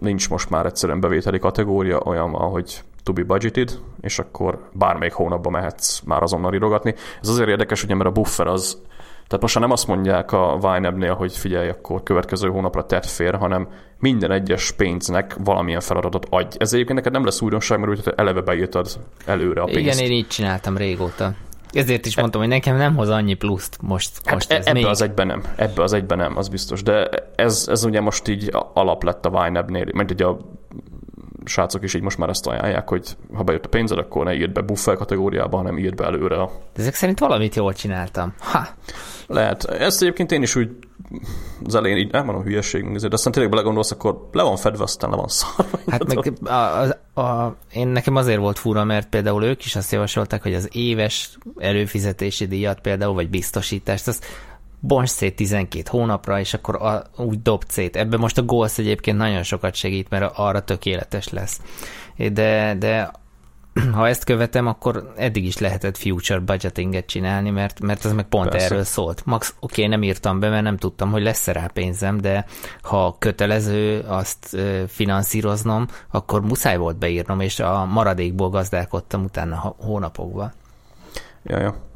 nincs 0.01 0.31
most 0.31 0.51
már 0.51 0.67
egyszerűen 0.67 1.01
bevételi 1.01 1.39
kategória, 1.39 2.01
olyan 2.01 2.31
van, 2.31 2.51
hogy 2.51 2.83
to 3.03 3.13
be 3.13 3.23
budgeted, 3.23 3.79
és 4.01 4.19
akkor 4.19 4.69
bármelyik 4.73 5.13
hónapban 5.15 5.53
mehetsz 5.53 6.01
már 6.01 6.23
azonnal 6.23 6.55
írogatni. 6.55 6.95
Ez 7.21 7.29
azért 7.29 7.49
érdekes, 7.49 7.85
ugye, 7.85 7.95
mert 7.95 8.09
a 8.09 8.13
buffer 8.13 8.47
az, 8.47 8.83
tehát 9.27 9.41
most 9.41 9.59
nem 9.59 9.71
azt 9.71 9.87
mondják 9.87 10.33
a 10.33 10.59
Vineb-nél, 10.61 11.15
hogy 11.15 11.37
figyelj, 11.37 11.69
akkor 11.69 12.03
következő 12.03 12.49
hónapra 12.49 12.87
tett 12.87 13.07
fér, 13.07 13.35
hanem 13.35 13.69
minden 13.99 14.31
egyes 14.31 14.71
pénznek 14.71 15.37
valamilyen 15.45 15.81
feladatot 15.81 16.27
adj. 16.31 16.57
Ez 16.59 16.73
egyébként 16.73 16.99
neked 16.99 17.13
nem 17.13 17.25
lesz 17.25 17.41
újdonság, 17.41 17.79
mert 17.79 17.91
úgy, 17.91 18.13
eleve 18.17 18.41
beírtad 18.41 18.87
előre 19.27 19.61
a 19.61 19.65
pénzt. 19.65 19.81
Igen, 19.81 20.11
én 20.11 20.17
így 20.17 20.27
csináltam 20.27 20.77
régóta. 20.77 21.35
Ezért 21.73 22.07
is 22.07 22.17
mondtam, 22.17 22.41
hogy 22.41 22.51
nekem 22.51 22.77
nem 22.77 22.97
hoz 22.97 23.09
annyi 23.09 23.35
pluszt 23.35 23.79
most. 23.81 24.21
Hát 24.25 24.35
most 24.35 24.53
ez 24.53 24.67
ebbe 24.67 24.73
még... 24.73 24.87
az 24.87 25.03
egyben 25.03 25.27
nem, 25.27 25.43
ebbe 25.57 25.83
az 25.83 25.93
egyben 25.93 26.19
nem, 26.19 26.37
az 26.37 26.49
biztos. 26.49 26.83
De 26.83 27.09
ez, 27.37 27.67
ez 27.71 27.85
ugye 27.85 28.01
most 28.01 28.29
így 28.29 28.51
alap 28.73 29.03
lett 29.03 29.27
a 29.27 29.43
Vineb-nél, 29.43 29.87
mert 29.93 30.11
ugye 30.11 30.25
a 30.25 30.39
srácok 31.45 31.83
is 31.83 31.95
így 31.95 32.03
most 32.03 32.19
már 32.19 32.29
ezt 32.29 32.47
ajánlják, 32.47 32.89
hogy 32.89 33.17
ha 33.35 33.43
bejött 33.43 33.65
a 33.65 33.69
pénzed, 33.69 33.99
akkor 33.99 34.25
ne 34.25 34.35
írd 34.35 34.53
be 34.53 34.61
buffer 34.61 34.97
kategóriába, 34.97 35.57
hanem 35.57 35.79
írd 35.79 35.95
be 35.95 36.05
előre. 36.05 36.37
A... 36.37 36.51
De 36.75 36.81
ezek 36.81 36.95
szerint 36.95 37.19
valamit 37.19 37.55
jól 37.55 37.73
csináltam. 37.73 38.35
Ha. 38.39 38.67
Lehet. 39.27 39.65
Ezt 39.65 40.03
egyébként 40.03 40.33
én 40.33 40.43
is 40.43 40.57
úgy 40.57 40.71
az 41.65 41.75
elején 41.75 41.97
így 41.97 42.13
nem 42.13 42.25
mondom 42.25 42.43
hülyeség, 42.43 42.97
de 42.97 43.09
aztán 43.11 43.33
tényleg 43.33 43.51
belegondolsz, 43.51 43.91
akkor 43.91 44.29
le 44.33 44.43
van 44.43 44.57
fedve, 44.57 44.83
aztán 44.83 45.11
le 45.11 45.17
van 45.17 45.29
szarva. 45.29 45.79
Hát 45.87 46.15
meg 46.15 46.33
a, 46.45 46.53
a, 46.53 47.21
a, 47.21 47.57
én 47.73 47.89
nekem 47.89 48.17
azért 48.17 48.39
volt 48.39 48.59
fura, 48.59 48.85
mert 48.85 49.09
például 49.09 49.45
ők 49.45 49.65
is 49.65 49.77
azt 49.77 49.93
javasolták, 49.93 50.43
hogy 50.43 50.55
az 50.55 50.69
éves 50.73 51.39
előfizetési 51.59 52.47
díjat 52.47 52.81
például, 52.81 53.15
vagy 53.15 53.31
biztosítást, 53.31 54.09
azt 54.09 54.25
bonts 54.85 55.11
szét 55.11 55.37
12 55.37 55.83
hónapra, 55.89 56.41
és 56.41 56.55
akkor 56.55 56.75
a, 56.75 57.03
úgy 57.17 57.43
dob 57.43 57.65
szét. 57.69 57.97
Ebben 57.97 58.21
most 58.21 58.39
a 58.39 58.43
Goals 58.43 58.79
egyébként 58.79 59.17
nagyon 59.17 59.43
sokat 59.43 59.75
segít, 59.75 60.09
mert 60.09 60.33
arra 60.39 60.65
tökéletes 60.65 61.29
lesz. 61.29 61.61
De, 62.17 62.75
de 62.79 63.11
ha 63.95 64.09
ezt 64.09 64.25
követem, 64.25 64.67
akkor 64.67 65.13
eddig 65.17 65.45
is 65.45 65.59
lehetett 65.59 65.97
future 65.97 66.39
budgetinget 66.39 67.07
csinálni, 67.07 67.51
mert, 67.51 67.81
mert 67.81 68.05
ez 68.05 68.13
meg 68.13 68.25
pont 68.25 68.49
Persze. 68.49 68.67
erről 68.67 68.85
szólt. 68.85 69.23
Max, 69.25 69.55
oké, 69.61 69.75
okay, 69.75 69.87
nem 69.87 70.03
írtam 70.03 70.41
be, 70.41 70.49
mert 70.49 70.63
nem 70.63 70.77
tudtam, 70.77 71.11
hogy 71.11 71.23
lesz 71.23 71.47
rá 71.47 71.67
pénzem, 71.67 72.21
de 72.21 72.47
ha 72.83 73.17
kötelező 73.19 74.01
azt 74.01 74.57
finanszíroznom, 74.87 75.87
akkor 76.11 76.43
muszáj 76.43 76.77
volt 76.77 76.97
beírnom, 76.97 77.41
és 77.41 77.61
a 77.61 77.85
maradékból 77.85 78.51
gazdálkodtam 78.51 79.25
utána 79.25 79.75
hónapokban. 79.79 80.53
Ja, 81.43 81.59
ja. 81.59 81.91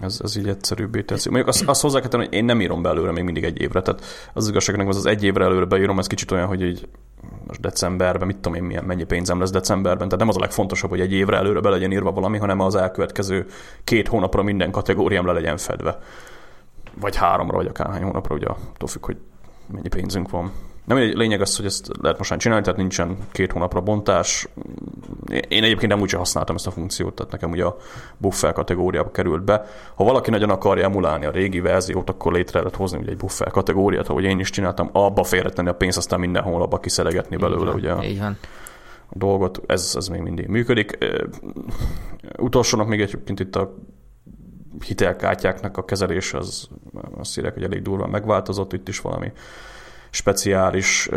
Ez, 0.00 0.20
ez 0.22 0.36
így 0.36 0.48
egyszerűbbé 0.48 1.02
teszi. 1.02 1.28
Mondjuk 1.28 1.48
azt, 1.48 1.68
azt 1.68 1.80
hozzá 1.80 2.00
kell 2.00 2.08
tenni, 2.08 2.24
hogy 2.24 2.34
én 2.34 2.44
nem 2.44 2.60
írom 2.60 2.82
be 2.82 2.88
előre 2.88 3.12
még 3.12 3.24
mindig 3.24 3.44
egy 3.44 3.60
évre. 3.60 3.82
Tehát 3.82 4.04
az 4.32 4.48
igazságnak 4.48 4.88
az 4.88 4.96
az 4.96 5.06
egy 5.06 5.24
évre 5.24 5.44
előre 5.44 5.64
beírom, 5.64 5.98
ez 5.98 6.06
kicsit 6.06 6.30
olyan, 6.30 6.46
hogy 6.46 6.62
így 6.62 6.88
most 7.46 7.60
decemberben, 7.60 8.26
mit 8.26 8.36
tudom 8.36 8.54
én, 8.54 8.62
milyen, 8.62 8.84
mennyi 8.84 9.04
pénzem 9.04 9.38
lesz 9.40 9.50
decemberben. 9.50 10.08
Tehát 10.08 10.18
nem 10.18 10.28
az 10.28 10.36
a 10.36 10.40
legfontosabb, 10.40 10.90
hogy 10.90 11.00
egy 11.00 11.12
évre 11.12 11.36
előre 11.36 11.60
be 11.60 11.68
legyen 11.68 11.92
írva 11.92 12.12
valami, 12.12 12.38
hanem 12.38 12.60
az 12.60 12.74
elkövetkező 12.74 13.46
két 13.84 14.08
hónapra 14.08 14.42
minden 14.42 14.70
kategóriám 14.70 15.26
le 15.26 15.32
legyen 15.32 15.56
fedve. 15.56 15.98
Vagy 17.00 17.16
háromra, 17.16 17.56
vagy 17.56 17.66
akárhány 17.66 18.02
hónapra, 18.02 18.34
ugye 18.34 18.46
attól 18.46 18.88
függ, 18.88 19.04
hogy 19.04 19.16
mennyi 19.72 19.88
pénzünk 19.88 20.30
van. 20.30 20.52
Nem 20.86 20.98
lényeg 20.98 21.40
az, 21.40 21.56
hogy 21.56 21.64
ezt 21.64 21.90
lehet 22.00 22.18
most 22.18 22.36
csinálni, 22.36 22.64
tehát 22.64 22.78
nincsen 22.78 23.16
két 23.32 23.52
hónapra 23.52 23.80
bontás. 23.80 24.48
Én 25.48 25.62
egyébként 25.62 25.92
nem 25.92 26.00
úgy 26.00 26.10
használtam 26.10 26.56
ezt 26.56 26.66
a 26.66 26.70
funkciót, 26.70 27.14
tehát 27.14 27.32
nekem 27.32 27.50
ugye 27.50 27.64
a 27.64 27.76
buffer 28.16 28.52
kategóriába 28.52 29.10
került 29.10 29.44
be. 29.44 29.64
Ha 29.94 30.04
valaki 30.04 30.30
nagyon 30.30 30.50
akarja 30.50 30.84
emulálni 30.84 31.24
a 31.24 31.30
régi 31.30 31.60
verziót, 31.60 32.10
akkor 32.10 32.32
létre 32.32 32.58
lehet 32.58 32.76
hozni 32.76 32.98
ugye 32.98 33.10
egy 33.10 33.16
buffer 33.16 33.50
kategóriát, 33.50 34.08
ahogy 34.08 34.24
én 34.24 34.38
is 34.38 34.50
csináltam, 34.50 34.88
abba 34.92 35.24
félretenni 35.24 35.68
a 35.68 35.74
pénzt, 35.74 35.96
aztán 35.96 36.20
minden 36.20 36.42
hónapba 36.42 36.78
kiszelegetni 36.80 37.36
belőle 37.36 37.64
van, 37.64 37.74
ugye 37.74 38.02
így 38.02 38.18
van. 38.18 38.38
a 39.08 39.18
dolgot. 39.18 39.60
Ez, 39.66 39.92
ez 39.96 40.08
még 40.08 40.20
mindig 40.20 40.46
működik. 40.46 40.98
Utolsónak 42.38 42.88
még 42.88 43.00
egyébként 43.00 43.40
itt 43.40 43.56
a 43.56 43.74
hitelkártyáknak 44.86 45.76
a 45.76 45.84
kezelés 45.84 46.34
az 46.34 46.68
azt 47.18 47.38
írják, 47.38 47.54
hogy 47.54 47.62
elég 47.62 47.82
durván 47.82 48.10
megváltozott, 48.10 48.72
itt 48.72 48.88
is 48.88 49.00
valami 49.00 49.32
speciális 50.16 51.08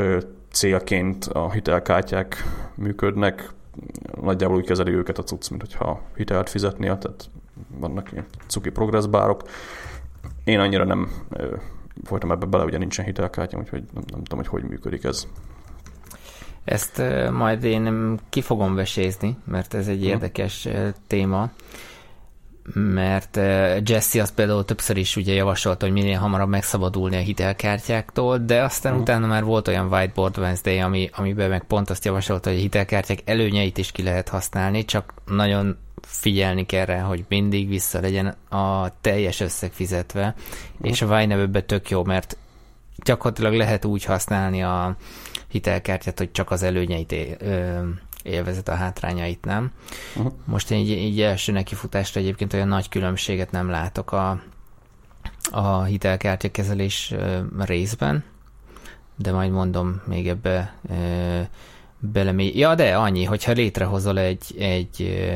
célként 0.52 1.26
a 1.26 1.52
hitelkártyák 1.52 2.44
működnek, 2.76 3.50
nagyjából 4.22 4.58
úgy 4.58 4.66
kezeli 4.66 4.92
őket 4.92 5.18
a 5.18 5.24
cucc, 5.24 5.50
mint 5.50 5.62
hogyha 5.62 6.02
hitelt 6.16 6.50
fizetnél, 6.50 6.98
tehát 6.98 7.30
vannak 7.78 8.12
ilyen 8.12 8.26
cuki 8.48 8.70
progresszbárok. 8.70 9.42
Én 10.44 10.60
annyira 10.60 10.84
nem 10.84 11.10
folytam 12.04 12.32
ebbe 12.32 12.46
bele, 12.46 12.64
ugye 12.64 12.78
nincsen 12.78 13.06
hitelkártya, 13.06 13.58
úgyhogy 13.58 13.84
nem, 13.94 14.04
nem 14.12 14.24
tudom, 14.24 14.38
hogy 14.40 14.48
hogy 14.48 14.64
működik 14.64 15.04
ez. 15.04 15.28
Ezt 16.64 17.02
majd 17.32 17.64
én 17.64 18.18
ki 18.30 18.42
fogom 18.42 18.76
vesézni, 18.76 19.38
mert 19.44 19.74
ez 19.74 19.88
egy 19.88 20.02
hm. 20.02 20.08
érdekes 20.08 20.68
téma 21.08 21.50
mert 22.74 23.38
eh, 23.38 23.82
Jesse 23.86 24.22
azt 24.22 24.34
például 24.34 24.66
többször 24.66 24.98
is 24.98 25.16
ugye 25.16 25.34
javasolta, 25.34 25.86
hogy 25.86 25.94
minél 25.94 26.18
hamarabb 26.18 26.50
megszabadulni 26.50 27.16
a 27.16 27.20
hitelkártyáktól, 27.20 28.38
de 28.38 28.64
aztán 28.64 28.94
uh. 28.94 29.00
utána 29.00 29.28
már 29.28 29.44
volt 29.44 29.68
olyan 29.68 29.94
Whiteboard 29.94 30.38
Wednesday, 30.38 30.80
ami, 30.80 31.10
amiben 31.14 31.50
meg 31.50 31.64
pont 31.64 31.90
azt 31.90 32.06
javasolta, 32.06 32.50
hogy 32.50 32.58
a 32.58 32.62
hitelkártyák 32.62 33.20
előnyeit 33.26 33.78
is 33.78 33.92
ki 33.92 34.04
lehet 34.04 34.30
használni, 34.30 34.86
csak 34.86 35.14
nagyon 35.26 35.78
figyelni 36.02 36.66
kell 36.66 36.86
rá, 36.86 37.02
hogy 37.02 37.26
mindig 37.28 37.70
vissza 37.70 38.00
legyen 38.00 38.36
a 38.50 38.92
teljes 39.02 39.40
összeg 39.40 39.72
fizetve, 39.72 40.36
uh. 40.80 40.90
és 40.90 41.02
a 41.02 41.18
Vine 41.18 41.62
tök 41.62 41.90
jó, 41.90 42.04
mert 42.04 42.38
gyakorlatilag 43.04 43.54
lehet 43.54 43.86
úgy 43.86 44.04
használni 44.04 44.64
a 44.64 44.96
hitelkártyát, 45.48 46.18
hogy 46.18 46.32
csak 46.32 46.52
az 46.52 46.64
előnyeit 46.64 47.16
élvezet 48.24 48.70
a 48.70 48.76
hátrányait 48.76 49.46
nem. 49.46 49.72
Uh-huh. 50.16 50.34
Most 50.46 50.72
én 50.72 50.80
így, 50.80 50.90
így 50.90 51.22
első 51.22 51.52
nekifutásra 51.52 52.22
egyébként 52.22 52.54
olyan 52.54 52.68
nagy 52.68 52.90
különbséget 52.90 53.52
nem 53.52 53.70
látok 53.70 54.12
a, 54.12 54.42
a 55.52 55.84
hitelkártyakezelés 55.84 57.14
részben, 57.58 58.24
de 59.16 59.32
majd 59.32 59.52
mondom, 59.52 60.02
még 60.06 60.28
ebbe 60.28 60.74
belemély. 62.00 62.52
Ja, 62.56 62.76
de 62.76 62.96
annyi, 62.96 63.24
hogyha 63.24 63.52
létrehozol 63.52 64.20
egy, 64.20 64.56
egy 64.58 65.28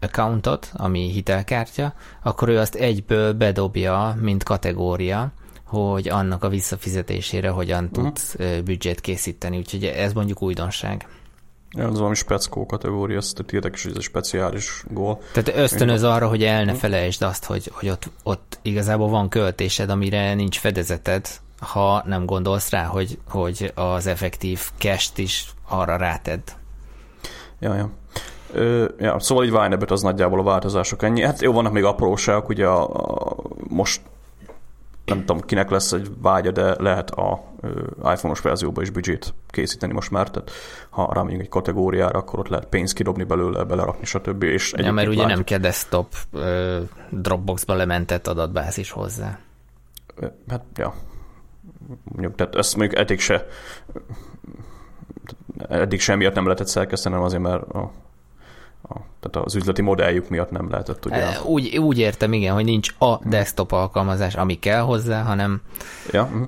accountot, 0.00 0.72
ami 0.72 1.10
hitelkártya, 1.10 1.94
akkor 2.22 2.48
ő 2.48 2.58
azt 2.58 2.74
egyből 2.74 3.32
bedobja, 3.32 4.16
mint 4.20 4.42
kategória, 4.42 5.32
hogy 5.64 6.08
annak 6.08 6.44
a 6.44 6.48
visszafizetésére 6.48 7.48
hogyan 7.48 7.84
uh-huh. 7.84 8.04
tudsz 8.04 8.36
büdzsét 8.64 9.00
készíteni, 9.00 9.56
úgyhogy 9.56 9.84
ez 9.84 10.12
mondjuk 10.12 10.42
újdonság. 10.42 11.08
Ja, 11.70 11.86
az 11.86 11.98
valami 11.98 12.14
speckó 12.14 12.66
kategória, 12.66 13.16
ez 13.16 13.32
tehát 13.32 13.52
érdekes, 13.52 13.82
hogy 13.82 13.90
ez 13.90 13.96
egy 13.96 14.02
speciális 14.02 14.84
gól. 14.90 15.20
Tehát 15.32 15.60
ösztönöz 15.60 16.02
Én... 16.02 16.08
arra, 16.08 16.28
hogy 16.28 16.42
el 16.42 16.64
ne 16.64 16.74
felejtsd 16.74 17.22
azt, 17.22 17.44
hogy, 17.44 17.70
hogy 17.72 17.88
ott, 17.88 18.10
ott 18.22 18.58
igazából 18.62 19.08
van 19.08 19.28
költésed, 19.28 19.90
amire 19.90 20.34
nincs 20.34 20.58
fedezeted, 20.58 21.28
ha 21.60 22.02
nem 22.06 22.26
gondolsz 22.26 22.70
rá, 22.70 22.84
hogy, 22.84 23.18
hogy 23.28 23.72
az 23.74 24.06
effektív 24.06 24.60
cash 24.78 25.18
is 25.18 25.46
arra 25.68 25.96
ráted. 25.96 26.40
Ja, 27.60 27.74
ja. 27.74 27.90
Ö, 28.52 28.88
ja, 28.98 29.18
szóval 29.18 29.44
így 29.44 29.50
Winebet 29.50 29.90
az 29.90 30.02
nagyjából 30.02 30.38
a 30.38 30.42
változások 30.42 31.02
ennyi. 31.02 31.22
Hát 31.22 31.40
jó, 31.40 31.52
vannak 31.52 31.72
még 31.72 31.84
apróságok, 31.84 32.48
ugye 32.48 32.66
a, 32.66 32.94
a, 32.94 33.36
most 33.68 34.00
nem 35.06 35.18
tudom, 35.18 35.40
kinek 35.40 35.70
lesz 35.70 35.92
egy 35.92 36.10
vágya, 36.22 36.50
de 36.50 36.82
lehet 36.82 37.10
a 37.10 37.54
iPhone-os 37.98 38.40
verzióba 38.40 38.82
is 38.82 38.90
budget 38.90 39.34
készíteni 39.48 39.92
most 39.92 40.10
már, 40.10 40.30
tehát 40.30 40.50
ha 40.90 41.12
rámegyünk 41.12 41.42
egy 41.42 41.48
kategóriára, 41.48 42.18
akkor 42.18 42.38
ott 42.38 42.48
lehet 42.48 42.66
pénzt 42.66 42.94
kidobni 42.94 43.24
belőle, 43.24 43.64
belerakni, 43.64 44.04
stb. 44.04 44.42
És 44.42 44.74
ja, 44.76 44.92
mert 44.92 45.08
ugye 45.08 45.16
látjuk. 45.16 45.36
nem 45.36 45.44
kell 45.44 45.58
desktop 45.58 46.14
Dropbox-ba 47.10 47.74
lementett 47.74 48.26
adatbázis 48.26 48.90
hozzá. 48.90 49.38
Hát, 50.48 50.64
ja. 50.74 50.94
Mondjuk, 52.04 52.34
tehát 52.34 52.54
ezt 52.54 52.76
mondjuk 52.76 53.00
eddig 53.00 53.20
se 53.20 53.46
eddig 55.68 56.00
semmiatt 56.00 56.34
nem 56.34 56.44
lehetett 56.44 56.66
szerkeszteni, 56.66 57.14
azért, 57.14 57.42
mert 57.42 57.62
a 57.62 57.92
a, 58.88 58.94
tehát 59.20 59.46
az 59.46 59.54
üzleti 59.54 59.82
modelljük 59.82 60.28
miatt 60.28 60.50
nem 60.50 60.70
lehetett 60.70 61.06
ugye. 61.06 61.16
E, 61.16 61.40
úgy, 61.44 61.78
úgy 61.78 61.98
értem, 61.98 62.32
igen, 62.32 62.54
hogy 62.54 62.64
nincs 62.64 62.94
a 62.98 63.28
desktop 63.28 63.72
alkalmazás, 63.72 64.34
ami 64.34 64.58
kell 64.58 64.80
hozzá, 64.80 65.22
hanem... 65.22 65.62
Ja, 66.12 66.24
mhm. 66.24 66.42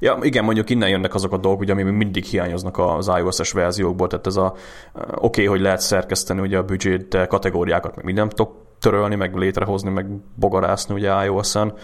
Ja, 0.00 0.18
igen, 0.20 0.44
mondjuk 0.44 0.70
innen 0.70 0.88
jönnek 0.88 1.14
azok 1.14 1.32
a 1.32 1.36
dolgok, 1.36 1.60
ugye, 1.60 1.72
ami 1.72 1.82
mindig 1.82 2.24
hiányoznak 2.24 2.78
az 2.78 3.10
iOS-es 3.18 3.52
verziókból, 3.52 4.08
tehát 4.08 4.26
ez 4.26 4.36
a 4.36 4.54
oké, 4.94 5.10
okay, 5.14 5.44
hogy 5.46 5.60
lehet 5.60 5.80
szerkeszteni 5.80 6.40
ugye 6.40 6.58
a 6.58 6.64
budget 6.64 7.26
kategóriákat, 7.28 7.96
meg 7.96 8.04
mindent 8.04 8.34
tudok 8.34 8.54
törölni, 8.78 9.14
meg 9.14 9.36
létrehozni, 9.36 9.90
meg 9.90 10.06
bogarászni 10.34 10.94
ugye 10.94 11.24
iOS-en, 11.24 11.74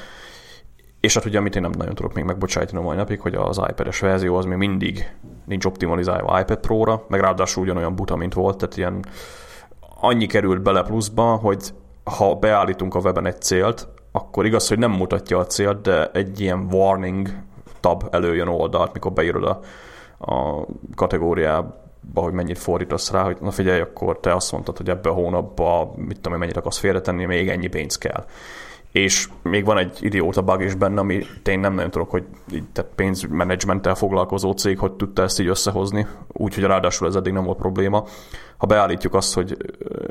és 1.08 1.14
hát 1.14 1.24
ugye, 1.24 1.38
amit 1.38 1.56
én 1.56 1.62
nem 1.62 1.72
nagyon 1.78 1.94
tudok 1.94 2.14
még 2.14 2.24
megbocsájtani 2.24 2.78
a 2.78 2.82
mai 2.82 2.96
napig, 2.96 3.20
hogy 3.20 3.34
az 3.34 3.60
iPad-es 3.68 4.00
verzió 4.00 4.36
az 4.36 4.44
még 4.44 4.56
mindig 4.56 5.10
nincs 5.44 5.64
optimalizálva 5.64 6.40
iPad 6.40 6.58
Pro-ra, 6.58 7.04
meg 7.08 7.20
ráadásul 7.20 7.62
ugyanolyan 7.62 7.94
buta, 7.94 8.16
mint 8.16 8.34
volt, 8.34 8.56
tehát 8.56 8.76
ilyen 8.76 9.04
annyi 10.00 10.26
került 10.26 10.62
bele 10.62 10.82
pluszba, 10.82 11.22
hogy 11.22 11.74
ha 12.04 12.34
beállítunk 12.34 12.94
a 12.94 12.98
weben 12.98 13.26
egy 13.26 13.40
célt, 13.40 13.88
akkor 14.12 14.46
igaz, 14.46 14.68
hogy 14.68 14.78
nem 14.78 14.90
mutatja 14.90 15.38
a 15.38 15.46
célt, 15.46 15.80
de 15.80 16.10
egy 16.12 16.40
ilyen 16.40 16.68
warning 16.72 17.28
tab 17.80 18.04
előjön 18.10 18.48
oldalt, 18.48 18.92
mikor 18.92 19.12
beírod 19.12 19.44
a, 19.44 19.60
a 20.32 20.66
kategóriába, 20.94 21.74
hogy 22.14 22.32
mennyit 22.32 22.58
fordítasz 22.58 23.10
rá, 23.10 23.22
hogy 23.22 23.36
na 23.40 23.50
figyelj, 23.50 23.80
akkor 23.80 24.20
te 24.20 24.34
azt 24.34 24.52
mondtad, 24.52 24.76
hogy 24.76 24.88
ebbe 24.88 25.08
a 25.08 25.12
hónapban, 25.12 25.88
mit 25.96 26.16
tudom 26.16 26.32
én, 26.32 26.38
mennyit 26.38 26.56
akarsz 26.56 26.78
félretenni, 26.78 27.24
még 27.24 27.48
ennyi 27.48 27.66
pénz 27.66 27.98
kell 27.98 28.24
és 28.92 29.28
még 29.42 29.64
van 29.64 29.78
egy 29.78 29.98
idióta 30.00 30.42
bug 30.42 30.62
is 30.62 30.74
benne, 30.74 31.00
ami 31.00 31.24
én 31.44 31.60
nem 31.60 31.74
nagyon 31.74 31.90
tudok, 31.90 32.10
hogy 32.10 32.24
így, 32.52 32.64
tehát 32.72 32.90
pénzmenedzsmenttel 32.94 33.94
foglalkozó 33.94 34.52
cég 34.52 34.78
hogy 34.78 34.92
tudta 34.92 35.22
ezt 35.22 35.40
így 35.40 35.46
összehozni, 35.46 36.06
úgyhogy 36.32 36.64
ráadásul 36.64 37.08
ez 37.08 37.14
eddig 37.14 37.32
nem 37.32 37.44
volt 37.44 37.58
probléma. 37.58 38.04
Ha 38.56 38.66
beállítjuk 38.66 39.14
azt, 39.14 39.34
hogy 39.34 39.56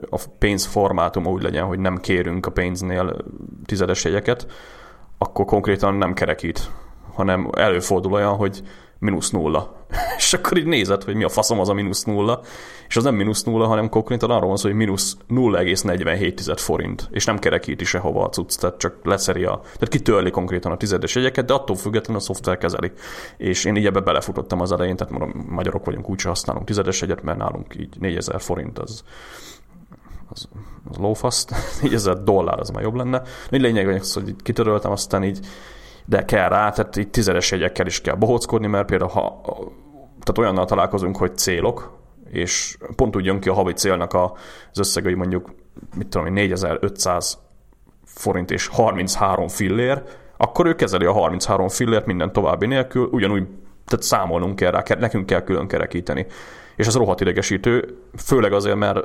a 0.10 0.22
pénzformátum 0.40 1.26
úgy 1.26 1.42
legyen, 1.42 1.66
hogy 1.66 1.80
nem 1.80 1.98
kérünk 1.98 2.46
a 2.46 2.52
pénznél 2.52 3.18
tizedes 3.66 4.04
jegyeket, 4.04 4.48
akkor 5.18 5.46
konkrétan 5.46 5.96
nem 5.96 6.14
kerekít, 6.14 6.72
hanem 7.14 7.50
előfordul 7.58 8.14
olyan, 8.14 8.36
hogy 8.36 8.62
mínusz 9.00 9.30
nulla. 9.30 9.86
és 10.18 10.34
akkor 10.34 10.58
így 10.58 10.66
nézed, 10.66 11.04
hogy 11.04 11.16
mi 11.16 11.24
a 11.24 11.30
faszom 11.30 11.60
az 11.60 11.70
a 11.70 11.74
mínusz 11.74 12.04
nulla, 12.04 12.42
és 12.88 12.98
az 12.98 13.04
nem 13.04 13.16
mínusz 13.16 13.44
nulla, 13.44 13.68
hanem 13.68 13.90
konkrétan 13.90 14.30
arról 14.30 14.48
van 14.48 14.58
szó, 14.58 14.68
hogy 14.68 14.78
mínusz 14.78 15.18
0,47 15.30 16.54
forint, 16.56 17.08
és 17.12 17.26
nem 17.26 17.40
kerekíti 17.40 17.86
sehova 17.86 18.24
a 18.26 18.30
cucc, 18.30 18.60
tehát 18.60 18.78
csak 18.78 18.96
leszeri 19.04 19.44
a, 19.44 19.60
tehát 19.64 19.88
kitörli 19.88 20.30
konkrétan 20.30 20.72
a 20.72 20.78
tizedes 20.78 21.16
jegyeket, 21.16 21.46
de 21.46 21.54
attól 21.54 21.76
függetlenül 21.76 22.22
a 22.22 22.26
szoftver 22.26 22.58
kezeli. 22.58 22.92
És 23.38 23.66
én 23.66 23.76
így 23.76 23.86
ebbe 23.86 24.00
belefutottam 24.00 24.62
az 24.62 24.72
elején, 24.72 24.96
tehát 24.96 25.14
mondom, 25.14 25.46
magyarok 25.50 25.86
vagyunk, 25.86 26.10
úgyse 26.10 26.28
használunk 26.28 26.66
tizedes 26.66 27.02
jegyet, 27.02 27.24
mert 27.24 27.38
nálunk 27.38 27.76
így 27.80 27.96
4000 28.00 28.42
forint 28.42 28.80
az, 28.80 29.04
az, 30.30 30.48
az 30.90 30.98
lófaszt, 30.98 31.54
4000 31.82 32.24
dollár 32.24 32.60
az 32.60 32.70
már 32.70 32.84
jobb 32.84 32.96
lenne. 32.96 33.22
Így 33.52 33.62
lényeg, 33.62 34.04
hogy 34.14 34.36
kitöröltem, 34.44 34.92
aztán 34.92 35.24
így 35.24 35.40
de 36.10 36.26
kell 36.26 36.50
rá, 36.50 36.70
tehát 36.70 36.96
itt 36.96 37.12
tizedes 37.12 37.52
jegyekkel 37.52 37.86
is 37.86 38.02
kell 38.02 38.16
bohóckodni, 38.16 38.68
mert 38.68 38.88
például 38.88 39.10
ha 39.10 39.42
tehát 40.20 40.38
olyannal 40.38 40.66
találkozunk, 40.66 41.18
hogy 41.18 41.38
célok, 41.38 41.98
és 42.30 42.78
pont 42.96 43.16
úgy 43.16 43.26
jön 43.26 43.40
ki 43.40 43.50
a 43.50 43.54
havi 43.54 43.74
célnak 43.74 44.14
az 44.14 44.80
összeg, 44.80 45.04
hogy 45.04 45.16
mondjuk, 45.16 45.54
mit 45.96 46.08
tudom 46.08 46.34
4500 46.34 47.38
forint 48.06 48.52
és 48.52 48.68
33 48.68 49.48
fillér, 49.48 50.04
akkor 50.38 50.66
ő 50.66 50.76
kezeli 50.76 51.06
a 51.06 51.12
33 51.12 51.68
fillért 51.68 52.06
minden 52.06 52.32
további 52.32 52.66
nélkül, 52.66 53.10
ugyanúgy 53.12 53.48
tehát 53.86 54.06
számolnunk 54.06 54.56
kell 54.56 54.72
rá, 54.72 54.84
nekünk 55.00 55.26
kell 55.26 55.42
külön 55.42 55.68
kerekíteni. 55.68 56.26
És 56.76 56.88
ez 56.88 56.96
rohadt 56.96 57.22
idegesítő, 57.22 57.98
főleg 58.18 58.54
azért, 58.54 58.76
mert 58.76 59.00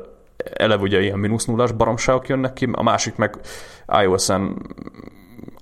eleve 0.55 0.83
ugye 0.83 1.01
ilyen 1.01 1.19
mínusz 1.19 1.45
nullás 1.45 1.73
baromságok 1.73 2.29
jönnek 2.29 2.53
ki, 2.53 2.69
a 2.73 2.83
másik 2.83 3.17
meg 3.17 3.37
iOS-en 4.03 4.57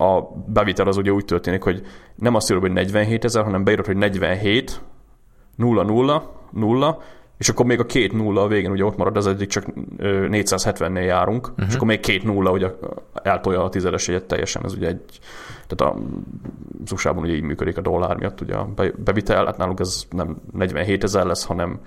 a 0.01 0.33
bevitel 0.47 0.87
az 0.87 0.97
ugye 0.97 1.11
úgy 1.11 1.25
történik, 1.25 1.63
hogy 1.63 1.83
nem 2.15 2.35
azt 2.35 2.51
írod, 2.51 2.63
hogy 2.63 2.73
47 2.73 3.25
ezer, 3.25 3.45
hanem 3.45 3.65
beírod, 3.65 3.87
hogy 3.87 3.97
47 3.97 4.81
0 5.57 5.83
0 5.83 6.33
0 6.51 7.03
és 7.41 7.49
akkor 7.49 7.67
még 7.67 7.81
a 7.81 7.87
két 7.87 8.13
nulla 8.13 8.43
a 8.43 8.47
végén 8.47 8.71
ugye 8.71 8.85
ott 8.85 8.97
marad, 8.97 9.17
az 9.17 9.27
eddig 9.27 9.49
csak 9.49 9.65
470-nél 9.99 11.05
járunk, 11.05 11.49
uh-huh. 11.49 11.69
és 11.69 11.75
akkor 11.75 11.87
még 11.87 12.01
két 12.01 12.23
nulla 12.23 12.51
ugye 12.51 12.69
eltolja 13.23 13.65
a 13.65 13.69
tizedes 13.69 14.09
egyet 14.09 14.25
teljesen, 14.25 14.65
ez 14.65 14.73
ugye 14.73 14.89
egy, 14.89 15.19
tehát 15.67 15.95
a 15.95 15.99
usa 16.93 17.13
ugye 17.13 17.35
így 17.35 17.43
működik 17.43 17.77
a 17.77 17.81
dollár 17.81 18.17
miatt, 18.17 18.41
ugye 18.41 18.55
a 18.55 18.69
bevitel, 18.97 19.45
hát 19.45 19.57
náluk 19.57 19.81
ez 19.81 20.07
nem 20.11 20.37
47 20.53 21.05
ezer 21.05 21.27
lesz, 21.27 21.45
hanem 21.45 21.81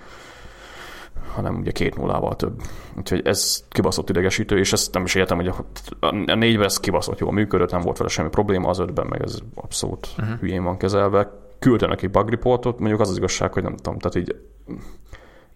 hanem 1.34 1.56
ugye 1.56 1.70
két 1.70 1.96
nullával 1.96 2.36
több. 2.36 2.62
Úgyhogy 2.98 3.26
ez 3.26 3.64
kibaszott 3.68 4.10
idegesítő, 4.10 4.58
és 4.58 4.72
ezt 4.72 4.94
nem 4.94 5.04
is 5.04 5.14
értem, 5.14 5.36
hogy 5.36 5.52
a 6.00 6.34
négyben 6.34 6.64
ez 6.64 6.80
kibaszott 6.80 7.18
jól 7.18 7.32
működött, 7.32 7.70
nem 7.70 7.80
volt 7.80 7.98
vele 7.98 8.10
semmi 8.10 8.28
probléma, 8.28 8.68
az 8.68 8.78
ötben 8.78 9.06
meg 9.06 9.22
ez 9.22 9.38
abszolút 9.54 10.08
uh-huh. 10.18 10.38
hülyén 10.38 10.62
van 10.62 10.76
kezelve. 10.76 11.42
Küldte 11.58 11.86
neki 11.86 12.06
bug 12.06 12.28
reportot, 12.28 12.78
mondjuk 12.78 13.00
az 13.00 13.10
az 13.10 13.16
igazság, 13.16 13.52
hogy 13.52 13.62
nem 13.62 13.76
tudom, 13.76 13.98
tehát 13.98 14.16
így 14.16 14.36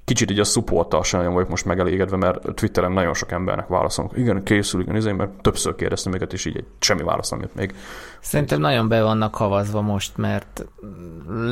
kicsit 0.08 0.30
így 0.30 0.38
a 0.38 0.44
supporttal 0.44 1.02
sem 1.02 1.18
nagyon 1.18 1.34
vagyok 1.34 1.48
most 1.48 1.64
megelégedve, 1.64 2.16
mert 2.16 2.54
Twitteren 2.54 2.92
nagyon 2.92 3.14
sok 3.14 3.32
embernek 3.32 3.66
válaszolnak. 3.66 4.16
Igen, 4.16 4.42
készül, 4.42 4.80
igen, 4.80 4.96
izé, 4.96 5.12
mert 5.12 5.30
többször 5.30 5.74
kérdeztem 5.74 6.14
őket, 6.14 6.32
és 6.32 6.44
így 6.44 6.56
egy 6.56 6.66
semmi 6.78 7.02
válasz 7.02 7.30
nem 7.30 7.40
jött 7.40 7.54
még. 7.54 7.74
Szerintem 8.20 8.60
nagyon 8.60 8.88
be 8.88 9.02
vannak 9.02 9.34
havazva 9.34 9.80
most, 9.80 10.16
mert 10.16 10.66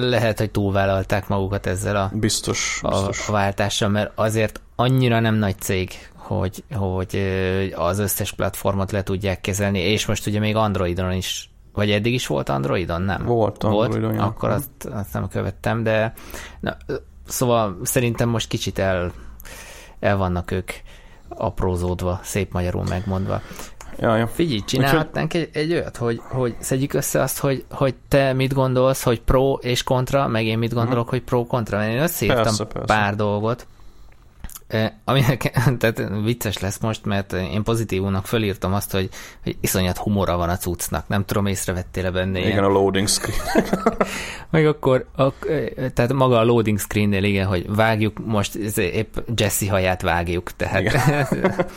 lehet, 0.01 0.39
hogy 0.39 0.51
túlvállalták 0.51 1.29
magukat 1.29 1.67
ezzel 1.67 1.97
a, 1.97 2.11
biztos, 2.15 2.81
biztos. 2.83 3.29
a, 3.29 3.31
a 3.31 3.33
váltással, 3.33 3.89
mert 3.89 4.13
azért 4.15 4.61
annyira 4.77 5.21
nem 5.21 5.35
nagy 5.35 5.59
cég, 5.59 5.91
hogy, 6.15 6.65
hogy 6.75 7.23
az 7.75 7.99
összes 7.99 8.33
platformot 8.33 8.93
le 8.93 9.03
tudják 9.03 9.41
kezelni, 9.41 9.79
és 9.79 10.07
most 10.07 10.27
ugye 10.27 10.39
még 10.39 10.57
Androidon 10.57 11.13
is 11.13 11.51
vagy 11.73 11.91
eddig 11.91 12.13
is 12.13 12.27
volt 12.27 12.49
Androidon, 12.49 13.03
nem? 13.03 13.25
Volt 13.25 13.65
Androidon, 13.65 14.17
volt? 14.17 14.21
Akkor 14.21 14.49
azt, 14.49 14.85
azt 14.93 15.13
nem 15.13 15.29
követtem, 15.29 15.83
de 15.83 16.13
na, 16.61 16.77
Szóval 17.27 17.79
szerintem 17.83 18.29
most 18.29 18.49
kicsit 18.49 18.79
el, 18.79 19.13
el 20.01 20.17
vannak 20.17 20.51
ők 20.51 20.71
aprózódva, 21.29 22.21
szép 22.23 22.53
magyarul 22.53 22.85
megmondva. 22.89 23.41
Ja, 23.99 24.17
ja. 24.17 24.27
Figyelj, 24.27 24.61
csinálhatnánk 24.61 25.35
egy, 25.35 25.49
egy 25.53 25.73
olyat, 25.73 25.97
hogy, 25.97 26.21
hogy 26.29 26.57
szedjük 26.59 26.93
össze 26.93 27.23
azt, 27.23 27.39
hogy, 27.39 27.65
hogy 27.71 27.95
te 28.09 28.33
mit 28.33 28.55
gondolsz, 28.55 29.03
hogy 29.03 29.21
pro 29.21 29.53
és 29.53 29.83
kontra, 29.83 30.29
meg 30.29 30.45
én 30.45 30.59
mit 30.59 30.75
gondolok, 30.75 31.05
uh-huh. 31.05 31.11
hogy 31.11 31.23
pro 31.23 31.47
kontra. 31.47 31.79
Mert 31.79 31.93
én 31.93 32.01
összeírtam 32.01 32.43
persze, 32.43 32.65
persze. 32.65 32.95
pár 32.95 33.15
dolgot, 33.15 33.67
Aminek, 35.05 35.53
tehát 35.79 36.03
vicces 36.25 36.59
lesz 36.59 36.79
most, 36.79 37.05
mert 37.05 37.33
én 37.33 37.63
pozitívúnak 37.63 38.27
fölírtam 38.27 38.75
azt, 38.75 38.93
hogy, 38.93 39.09
hogy 39.43 39.57
iszonyat 39.61 39.97
humora 39.97 40.37
van 40.37 40.49
a 40.49 40.57
cuccnak. 40.57 41.09
Nem 41.09 41.25
tudom, 41.25 41.47
észrevettél-e 41.47 42.11
benne 42.11 42.39
Igen, 42.39 42.51
ilyen. 42.51 42.65
a 42.65 42.69
loading 42.69 43.09
screen. 43.09 43.65
Meg 44.51 44.67
akkor, 44.67 45.07
a, 45.17 45.33
tehát 45.95 46.13
maga 46.13 46.39
a 46.39 46.45
loading 46.45 46.79
screen-nél 46.79 47.25
igen, 47.25 47.47
hogy 47.47 47.75
vágjuk, 47.75 48.27
most 48.27 48.55
épp 48.77 49.17
Jesse 49.37 49.71
haját 49.71 50.03
vágjuk, 50.03 50.51
tehát 50.53 50.95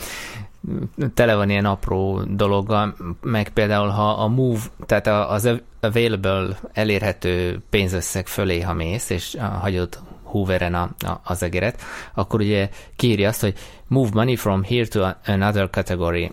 tele 1.14 1.36
van 1.36 1.50
ilyen 1.50 1.66
apró 1.66 2.22
dologgal, 2.24 2.96
meg 3.22 3.50
például 3.50 3.88
ha 3.88 4.10
a 4.10 4.28
move, 4.28 4.60
tehát 4.86 5.08
az 5.08 5.50
available 5.80 6.60
elérhető 6.74 7.62
pénzösszeg 7.70 8.28
fölé, 8.28 8.62
ha 8.62 8.74
mész, 8.74 9.10
és 9.10 9.38
hagyod 9.60 10.00
Hooveren 10.30 10.74
a, 10.74 10.90
a, 11.00 11.22
az 11.24 11.44
egeret, 11.44 11.82
akkor 12.14 12.40
ugye 12.40 12.70
kiírja 12.96 13.30
azt, 13.30 13.42
hogy 13.42 13.54
move 13.88 14.10
money 14.14 14.36
from 14.36 14.64
here 14.64 14.88
to 14.88 15.08
another 15.26 15.70
category 15.70 16.32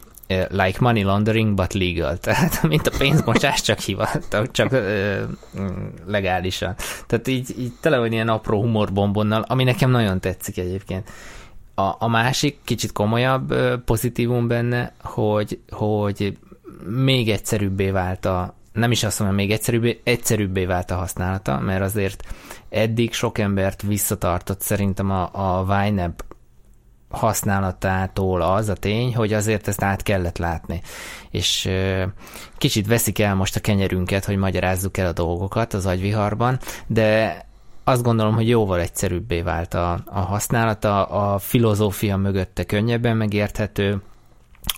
like 0.49 0.81
money 0.81 1.03
laundering, 1.03 1.55
but 1.55 1.75
legal. 1.75 2.17
Tehát, 2.27 2.63
mint 2.63 2.87
a 2.87 2.97
pénzmosás, 2.99 3.63
csak 3.63 3.79
hivatal, 3.79 4.51
csak 4.51 4.73
ö, 4.73 5.23
legálisan. 6.07 6.75
Tehát 7.07 7.29
így, 7.29 7.55
így 7.59 7.73
tele 7.81 7.99
van 7.99 8.13
ilyen 8.13 8.29
apró 8.29 8.61
humorbombonnal, 8.61 9.45
ami 9.49 9.65
nekem 9.65 9.91
nagyon 9.91 10.21
tetszik 10.21 10.59
egyébként. 10.59 11.09
A, 11.75 11.95
a 11.99 12.09
másik, 12.09 12.59
kicsit 12.65 12.93
komolyabb 12.93 13.55
pozitívum 13.85 14.49
benne, 14.49 14.93
hogy, 15.03 15.61
hogy 15.71 16.39
még 16.87 17.31
egyszerűbbé 17.31 17.91
vált 17.91 18.25
a, 18.25 18.56
nem 18.77 18.91
is 18.91 19.05
azt 19.05 19.19
mondom, 19.19 19.37
még 19.37 19.51
egyszerűbbé, 19.51 20.01
egyszerűbbé 20.05 20.65
vált 20.65 20.91
a 20.91 20.97
használata, 20.97 21.61
mert 21.61 21.83
azért 21.83 22.23
eddig 22.69 23.13
sok 23.13 23.39
embert 23.39 23.83
visszatartott 23.83 24.61
szerintem 24.61 25.11
a, 25.11 25.23
a 25.33 25.85
YNAB 25.87 26.23
használatától 27.09 28.43
az 28.43 28.69
a 28.69 28.75
tény, 28.75 29.15
hogy 29.15 29.33
azért 29.33 29.69
ezt 29.69 29.83
át 29.83 30.03
kellett 30.03 30.39
látni. 30.39 30.83
És 31.31 31.71
kicsit 32.57 32.87
veszik 32.87 33.19
el 33.19 33.35
most 33.35 33.57
a 33.57 33.61
kenyerünket, 33.61 34.25
hogy 34.25 34.37
magyarázzuk 34.37 34.97
el 34.97 35.07
a 35.07 35.13
dolgokat 35.13 35.75
az 35.75 35.87
agyviharban, 35.87 36.59
de 36.87 37.41
azt 37.85 38.03
gondolom, 38.03 38.35
hogy 38.35 38.49
jóval 38.49 38.81
egyszerűbbé 38.81 39.41
vált 39.41 39.75
a, 39.75 40.01
a 40.05 40.21
használata, 40.21 41.05
a 41.05 41.39
filozófia 41.39 42.17
mögötte 42.17 42.65
könnyebben 42.65 43.17
megérthető, 43.17 44.03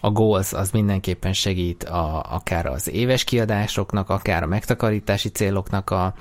a 0.01 0.11
goals 0.11 0.53
az 0.53 0.70
mindenképpen 0.70 1.32
segít 1.32 1.84
a, 1.84 2.34
akár 2.34 2.66
az 2.66 2.89
éves 2.89 3.24
kiadásoknak, 3.24 4.11
akár 4.11 4.43
a 4.43 4.47
megtakarítási 4.47 5.28
céloknak 5.28 5.91
a, 5.91 6.14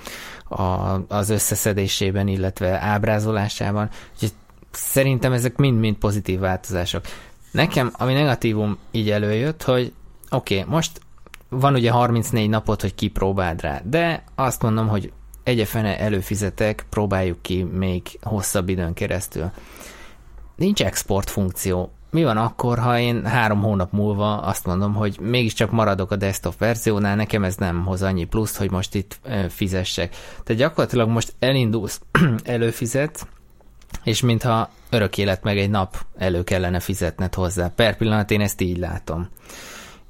a, 0.50 0.64
az 1.08 1.30
összeszedésében, 1.30 2.28
illetve 2.28 2.80
ábrázolásában. 2.82 3.90
Úgyhogy 4.14 4.34
szerintem 4.72 5.32
ezek 5.32 5.56
mind-mind 5.58 5.96
pozitív 5.96 6.40
változások. 6.40 7.06
Nekem, 7.52 7.92
ami 7.94 8.14
negatívum 8.14 8.78
így 8.92 9.10
előjött, 9.10 9.64
hogy 9.64 9.94
oké, 10.30 10.60
okay, 10.60 10.72
most 10.74 11.02
van 11.50 11.74
ugye 11.74 11.92
34 11.92 12.50
napot, 12.50 12.82
hogy 12.82 12.96
kipróbáld 12.96 13.62
rá, 13.62 13.82
de 13.84 14.24
azt 14.36 14.62
mondom, 14.62 14.88
hogy 14.88 15.12
egyefene 15.44 16.00
előfizetek, 16.00 16.86
próbáljuk 16.90 17.42
ki 17.42 17.64
még 17.64 18.20
hosszabb 18.22 18.70
időn 18.70 18.94
keresztül. 18.94 19.52
Nincs 20.56 20.84
export 20.84 21.30
funkció. 21.30 21.92
Mi 22.10 22.24
van 22.24 22.38
akkor, 22.38 22.80
ha 22.80 23.00
én 23.00 23.26
három 23.26 23.62
hónap 23.62 23.92
múlva 23.92 24.38
azt 24.38 24.66
mondom, 24.66 24.94
hogy 24.94 25.20
mégiscsak 25.20 25.72
maradok 25.72 26.12
a 26.12 26.16
desktop 26.16 26.58
verziónál, 26.58 27.16
nekem 27.16 27.44
ez 27.44 27.56
nem 27.56 27.86
hoz 27.86 28.02
annyi 28.02 28.24
pluszt, 28.24 28.58
hogy 28.58 28.72
most 28.72 28.96
itt 28.96 29.20
fizessek. 29.50 30.16
Tehát 30.44 30.62
gyakorlatilag 30.62 31.10
most 31.10 31.34
elindulsz, 31.40 32.02
előfizet, 32.44 33.28
és 34.04 34.22
mintha 34.22 34.70
örök 34.90 35.18
élet 35.18 35.44
meg 35.44 35.58
egy 35.58 35.70
nap 35.70 36.06
elő 36.18 36.44
kellene 36.44 36.80
fizetned 36.80 37.34
hozzá. 37.34 37.68
Per 37.76 37.98
pillanat 37.98 38.32
én 38.32 38.42
ezt 38.42 38.62
így 38.62 38.78
látom. 38.78 39.30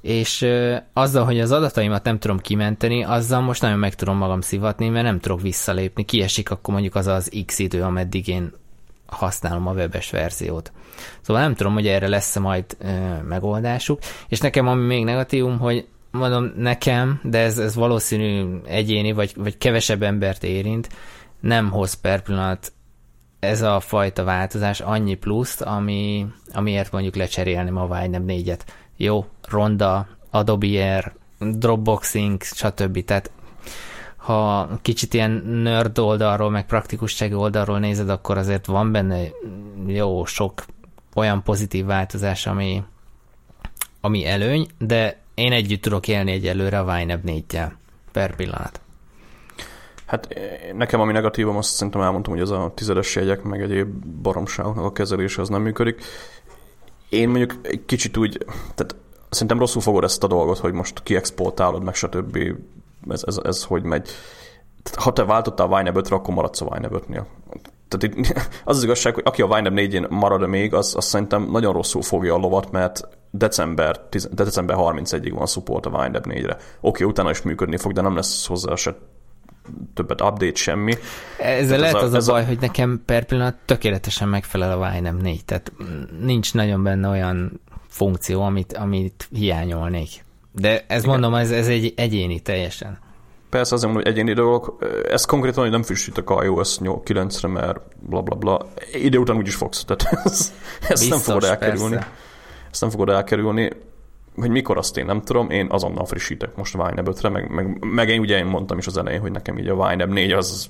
És 0.01 0.47
azzal, 0.93 1.25
hogy 1.25 1.39
az 1.39 1.51
adataimat 1.51 2.03
nem 2.03 2.19
tudom 2.19 2.39
kimenteni, 2.39 3.03
azzal 3.03 3.41
most 3.41 3.61
nagyon 3.61 3.79
meg 3.79 3.95
tudom 3.95 4.17
magam 4.17 4.41
szivatni, 4.41 4.89
mert 4.89 5.05
nem 5.05 5.19
tudok 5.19 5.41
visszalépni. 5.41 6.05
Kiesik 6.05 6.51
akkor 6.51 6.73
mondjuk 6.73 6.95
az 6.95 7.07
az 7.07 7.31
x 7.45 7.59
idő, 7.59 7.81
ameddig 7.81 8.27
én 8.27 8.53
használom 9.07 9.67
a 9.67 9.73
webes 9.73 10.09
verziót. 10.09 10.71
Szóval 11.21 11.41
nem 11.41 11.55
tudom, 11.55 11.73
hogy 11.73 11.87
erre 11.87 12.07
lesz-e 12.07 12.39
majd 12.39 12.65
ö, 12.79 12.87
megoldásuk. 13.27 13.99
És 14.27 14.39
nekem 14.39 14.67
ami 14.67 14.85
még 14.85 15.03
negatívum, 15.03 15.59
hogy 15.59 15.87
mondom 16.11 16.53
nekem, 16.55 17.19
de 17.23 17.39
ez, 17.39 17.57
ez 17.57 17.75
valószínű 17.75 18.59
egyéni, 18.65 19.11
vagy, 19.11 19.33
vagy 19.35 19.57
kevesebb 19.57 20.03
embert 20.03 20.43
érint, 20.43 20.89
nem 21.39 21.71
hoz 21.71 21.93
per 21.93 22.21
pillanat 22.21 22.71
ez 23.39 23.61
a 23.61 23.79
fajta 23.79 24.23
változás 24.23 24.79
annyi 24.79 25.15
pluszt, 25.15 25.61
ami, 25.61 26.27
amiért 26.53 26.91
mondjuk 26.91 27.15
lecserélném 27.15 27.77
a 27.77 27.99
Vine 27.99 28.21
4-et. 28.27 28.59
Jó, 28.95 29.25
Ronda, 29.49 30.07
Adobe 30.31 30.67
Air, 30.67 31.13
Dropboxing, 31.39 32.41
stb. 32.41 33.05
Tehát 33.05 33.31
ha 34.27 34.69
kicsit 34.81 35.13
ilyen 35.13 35.31
nerd 35.45 35.99
oldalról, 35.99 36.49
meg 36.49 36.65
praktikussági 36.65 37.33
oldalról 37.33 37.79
nézed, 37.79 38.09
akkor 38.09 38.37
azért 38.37 38.65
van 38.65 38.91
benne 38.91 39.21
jó 39.85 40.25
sok 40.25 40.65
olyan 41.15 41.43
pozitív 41.43 41.85
változás, 41.85 42.47
ami, 42.47 42.83
ami 44.01 44.25
előny, 44.25 44.67
de 44.77 45.19
én 45.33 45.51
együtt 45.51 45.81
tudok 45.81 46.07
élni 46.07 46.31
egyelőre 46.31 46.79
a 46.79 46.95
Vine 46.95 47.19
4-jel 47.25 47.71
per 48.11 48.35
pillanat. 48.35 48.81
Hát 50.05 50.25
eh, 50.31 50.73
nekem 50.73 50.99
ami 50.99 51.11
negatívum, 51.11 51.57
azt 51.57 51.73
szerintem 51.73 52.01
elmondtam, 52.01 52.33
hogy 52.33 52.41
ez 52.41 52.49
a 52.49 52.71
tizedes 52.75 53.15
jegyek, 53.15 53.43
meg 53.43 53.61
egyéb 53.61 53.87
baromságoknak 54.05 54.85
a 54.85 54.91
kezelése 54.91 55.41
az 55.41 55.49
nem 55.49 55.61
működik. 55.61 56.03
Én 57.09 57.29
mondjuk 57.29 57.55
egy 57.61 57.85
kicsit 57.85 58.17
úgy, 58.17 58.45
tehát 58.75 58.95
szerintem 59.29 59.59
rosszul 59.59 59.81
fogod 59.81 60.03
ezt 60.03 60.23
a 60.23 60.27
dolgot, 60.27 60.57
hogy 60.57 60.73
most 60.73 61.03
kiexportálod, 61.03 61.83
meg 61.83 61.95
stb. 61.95 62.37
Ez, 63.09 63.23
ez, 63.25 63.39
ez 63.43 63.63
hogy 63.63 63.83
megy. 63.83 64.09
Tehát, 64.83 65.03
ha 65.03 65.13
te 65.13 65.23
váltottál 65.23 65.71
a 65.71 65.77
Vine 65.77 65.91
5 65.95 66.09
akkor 66.09 66.33
maradsz 66.33 66.61
a 66.61 66.69
Vine 66.69 66.87
5-nél. 66.91 67.23
Tehát 67.87 68.03
itt, 68.03 68.33
az 68.65 68.77
az 68.77 68.83
igazság, 68.83 69.13
hogy 69.13 69.23
aki 69.25 69.41
a 69.41 69.47
Vine 69.47 69.69
4-én 69.87 70.05
marad 70.09 70.47
még, 70.47 70.73
az, 70.73 70.95
az 70.95 71.05
szerintem 71.05 71.49
nagyon 71.51 71.73
rosszul 71.73 72.01
fogja 72.01 72.33
a 72.33 72.37
lovat, 72.37 72.71
mert 72.71 73.07
december, 73.31 73.99
december 74.31 74.75
31-ig 74.79 75.31
van 75.35 75.45
support 75.45 75.85
a 75.85 75.89
Vine 75.89 76.19
4-re. 76.23 76.53
Oké, 76.53 76.63
okay, 76.81 77.07
utána 77.07 77.29
is 77.29 77.41
működni 77.41 77.77
fog, 77.77 77.91
de 77.91 78.01
nem 78.01 78.15
lesz 78.15 78.47
hozzá 78.47 78.75
se 78.75 78.95
többet 79.93 80.21
update, 80.21 80.55
semmi. 80.55 80.93
Ezzel 81.37 81.79
lehet 81.79 81.95
az 81.95 82.13
a, 82.13 82.15
az 82.15 82.27
a 82.27 82.31
baj, 82.31 82.41
a... 82.41 82.45
hogy 82.45 82.59
nekem 82.59 83.01
per 83.05 83.25
pillanat 83.25 83.55
tökéletesen 83.65 84.27
megfelel 84.27 84.81
a 84.81 84.95
YNAB 84.95 85.21
4, 85.21 85.45
tehát 85.45 85.71
nincs 86.21 86.53
nagyon 86.53 86.83
benne 86.83 87.09
olyan 87.09 87.61
funkció, 87.87 88.41
amit, 88.41 88.73
amit 88.73 89.27
hiányolnék. 89.31 90.25
De 90.61 90.85
ez 90.87 91.03
Igen. 91.03 91.09
mondom, 91.09 91.33
ez, 91.33 91.51
ez 91.51 91.67
egy 91.67 91.93
egyéni 91.95 92.39
teljesen. 92.39 92.99
Persze 93.49 93.75
azért 93.75 93.91
mondom, 93.91 94.03
hogy 94.03 94.19
egyéni 94.19 94.33
dolgok. 94.33 94.85
Ez 95.09 95.25
konkrétan, 95.25 95.63
hogy 95.63 95.71
nem 95.71 95.83
frissítek 95.83 96.29
a 96.29 96.43
iOS 96.43 96.77
9-re, 96.81 97.47
mert 97.47 97.79
bla 97.99 98.21
bla 98.21 98.35
bla. 98.35 98.67
Ide 98.93 99.17
után 99.17 99.37
úgyis 99.37 99.55
fogsz, 99.55 99.85
tehát 99.85 100.13
ez, 100.25 100.53
ezt 100.79 100.89
Biztos, 100.89 101.09
nem 101.09 101.19
fogod 101.19 101.43
elkerülni. 101.43 101.95
Persze. 101.95 102.11
Ezt 102.71 102.81
nem 102.81 102.89
fogod 102.89 103.09
elkerülni 103.09 103.69
hogy 104.39 104.49
mikor 104.49 104.77
azt 104.77 104.97
én 104.97 105.05
nem 105.05 105.21
tudom, 105.21 105.49
én 105.49 105.67
azonnal 105.69 106.05
frissítek 106.05 106.55
most 106.55 106.75
a 106.75 106.83
Vine 106.83 107.01
5-re, 107.05 107.29
meg, 107.29 107.49
meg, 107.49 107.85
meg 107.85 108.09
én 108.09 108.19
ugye 108.19 108.37
én 108.37 108.45
mondtam 108.45 108.77
is 108.77 108.87
az 108.87 108.97
elején, 108.97 109.21
hogy 109.21 109.31
nekem 109.31 109.57
így 109.57 109.67
a 109.67 109.87
Vine 109.87 110.05
4 110.05 110.31
az 110.31 110.69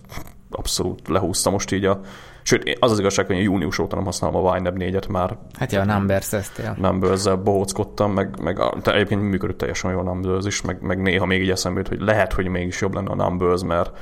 abszolút 0.49 1.07
lehúzta 1.07 1.49
most 1.49 1.71
így 1.71 1.85
a 1.85 1.99
Sőt, 2.47 2.77
az 2.79 2.91
az 2.91 2.99
igazság, 2.99 3.25
hogy 3.25 3.35
én 3.35 3.41
június 3.41 3.79
óta 3.79 3.95
nem 3.95 4.05
használom 4.05 4.45
a 4.45 4.53
Vine 4.53 4.71
4-et 4.75 5.09
már. 5.09 5.37
Hát 5.59 5.71
ja, 5.71 5.81
a 5.81 5.85
Numbers 5.85 6.33
ezt, 6.33 6.57
ja. 6.57 6.75
Numbers-zel 6.77 7.35
bohóckodtam, 7.35 8.11
meg, 8.11 8.41
meg 8.41 8.59
te 8.81 8.93
egyébként 8.93 9.21
működött 9.21 9.57
teljesen 9.57 9.91
jól 9.91 10.03
Numbers 10.03 10.45
is, 10.45 10.61
meg, 10.61 10.81
meg 10.81 11.01
néha 11.01 11.25
még 11.25 11.41
így 11.41 11.49
eszembe 11.49 11.79
jut, 11.79 11.87
hogy 11.87 12.01
lehet, 12.01 12.33
hogy 12.33 12.47
mégis 12.47 12.81
jobb 12.81 12.93
lenne 12.93 13.09
a 13.09 13.15
Numbers, 13.15 13.63
mert 13.63 13.97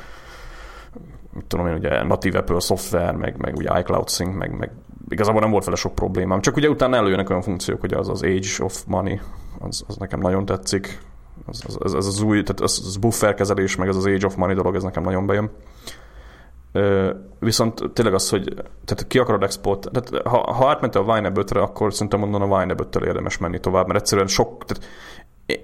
mit 1.34 1.45
tudom 1.45 1.68
én, 1.68 1.74
ugye 1.74 2.03
natív 2.03 2.36
Apple 2.36 2.59
szoftver, 2.59 3.16
meg, 3.16 3.38
meg 3.38 3.55
ugye 3.55 3.80
iCloud 3.80 4.09
Sync, 4.09 4.36
meg, 4.36 4.57
meg 4.57 4.72
igazából 5.09 5.41
nem 5.41 5.51
volt 5.51 5.63
vele 5.63 5.78
sok 5.78 5.95
problémám. 5.95 6.41
Csak 6.41 6.55
ugye 6.55 6.70
utána 6.70 6.95
előjönnek 6.95 7.30
olyan 7.30 7.41
funkciók, 7.41 7.80
hogy 7.80 7.93
az 7.93 8.09
az 8.09 8.24
Age 8.24 8.63
of 8.63 8.84
Money, 8.88 9.20
az, 9.68 9.84
az 9.88 9.97
nekem 9.97 10.20
nagyon 10.20 10.45
tetszik. 10.45 11.01
Az, 11.45 11.63
az, 11.68 11.78
az, 11.80 11.93
az, 11.93 12.07
az 12.07 12.22
új, 12.22 12.43
tehát 12.43 12.61
az, 12.61 12.84
az 12.86 12.97
buffer 12.97 13.34
kezelés, 13.34 13.76
meg 13.76 13.88
az 13.88 13.95
az 13.97 14.05
Age 14.05 14.26
of 14.26 14.36
Money 14.36 14.55
dolog, 14.55 14.76
ez 14.76 14.84
nekem 14.84 15.03
nagyon 15.03 15.26
bejön. 15.26 15.51
Viszont 17.39 17.84
tényleg 17.93 18.13
az, 18.13 18.30
hogy 18.30 18.53
tehát 18.86 19.07
ki 19.07 19.20
akarod 19.20 19.43
export, 19.43 19.89
tehát 19.91 20.28
ha, 20.28 20.53
ha 20.53 20.70
átmentél 20.70 21.01
a 21.01 21.13
Vine 21.13 21.32
5 21.36 21.51
akkor 21.51 21.93
szerintem 21.93 22.20
mondom 22.20 22.51
a 22.51 22.59
Vine 22.59 22.74
5 22.78 22.95
érdemes 22.95 23.38
menni 23.38 23.59
tovább, 23.59 23.88
mert 23.88 23.99
egyszerűen 23.99 24.28
sok, 24.28 24.66
tehát 24.66 24.86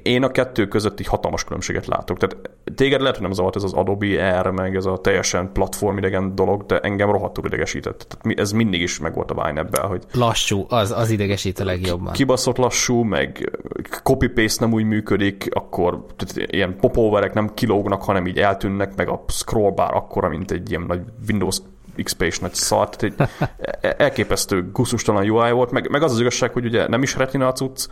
én 0.03 0.23
a 0.23 0.31
kettő 0.31 0.67
között 0.67 0.99
így 0.99 1.07
hatalmas 1.07 1.43
különbséget 1.43 1.85
látok. 1.85 2.17
Tehát 2.17 2.49
téged 2.75 2.99
lehet, 2.99 3.15
hogy 3.15 3.25
nem 3.25 3.33
zavart 3.33 3.55
ez 3.55 3.63
az 3.63 3.73
Adobe 3.73 4.05
Air, 4.05 4.47
meg 4.47 4.75
ez 4.75 4.85
a 4.85 4.97
teljesen 4.97 5.51
platformidegen 5.51 6.35
dolog, 6.35 6.65
de 6.65 6.79
engem 6.79 7.11
rohadtul 7.11 7.45
idegesített. 7.45 8.07
Tehát 8.07 8.39
ez 8.39 8.51
mindig 8.51 8.81
is 8.81 8.99
meg 8.99 9.13
volt 9.13 9.31
a 9.31 9.43
Vine 9.43 9.59
ebben, 9.59 9.87
hogy... 9.87 10.03
Lassú, 10.13 10.65
az, 10.69 10.91
az 10.91 11.09
idegesít 11.09 11.59
a 11.59 11.63
legjobban. 11.63 12.13
Kibaszott 12.13 12.57
lassú, 12.57 13.01
meg 13.01 13.59
copy-paste 14.03 14.65
nem 14.65 14.73
úgy 14.73 14.83
működik, 14.83 15.47
akkor 15.51 16.05
tehát 16.15 16.51
ilyen 16.51 16.75
popoverek 16.75 17.33
nem 17.33 17.53
kilógnak, 17.53 18.03
hanem 18.03 18.27
így 18.27 18.37
eltűnnek, 18.37 18.95
meg 18.95 19.09
a 19.09 19.23
scroll 19.27 19.71
bar 19.71 19.93
akkora, 19.93 20.29
mint 20.29 20.51
egy 20.51 20.69
ilyen 20.69 20.83
nagy 20.87 21.01
Windows 21.29 21.57
XP-s 22.03 22.39
nagy 22.39 22.53
szar, 22.53 22.89
tehát 22.89 23.03
egy 23.03 23.27
elképesztő 23.97 24.71
guszustalan 24.71 25.29
UI 25.29 25.51
volt, 25.51 25.71
meg, 25.71 25.89
meg 25.89 26.03
az 26.03 26.11
az 26.11 26.19
igazság, 26.19 26.51
hogy 26.51 26.65
ugye 26.65 26.87
nem 26.87 27.03
is 27.03 27.15
retina 27.15 27.47
a 27.47 27.51
cucc, 27.51 27.87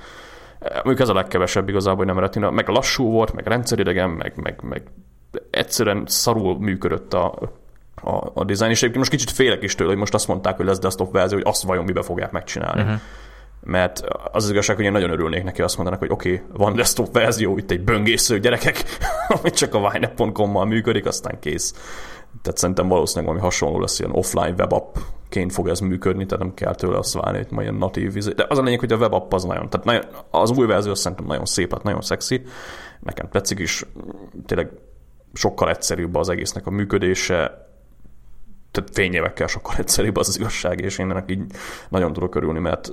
Mondjuk 0.60 1.00
ez 1.00 1.10
a 1.10 1.14
legkevesebb 1.14 1.70
igazából, 1.70 1.98
hogy 1.98 2.14
nem 2.14 2.20
retina, 2.20 2.52
meg 2.52 2.68
lassú 2.68 3.12
volt, 3.12 3.34
meg 3.34 3.48
rendszeridegen, 3.48 4.10
meg, 4.10 4.34
meg, 4.36 4.60
meg 4.62 4.84
egyszerűen 5.50 6.04
szarul 6.08 6.60
működött 6.60 7.14
a, 7.14 7.40
a, 7.96 8.32
a 8.34 8.44
design, 8.44 8.70
és 8.70 8.78
egyébként 8.78 8.96
most 8.96 9.12
kicsit 9.12 9.32
félek 9.32 9.64
is 9.64 9.76
tőle, 9.76 9.90
hogy 9.90 10.00
most 10.00 10.14
azt 10.14 10.28
mondták, 10.28 10.58
hogy 10.58 10.66
lesz 10.66 10.80
desktop 10.80 11.12
verzió, 11.12 11.38
hogy 11.38 11.48
azt 11.48 11.64
vajon 11.64 11.84
mibe 11.84 12.02
fogják 12.02 12.32
megcsinálni. 12.32 12.82
Uh-huh. 12.82 13.00
Mert 13.62 14.00
az, 14.32 14.44
az 14.44 14.50
igazság, 14.50 14.76
hogy 14.76 14.86
én 14.86 14.92
nagyon 14.92 15.12
örülnék 15.12 15.44
neki, 15.44 15.62
azt 15.62 15.76
mondanak, 15.76 16.00
hogy 16.00 16.12
oké, 16.12 16.34
okay, 16.34 16.46
van 16.58 16.76
desktop 16.76 17.14
verzió, 17.14 17.58
itt 17.58 17.72
egy 17.72 17.82
böngésző 17.82 18.40
gyerekek, 18.40 18.84
ami 19.40 19.50
csak 19.50 19.74
a 19.74 19.78
winep.com-mal 19.80 20.66
működik, 20.66 21.06
aztán 21.06 21.40
kész. 21.40 21.74
Tehát 22.42 22.58
szerintem 22.60 22.88
valószínűleg 22.88 23.28
valami 23.28 23.46
hasonló 23.46 23.80
lesz, 23.80 24.00
ilyen 24.00 24.12
offline 24.12 24.56
webappként 25.30 25.54
fog 25.54 25.68
ez 25.68 25.80
működni, 25.80 26.26
tehát 26.26 26.44
nem 26.44 26.54
kell 26.54 26.76
tőle 26.76 26.98
azt 26.98 27.14
várni, 27.14 27.38
hogy 27.38 27.48
majd 27.52 27.68
ilyen 27.68 27.80
natív 27.80 28.14
vizé. 28.14 28.32
De 28.32 28.46
az 28.50 28.58
a 28.58 28.62
lényeg, 28.62 28.80
hogy 28.80 28.92
a 28.92 28.98
webapp 28.98 29.34
az 29.34 29.44
nagyon, 29.44 29.70
tehát 29.70 29.86
nagyon, 29.86 30.04
az 30.30 30.52
új 30.52 30.66
verzió 30.66 30.96
szerintem 30.96 31.26
nagyon 31.26 31.46
szép, 31.46 31.72
hát 31.72 31.84
nagyon 31.84 32.02
szexi. 32.02 32.42
Nekem 33.00 33.30
tetszik 33.30 33.60
is, 33.60 33.86
tényleg 34.46 34.72
sokkal 35.34 35.70
egyszerűbb 35.70 36.16
az 36.16 36.30
egésznek 36.30 36.68
a 36.68 36.70
működése, 36.70 37.68
tehát 38.72 38.90
fényévekkel 38.94 39.48
sokkal 39.48 39.76
egyszerűbb 39.78 40.18
az 40.18 40.28
az 40.28 40.38
igazság, 40.38 40.80
és 40.80 40.98
én 40.98 41.10
ennek 41.10 41.32
így 41.32 41.44
nagyon 41.90 42.14
tudok 42.14 42.36
örülni, 42.36 42.60
mert 42.60 42.92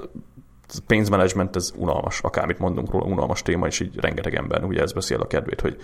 pénzmenedzsment, 0.87 1.57
ez 1.57 1.73
unalmas, 1.77 2.21
akármit 2.21 2.59
mondunk 2.59 2.91
róla, 2.91 3.05
unalmas 3.05 3.43
téma, 3.43 3.67
és 3.67 3.81
így 3.81 4.01
rengeteg 4.01 4.35
ember 4.35 4.65
ugye 4.65 4.83
ez 4.83 4.93
beszél 4.93 5.21
a 5.21 5.27
kedvét, 5.27 5.61
hogy 5.61 5.77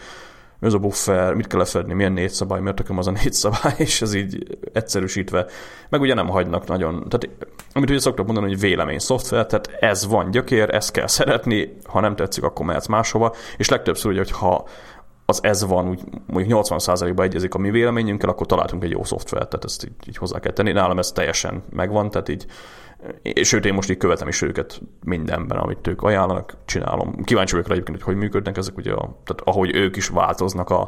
ez 0.62 0.74
a 0.74 0.78
buffer, 0.78 1.34
mit 1.34 1.46
kell 1.46 1.58
lefedni, 1.58 1.94
milyen 1.94 2.12
négy 2.12 2.30
szabály, 2.30 2.60
miért 2.60 2.76
tököm 2.76 2.98
az 2.98 3.06
a 3.06 3.10
négy 3.10 3.32
szabály, 3.32 3.74
és 3.86 4.02
ez 4.02 4.14
így 4.14 4.58
egyszerűsítve, 4.72 5.46
meg 5.88 6.00
ugye 6.00 6.14
nem 6.14 6.28
hagynak 6.28 6.66
nagyon, 6.66 7.08
tehát 7.08 7.28
amit 7.72 7.90
ugye 7.90 7.98
szoktak 7.98 8.26
mondani, 8.26 8.48
hogy 8.48 8.60
vélemény 8.60 8.98
szoftver, 8.98 9.46
tehát 9.46 9.70
ez 9.80 10.06
van 10.06 10.30
gyökér, 10.30 10.74
ezt 10.74 10.90
kell 10.90 11.06
szeretni, 11.06 11.76
ha 11.84 12.00
nem 12.00 12.16
tetszik, 12.16 12.44
akkor 12.44 12.66
mehetsz 12.66 12.86
máshova, 12.86 13.34
és 13.56 13.68
legtöbbször 13.68 14.10
ugye, 14.10 14.20
hogy 14.20 14.30
ha 14.30 14.66
az 15.24 15.38
ez 15.42 15.66
van, 15.66 15.88
úgy 15.88 16.00
mondjuk 16.26 16.64
80%-ban 16.66 17.26
egyezik 17.26 17.54
a 17.54 17.58
mi 17.58 17.70
véleményünkkel, 17.70 18.28
akkor 18.28 18.46
találtunk 18.46 18.84
egy 18.84 18.90
jó 18.90 19.04
szoftvert, 19.04 19.48
tehát 19.48 19.64
ezt 19.64 19.84
így, 19.84 19.92
így 20.08 20.16
hozzá 20.16 20.40
kell 20.40 20.52
tenni. 20.52 20.72
Nálam 20.72 20.98
ez 20.98 21.12
teljesen 21.12 21.62
megvan, 21.70 22.10
tehát 22.10 22.28
így 22.28 22.46
sőt, 23.42 23.64
én 23.64 23.74
most 23.74 23.90
így 23.90 23.96
követem 23.96 24.28
is 24.28 24.42
őket 24.42 24.80
mindenben, 25.05 25.59
amit 25.59 25.86
ők 25.86 26.03
ajánlanak, 26.03 26.57
csinálom. 26.64 27.22
Kíváncsi 27.24 27.53
vagyok 27.53 27.68
rá 27.68 27.74
egyébként, 27.74 28.03
hogy 28.03 28.12
hogy 28.14 28.22
működnek 28.22 28.57
ezek, 28.57 28.76
ugye, 28.76 28.92
a, 28.92 29.16
tehát 29.24 29.42
ahogy 29.44 29.74
ők 29.74 29.96
is 29.96 30.09
változnak, 30.09 30.70
a, 30.70 30.80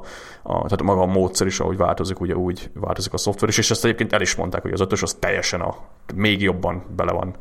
a, 0.42 0.52
tehát 0.52 0.82
maga 0.82 1.00
a 1.00 1.06
módszer 1.06 1.46
is, 1.46 1.60
ahogy 1.60 1.76
változik, 1.76 2.20
ugye 2.20 2.34
úgy 2.34 2.70
változik 2.74 3.12
a 3.12 3.16
szoftver 3.16 3.48
is, 3.48 3.58
és 3.58 3.70
ezt 3.70 3.84
egyébként 3.84 4.12
el 4.12 4.20
is 4.20 4.34
mondták, 4.34 4.62
hogy 4.62 4.72
az 4.72 4.80
ötös 4.80 5.02
az 5.02 5.14
teljesen 5.14 5.60
a, 5.60 5.74
még 6.14 6.42
jobban 6.42 6.84
bele 6.96 7.12
van 7.12 7.34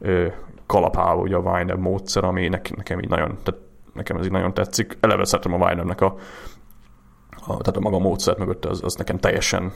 ö, 0.00 0.26
kalapálva 0.66 1.22
ugye 1.22 1.36
a 1.36 1.52
Winer 1.52 1.76
módszer, 1.76 2.24
ami 2.24 2.48
nekem, 2.48 2.72
nekem 2.76 3.00
így 3.00 3.08
nagyon, 3.08 3.38
tehát 3.42 3.60
nekem 3.92 4.16
ez 4.16 4.24
így 4.24 4.30
nagyon 4.30 4.54
tetszik. 4.54 4.96
Eleve 5.00 5.24
szeretem 5.24 5.62
a 5.62 5.66
Winernek 5.66 6.00
a, 6.00 6.16
a, 7.30 7.46
tehát 7.46 7.76
a 7.76 7.80
maga 7.80 7.98
módszert 7.98 8.38
mögött, 8.38 8.64
az, 8.64 8.82
az 8.82 8.94
nekem 8.94 9.18
teljesen 9.18 9.72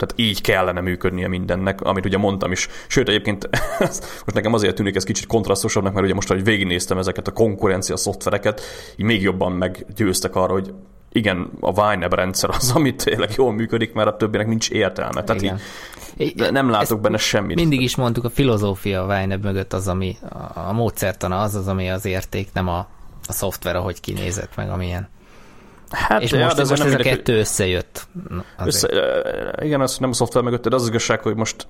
tehát 0.00 0.14
így 0.16 0.40
kellene 0.40 0.80
működnie 0.80 1.28
mindennek, 1.28 1.80
amit 1.80 2.04
ugye 2.04 2.18
mondtam 2.18 2.52
is. 2.52 2.68
Sőt, 2.86 3.08
egyébként 3.08 3.48
most 4.24 4.34
nekem 4.34 4.52
azért 4.52 4.74
tűnik 4.74 4.96
ez 4.96 5.04
kicsit 5.04 5.26
kontrasztosabbnak, 5.26 5.92
mert 5.92 6.04
ugye 6.04 6.14
most, 6.14 6.28
hogy 6.28 6.44
végignéztem 6.44 6.98
ezeket 6.98 7.28
a 7.28 7.32
konkurencia 7.32 7.96
szoftvereket, 7.96 8.60
így 8.96 9.06
még 9.06 9.22
jobban 9.22 9.52
meggyőztek 9.52 10.36
arra, 10.36 10.52
hogy 10.52 10.74
igen, 11.12 11.50
a 11.60 11.92
YNAB 11.92 12.14
rendszer 12.14 12.50
az, 12.50 12.70
amit 12.76 13.04
tényleg 13.04 13.30
jól 13.36 13.52
működik, 13.52 13.92
mert 13.92 14.08
a 14.08 14.16
többinek 14.16 14.46
nincs 14.46 14.70
értelme. 14.70 15.24
Tehát 15.24 15.42
igen. 15.42 15.58
így, 16.16 16.50
nem 16.50 16.70
látok 16.70 16.90
Ezt 16.90 17.00
benne 17.00 17.16
semmit. 17.16 17.56
Mindig 17.56 17.80
is 17.80 17.96
mondtuk, 17.96 18.24
a 18.24 18.30
filozófia 18.30 19.06
a 19.06 19.20
YNAB 19.20 19.44
mögött 19.44 19.72
az, 19.72 19.88
ami 19.88 20.16
a, 20.28 20.58
a 20.68 20.72
módszertana 20.72 21.40
az 21.40 21.54
az, 21.54 21.68
ami 21.68 21.90
az 21.90 22.04
érték, 22.04 22.48
nem 22.52 22.68
a, 22.68 22.78
a 23.26 23.32
szoftver, 23.32 23.76
ahogy 23.76 24.00
kinézett 24.00 24.56
meg, 24.56 24.70
amilyen. 24.70 25.08
Hát, 25.90 26.22
és 26.22 26.30
ja, 26.30 26.44
most, 26.44 26.56
de 26.56 26.64
most 26.68 26.82
ez 26.82 26.92
a 26.92 26.96
kettő 26.96 27.38
összejött. 27.38 28.08
Össze, 28.64 28.88
igen, 29.62 29.80
az 29.80 29.98
nem 29.98 30.10
a 30.10 30.12
szoftver 30.12 30.42
mögött, 30.42 30.68
de 30.68 30.74
az, 30.74 30.82
az 30.82 30.88
igazság, 30.88 31.20
hogy 31.20 31.36
most 31.36 31.66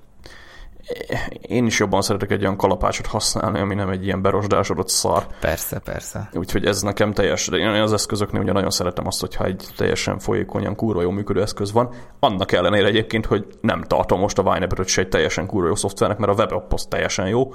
én 1.40 1.66
is 1.66 1.78
jobban 1.78 2.02
szeretek 2.02 2.30
egy 2.30 2.40
olyan 2.40 2.56
kalapácsot 2.56 3.06
használni, 3.06 3.58
ami 3.58 3.74
nem 3.74 3.88
egy 3.88 4.04
ilyen 4.04 4.22
berosdásodott 4.22 4.88
szar. 4.88 5.26
Persze, 5.40 5.78
persze. 5.78 6.30
Úgyhogy 6.32 6.64
ez 6.64 6.82
nekem 6.82 7.12
teljes, 7.12 7.46
de 7.46 7.56
én 7.56 7.68
az 7.68 7.92
eszközöknél 7.92 8.42
ugye 8.42 8.52
nagyon 8.52 8.70
szeretem 8.70 9.06
azt, 9.06 9.20
hogyha 9.20 9.44
egy 9.44 9.66
teljesen 9.76 10.18
folyékonyan 10.18 10.74
kurva 10.74 11.02
jó 11.02 11.10
működő 11.10 11.42
eszköz 11.42 11.72
van. 11.72 11.94
Annak 12.18 12.52
ellenére 12.52 12.86
egyébként, 12.86 13.26
hogy 13.26 13.46
nem 13.60 13.82
tartom 13.82 14.20
most 14.20 14.38
a 14.38 14.42
Wineberot 14.42 14.86
se 14.86 15.00
egy 15.00 15.08
teljesen 15.08 15.46
kurva 15.46 15.68
jó 15.68 15.74
szoftvernek, 15.74 16.18
mert 16.18 16.32
a 16.32 16.34
WebApp 16.34 16.72
az 16.72 16.86
teljesen 16.88 17.28
jó, 17.28 17.54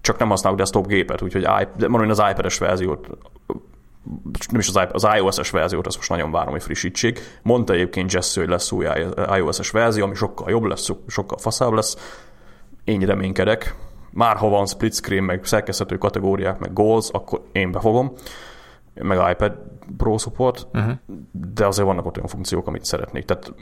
csak 0.00 0.18
nem 0.18 0.28
használok 0.28 0.58
desktop 0.58 0.86
gépet, 0.86 1.22
úgyhogy 1.22 1.46
mondom, 1.88 2.10
az 2.10 2.22
iPad-es 2.30 2.58
verziót 2.58 3.06
nem 4.50 4.60
is 4.60 4.68
az, 4.68 4.86
az 4.92 5.06
iOS-es 5.16 5.50
verziót, 5.50 5.86
azt 5.86 5.96
most 5.96 6.08
nagyon 6.08 6.30
várom, 6.30 6.50
hogy 6.50 6.62
frissítsék. 6.62 7.20
Mondta 7.42 7.72
egyébként 7.72 8.12
Jesse, 8.12 8.40
hogy 8.40 8.48
lesz 8.48 8.72
új 8.72 8.86
iOS-es 9.36 9.70
verzió, 9.70 10.04
ami 10.04 10.14
sokkal 10.14 10.50
jobb 10.50 10.62
lesz, 10.62 10.88
sokkal 11.06 11.38
faszább 11.38 11.72
lesz. 11.72 12.18
Én 12.84 13.00
reménykedek. 13.00 13.74
Már 14.10 14.36
ha 14.36 14.48
van 14.48 14.66
split 14.66 14.94
screen, 14.94 15.24
meg 15.24 15.44
szerkeszthető 15.44 15.98
kategóriák, 15.98 16.58
meg 16.58 16.72
goals, 16.72 17.08
akkor 17.10 17.42
én 17.52 17.72
befogom. 17.72 18.12
Meg 18.94 19.30
iPad 19.30 19.52
Pro 19.96 20.18
support, 20.18 20.66
uh-huh. 20.72 20.92
de 21.54 21.66
azért 21.66 21.86
vannak 21.86 22.06
ott 22.06 22.16
olyan 22.16 22.28
funkciók, 22.28 22.66
amit 22.66 22.84
szeretnék. 22.84 23.24
Tehát 23.24 23.54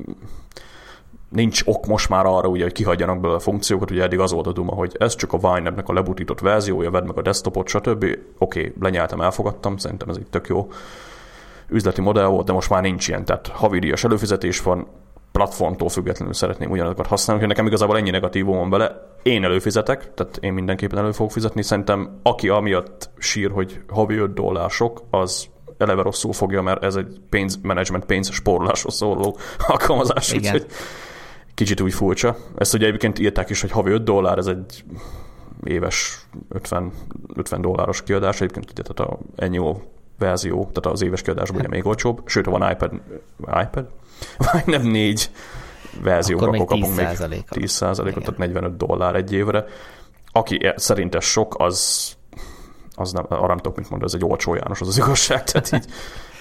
nincs 1.29 1.63
ok 1.65 1.87
most 1.87 2.09
már 2.09 2.27
arra, 2.27 2.49
ugye, 2.49 2.63
hogy 2.63 2.73
kihagyjanak 2.73 3.21
belőle 3.21 3.39
a 3.39 3.43
funkciókat, 3.43 3.91
ugye 3.91 4.03
eddig 4.03 4.19
az 4.19 4.33
volt 4.33 4.47
a 4.47 4.53
duma, 4.53 4.75
hogy 4.75 4.97
ez 4.99 5.15
csak 5.15 5.33
a 5.33 5.39
Wine-nek 5.43 5.89
a 5.89 5.93
lebutított 5.93 6.41
verziója, 6.41 6.91
vedd 6.91 7.07
meg 7.07 7.19
a 7.19 7.23
desktopot, 7.23 7.69
stb. 7.69 8.05
Oké, 8.05 8.19
okay, 8.39 8.73
lenyeltem, 8.81 9.21
elfogadtam, 9.21 9.77
szerintem 9.77 10.09
ez 10.09 10.17
egy 10.17 10.27
tök 10.31 10.47
jó 10.47 10.69
üzleti 11.69 12.01
modell 12.01 12.27
volt, 12.27 12.47
de 12.47 12.53
most 12.53 12.71
már 12.71 12.83
nincs 12.83 13.09
ilyen, 13.09 13.25
tehát 13.25 13.47
havidíjas 13.47 14.05
előfizetés 14.05 14.63
van, 14.63 14.87
platformtól 15.33 15.89
függetlenül 15.89 16.35
szeretném 16.35 16.71
ugyanazokat 16.71 17.07
használni, 17.07 17.41
hogy 17.43 17.51
nekem 17.51 17.67
igazából 17.67 17.97
ennyi 17.97 18.11
negatívum 18.11 18.57
van 18.57 18.71
bele. 18.71 19.17
Én 19.23 19.45
előfizetek, 19.45 20.15
tehát 20.15 20.37
én 20.41 20.53
mindenképpen 20.53 20.99
elő 20.99 21.13
fogok 21.13 21.33
fizetni. 21.33 21.63
Szerintem 21.63 22.21
aki 22.23 22.49
amiatt 22.49 23.11
sír, 23.19 23.51
hogy 23.51 23.81
havi 23.89 24.17
5 24.17 24.35
dollár 24.35 24.71
sok, 24.71 25.03
az 25.11 25.49
eleve 25.79 26.03
rosszul 26.03 26.33
fogja, 26.33 26.63
mert 26.63 26.85
ez 26.85 26.97
egy 26.97 27.21
pénzmenedzsment, 27.31 28.05
pénzspórolásról 28.05 28.93
szóló 28.93 29.37
alkalmazás. 29.67 30.33
Igen. 30.33 30.55
Úgyhogy 30.55 30.71
kicsit 31.59 31.81
úgy 31.81 31.95
furcsa. 31.95 32.37
Ezt 32.57 32.75
ugye 32.75 32.87
egyébként 32.87 33.19
írták 33.19 33.51
is, 33.51 33.61
hogy 33.61 33.71
havi 33.71 33.91
5 33.91 34.05
dollár, 34.05 34.39
ez 34.39 34.47
egy 34.47 34.85
éves 35.65 36.27
50, 36.49 36.93
50 37.35 37.61
dolláros 37.61 38.03
kiadás, 38.03 38.41
egyébként 38.41 38.71
ugye, 38.71 38.83
tehát 38.83 39.13
a 39.13 39.19
annual 39.37 39.83
verzió, 40.19 40.71
tehát 40.73 40.87
az 40.87 41.03
éves 41.03 41.23
kiadásban 41.23 41.59
ugye 41.59 41.69
még 41.69 41.87
olcsóbb, 41.87 42.23
sőt, 42.27 42.45
ha 42.45 42.51
van 42.51 42.71
iPad, 42.71 42.93
iPad? 43.39 43.87
Vagy 44.53 44.67
nem 44.67 44.83
négy 44.83 45.31
verzió, 46.03 46.37
akkor, 46.37 46.49
akkor 46.49 46.67
kapunk 46.67 46.97
még 46.97 47.45
10 47.49 47.71
százalékot, 47.71 48.23
tehát 48.23 48.39
45 48.39 48.77
dollár 48.77 49.15
egy 49.15 49.33
évre. 49.33 49.65
Aki 50.33 50.65
e- 50.65 50.75
szerint 50.77 51.15
ez 51.15 51.25
sok, 51.25 51.55
az, 51.59 52.13
az 52.95 53.13
nem, 53.13 53.25
arra 53.29 53.47
nem 53.47 53.57
tudok 53.57 53.77
mit 53.77 53.91
mondani, 53.91 54.13
ez 54.13 54.21
egy 54.23 54.31
olcsó 54.31 54.55
János, 54.55 54.81
az 54.81 54.89
az 54.89 54.97
igazság, 54.97 55.45
tehát 55.51 55.73
így 55.73 55.85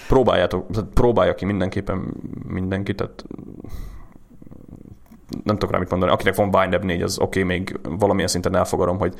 próbáljátok, 0.08 0.66
próbálja 0.94 1.34
ki 1.34 1.44
mindenképpen 1.44 2.14
mindenki, 2.48 2.94
tehát 2.94 3.24
nem 5.44 5.56
tudok 5.56 5.70
rá 5.70 5.78
mit 5.78 5.90
mondani. 5.90 6.12
Akinek 6.12 6.34
van 6.34 6.50
Bindab 6.50 6.84
4, 6.84 7.02
az 7.02 7.18
oké, 7.18 7.42
okay, 7.42 7.56
még 7.56 7.78
valamilyen 7.82 8.28
szinten 8.28 8.56
elfogadom, 8.56 8.98
hogy 8.98 9.14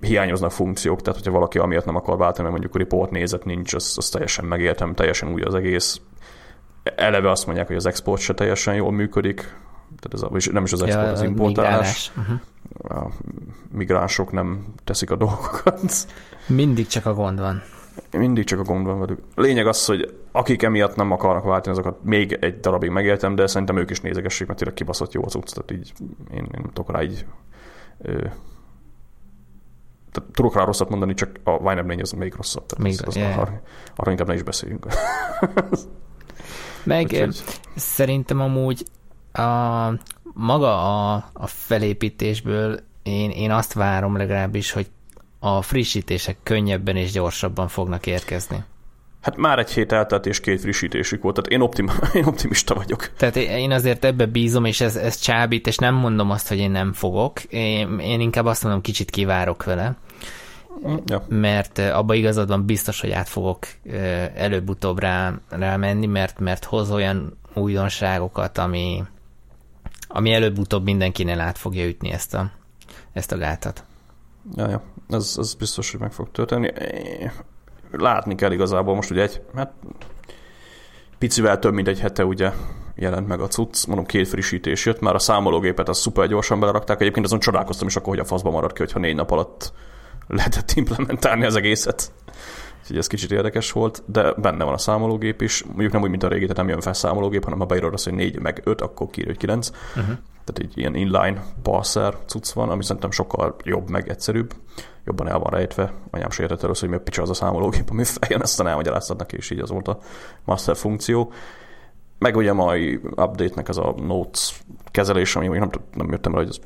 hiányoznak 0.00 0.50
funkciók, 0.50 1.02
tehát 1.02 1.18
hogyha 1.18 1.32
valaki 1.34 1.58
amiatt 1.58 1.84
nem 1.84 1.96
akar 1.96 2.16
váltani, 2.16 2.48
mert 2.48 2.50
mondjuk 2.50 2.74
a 2.74 2.78
report 2.78 3.10
nézet 3.10 3.44
nincs, 3.44 3.74
az, 3.74 3.94
az 3.96 4.08
teljesen 4.08 4.44
megértem, 4.44 4.94
teljesen 4.94 5.32
új 5.32 5.42
az 5.42 5.54
egész. 5.54 6.00
Eleve 6.96 7.30
azt 7.30 7.46
mondják, 7.46 7.66
hogy 7.66 7.76
az 7.76 7.86
export 7.86 8.20
se 8.20 8.34
teljesen 8.34 8.74
jól 8.74 8.92
működik, 8.92 9.40
tehát 10.00 10.12
ez 10.12 10.22
a, 10.22 10.30
és 10.36 10.46
nem 10.46 10.64
is 10.64 10.72
az 10.72 10.82
export, 10.82 11.06
ja, 11.06 11.12
az 11.12 11.22
importálás. 11.22 12.12
Uh-huh. 12.16 13.02
A 13.02 13.10
migránsok 13.70 14.32
nem 14.32 14.64
teszik 14.84 15.10
a 15.10 15.16
dolgokat. 15.16 15.92
Mindig 16.46 16.86
csak 16.86 17.06
a 17.06 17.14
gond 17.14 17.40
van. 17.40 17.62
Mindig 18.10 18.44
csak 18.44 18.58
a 18.58 18.62
gond 18.62 18.86
van 18.86 18.98
velük. 18.98 19.20
Lényeg 19.34 19.66
az, 19.66 19.84
hogy 19.86 20.14
akik 20.32 20.62
emiatt 20.62 20.96
nem 20.96 21.10
akarnak 21.10 21.44
váltani, 21.44 21.78
azokat 21.78 22.04
még 22.04 22.32
egy 22.40 22.60
darabig 22.60 22.90
megéltem, 22.90 23.34
de 23.34 23.46
szerintem 23.46 23.76
ők 23.76 23.90
is 23.90 24.00
nézegessék, 24.00 24.46
mert 24.46 24.58
tényleg 24.58 24.76
kibaszott 24.76 25.12
jó 25.12 25.24
az 25.24 25.34
utc, 25.34 25.52
tehát 25.52 25.70
így 25.70 25.92
én, 26.30 26.38
én 26.38 26.48
nem 26.50 26.62
tudok 26.72 26.90
rá 26.90 27.02
így 27.02 27.26
ö, 27.98 28.26
tehát 30.12 30.30
tudok 30.32 30.54
rá 30.54 30.64
rosszat 30.64 30.88
mondani, 30.88 31.14
csak 31.14 31.30
a 31.44 31.50
Wine 31.50 31.82
4 31.82 32.00
az 32.00 32.12
még 32.12 32.34
rosszabb. 32.34 32.66
Tehát 32.66 32.84
még, 32.84 32.92
az, 33.00 33.06
az 33.06 33.16
yeah. 33.16 33.38
arra, 33.38 33.60
arra 33.96 34.10
inkább 34.10 34.26
ne 34.26 34.34
is 34.34 34.42
beszéljünk. 34.42 34.86
Meg 36.84 37.04
Úgyhogy... 37.04 37.42
szerintem 37.74 38.40
amúgy 38.40 38.84
a, 39.32 39.88
maga 40.22 40.72
a, 41.12 41.24
a 41.32 41.46
felépítésből 41.46 42.80
én, 43.02 43.30
én 43.30 43.50
azt 43.50 43.72
várom 43.72 44.16
legalábbis, 44.16 44.72
hogy 44.72 44.90
a 45.44 45.62
frissítések 45.62 46.36
könnyebben 46.42 46.96
és 46.96 47.12
gyorsabban 47.12 47.68
fognak 47.68 48.06
érkezni. 48.06 48.64
Hát 49.20 49.36
már 49.36 49.58
egy 49.58 49.70
hét 49.70 49.92
eltelt, 49.92 50.26
és 50.26 50.40
két 50.40 50.60
frissítésük 50.60 51.22
volt, 51.22 51.34
tehát 51.34 51.50
én, 51.50 51.60
optim, 51.60 51.90
én 52.14 52.24
optimista 52.24 52.74
vagyok. 52.74 53.10
Tehát 53.16 53.36
én 53.36 53.70
azért 53.70 54.04
ebbe 54.04 54.26
bízom, 54.26 54.64
és 54.64 54.80
ez, 54.80 54.96
ez 54.96 55.18
csábít, 55.18 55.66
és 55.66 55.76
nem 55.76 55.94
mondom 55.94 56.30
azt, 56.30 56.48
hogy 56.48 56.58
én 56.58 56.70
nem 56.70 56.92
fogok. 56.92 57.42
Én, 57.42 57.98
én 57.98 58.20
inkább 58.20 58.44
azt 58.44 58.62
mondom, 58.62 58.80
kicsit 58.80 59.10
kivárok 59.10 59.64
vele. 59.64 59.96
Ja. 61.06 61.24
Mert 61.28 61.78
abba 61.78 62.14
igazadban 62.14 62.66
biztos, 62.66 63.00
hogy 63.00 63.10
át 63.10 63.28
fogok 63.28 63.66
előbb-utóbb 64.34 64.98
rá, 64.98 65.32
rá 65.48 65.76
menni, 65.76 66.06
mert, 66.06 66.38
mert 66.38 66.64
hoz 66.64 66.90
olyan 66.90 67.38
újdonságokat, 67.54 68.58
ami, 68.58 69.04
ami 70.08 70.32
előbb-utóbb 70.32 70.84
mindenkinél 70.84 71.40
át 71.40 71.58
fogja 71.58 71.86
ütni 71.86 72.10
ezt 72.10 72.34
a, 72.34 72.50
ezt 73.12 73.32
a 73.32 73.36
gátat. 73.36 73.84
Ja, 74.56 74.68
ja. 74.68 74.82
Ez, 75.08 75.34
ez 75.38 75.54
biztos, 75.54 75.90
hogy 75.90 76.00
meg 76.00 76.12
fog 76.12 76.30
történni. 76.30 76.70
Látni 77.90 78.34
kell 78.34 78.52
igazából 78.52 78.94
most 78.94 79.10
ugye 79.10 79.22
egy, 79.22 79.40
hát 79.54 79.72
picivel 81.18 81.58
több, 81.58 81.72
mint 81.72 81.88
egy 81.88 82.00
hete 82.00 82.24
ugye 82.24 82.52
jelent 82.94 83.28
meg 83.28 83.40
a 83.40 83.46
cucc, 83.46 83.86
mondom 83.86 84.06
két 84.06 84.28
frissítés 84.28 84.86
jött, 84.86 85.00
már 85.00 85.14
a 85.14 85.18
számológépet 85.18 85.88
az 85.88 85.98
szuper 85.98 86.28
gyorsan 86.28 86.60
belerakták, 86.60 87.00
egyébként 87.00 87.26
azon 87.26 87.38
csodálkoztam 87.38 87.86
is 87.86 87.96
akkor, 87.96 88.08
hogy 88.08 88.18
a 88.18 88.24
faszba 88.24 88.50
maradt 88.50 88.72
ki, 88.72 88.78
hogyha 88.78 88.98
négy 88.98 89.14
nap 89.14 89.30
alatt 89.30 89.72
lehetett 90.26 90.72
implementálni 90.72 91.44
az 91.44 91.56
egészet. 91.56 92.12
Úgyhogy 92.82 92.96
ez 92.96 93.06
kicsit 93.06 93.32
érdekes 93.32 93.72
volt, 93.72 94.02
de 94.06 94.32
benne 94.32 94.64
van 94.64 94.74
a 94.74 94.78
számológép 94.78 95.42
is. 95.42 95.64
Mondjuk 95.64 95.92
nem 95.92 96.02
úgy, 96.02 96.10
mint 96.10 96.22
a 96.22 96.28
régi, 96.28 96.42
tehát 96.42 96.56
nem 96.56 96.68
jön 96.68 96.80
fel 96.80 96.92
számológép, 96.92 97.44
hanem 97.44 97.58
ha 97.58 97.64
beírod 97.64 97.92
azt, 97.92 98.04
hogy 98.04 98.14
4 98.14 98.38
meg 98.38 98.60
5, 98.64 98.80
akkor 98.80 99.10
kiír, 99.10 99.26
hogy 99.26 99.36
9. 99.36 99.68
Uh-huh. 99.68 100.16
Tehát 100.44 100.58
egy 100.58 100.78
ilyen 100.78 100.94
inline 100.94 101.44
parser 101.62 102.14
cucc 102.26 102.50
van, 102.52 102.70
ami 102.70 102.84
szerintem 102.84 103.10
sokkal 103.10 103.56
jobb, 103.64 103.90
meg 103.90 104.08
egyszerűbb. 104.08 104.54
Jobban 105.04 105.28
el 105.28 105.38
van 105.38 105.50
rejtve. 105.50 105.92
Anyám 106.10 106.30
se 106.30 106.42
értett 106.42 106.62
először, 106.62 106.82
hogy 106.82 106.90
mi 106.90 106.96
a 106.96 107.04
picsa 107.04 107.22
az 107.22 107.30
a 107.30 107.34
számológép, 107.34 107.90
ami 107.90 108.04
feljön, 108.04 108.40
aztán 108.40 108.66
elmagyaráztad 108.66 109.18
neki, 109.18 109.36
és 109.36 109.50
így 109.50 109.60
az 109.60 109.70
volt 109.70 109.88
a 109.88 109.98
master 110.44 110.76
funkció. 110.76 111.32
Meg 112.18 112.36
ugye 112.36 112.50
a 112.50 112.54
mai 112.54 113.00
update-nek 113.04 113.68
ez 113.68 113.76
a 113.76 113.94
notes 114.06 114.62
kezelés, 114.92 115.36
ami 115.36 115.48
még 115.48 115.58
nem, 115.58 115.70
nem 115.94 116.10
jöttem 116.10 116.32
rá, 116.32 116.38
hogy 116.38 116.48
ez 116.48 116.58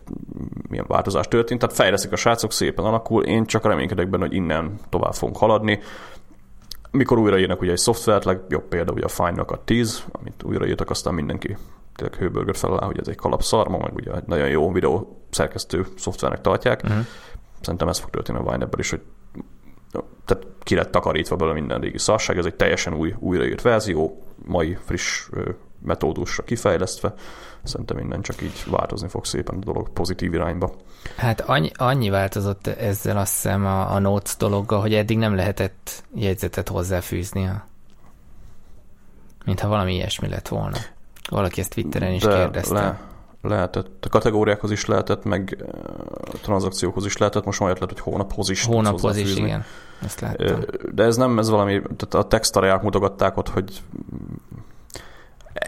milyen 0.68 0.84
változás 0.88 1.28
történt. 1.28 1.60
Tehát 1.60 1.76
fejleszik 1.76 2.12
a 2.12 2.16
srácok, 2.16 2.52
szépen 2.52 2.84
alakul. 2.84 3.24
Én 3.24 3.44
csak 3.44 3.64
reménykedek 3.64 4.08
benne, 4.08 4.26
hogy 4.26 4.34
innen 4.34 4.74
tovább 4.88 5.14
fogunk 5.14 5.36
haladni. 5.36 5.80
Mikor 6.90 7.18
újraírnak 7.18 7.60
ugye 7.60 7.70
egy 7.70 7.78
szoftvert, 7.78 8.24
legjobb 8.24 8.68
példa 8.68 8.92
ugye 8.92 9.04
a 9.04 9.44
Cut 9.44 9.60
10, 9.60 10.04
amit 10.12 10.42
újraírtak, 10.42 10.90
aztán 10.90 11.14
mindenki 11.14 11.56
tényleg 11.94 12.18
hőbörgött 12.18 12.56
fel 12.56 12.70
alá, 12.70 12.86
hogy 12.86 12.98
ez 12.98 13.08
egy 13.08 13.16
kalapszarma, 13.16 13.78
meg 13.78 13.94
ugye 13.94 14.12
egy 14.12 14.26
nagyon 14.26 14.48
jó 14.48 14.72
videó 14.72 15.22
szerkesztő 15.30 15.86
szoftvernek 15.96 16.40
tartják. 16.40 16.80
Uh-huh. 16.84 17.04
Szerintem 17.60 17.88
ez 17.88 17.98
fog 17.98 18.10
történni 18.10 18.38
a 18.38 18.50
Vine 18.50 18.68
is, 18.78 18.90
hogy 18.90 19.00
tehát 20.24 20.46
ki 20.62 20.74
lett 20.74 20.90
takarítva 20.90 21.36
belőle 21.36 21.58
minden 21.58 21.80
régi 21.80 21.98
szarság, 21.98 22.38
ez 22.38 22.44
egy 22.44 22.54
teljesen 22.54 22.94
új, 22.94 23.14
újraírt 23.18 23.62
verzió, 23.62 24.22
mai 24.44 24.78
friss 24.84 25.28
metódusra 25.84 26.44
kifejlesztve. 26.44 27.14
Szerintem 27.66 27.96
minden 27.96 28.22
csak 28.22 28.42
így 28.42 28.64
változni 28.70 29.08
fog 29.08 29.24
szépen 29.24 29.54
a 29.54 29.64
dolog 29.64 29.88
pozitív 29.88 30.34
irányba. 30.34 30.72
Hát 31.16 31.40
annyi, 31.40 31.70
annyi 31.74 32.10
változott 32.10 32.66
ezzel 32.66 33.16
azt 33.16 33.32
hiszem 33.32 33.66
a, 33.66 33.92
a 33.92 33.98
Notes 33.98 34.36
dologgal, 34.36 34.80
hogy 34.80 34.94
eddig 34.94 35.18
nem 35.18 35.34
lehetett 35.34 36.04
jegyzetet 36.14 36.68
hozzáfűzni, 36.68 37.50
mintha 39.44 39.68
valami 39.68 39.94
ilyesmi 39.94 40.28
lett 40.28 40.48
volna. 40.48 40.76
Valaki 41.30 41.60
ezt 41.60 41.70
Twitteren 41.70 42.12
is 42.12 42.22
De 42.22 42.36
kérdezte. 42.36 42.74
Le, 42.74 43.00
lehetett, 43.42 44.04
a 44.04 44.08
kategóriákhoz 44.08 44.70
is 44.70 44.86
lehetett, 44.86 45.24
meg 45.24 45.64
a 46.32 46.36
tranzakciókhoz 46.42 47.04
is 47.04 47.16
lehetett, 47.16 47.44
most 47.44 47.60
majd 47.60 47.74
lehet, 47.80 47.90
hogy 47.90 48.12
hónaphoz 48.12 48.48
is 48.48 48.64
Hónaphoz 48.64 49.16
is, 49.16 49.36
igen. 49.36 49.64
Ezt 50.02 50.20
láttam. 50.20 50.60
De 50.94 51.02
ez 51.02 51.16
nem, 51.16 51.38
ez 51.38 51.48
valami, 51.48 51.80
tehát 51.80 52.14
a 52.14 52.28
textareák 52.28 52.82
mutogatták 52.82 53.36
ott, 53.36 53.48
hogy 53.48 53.82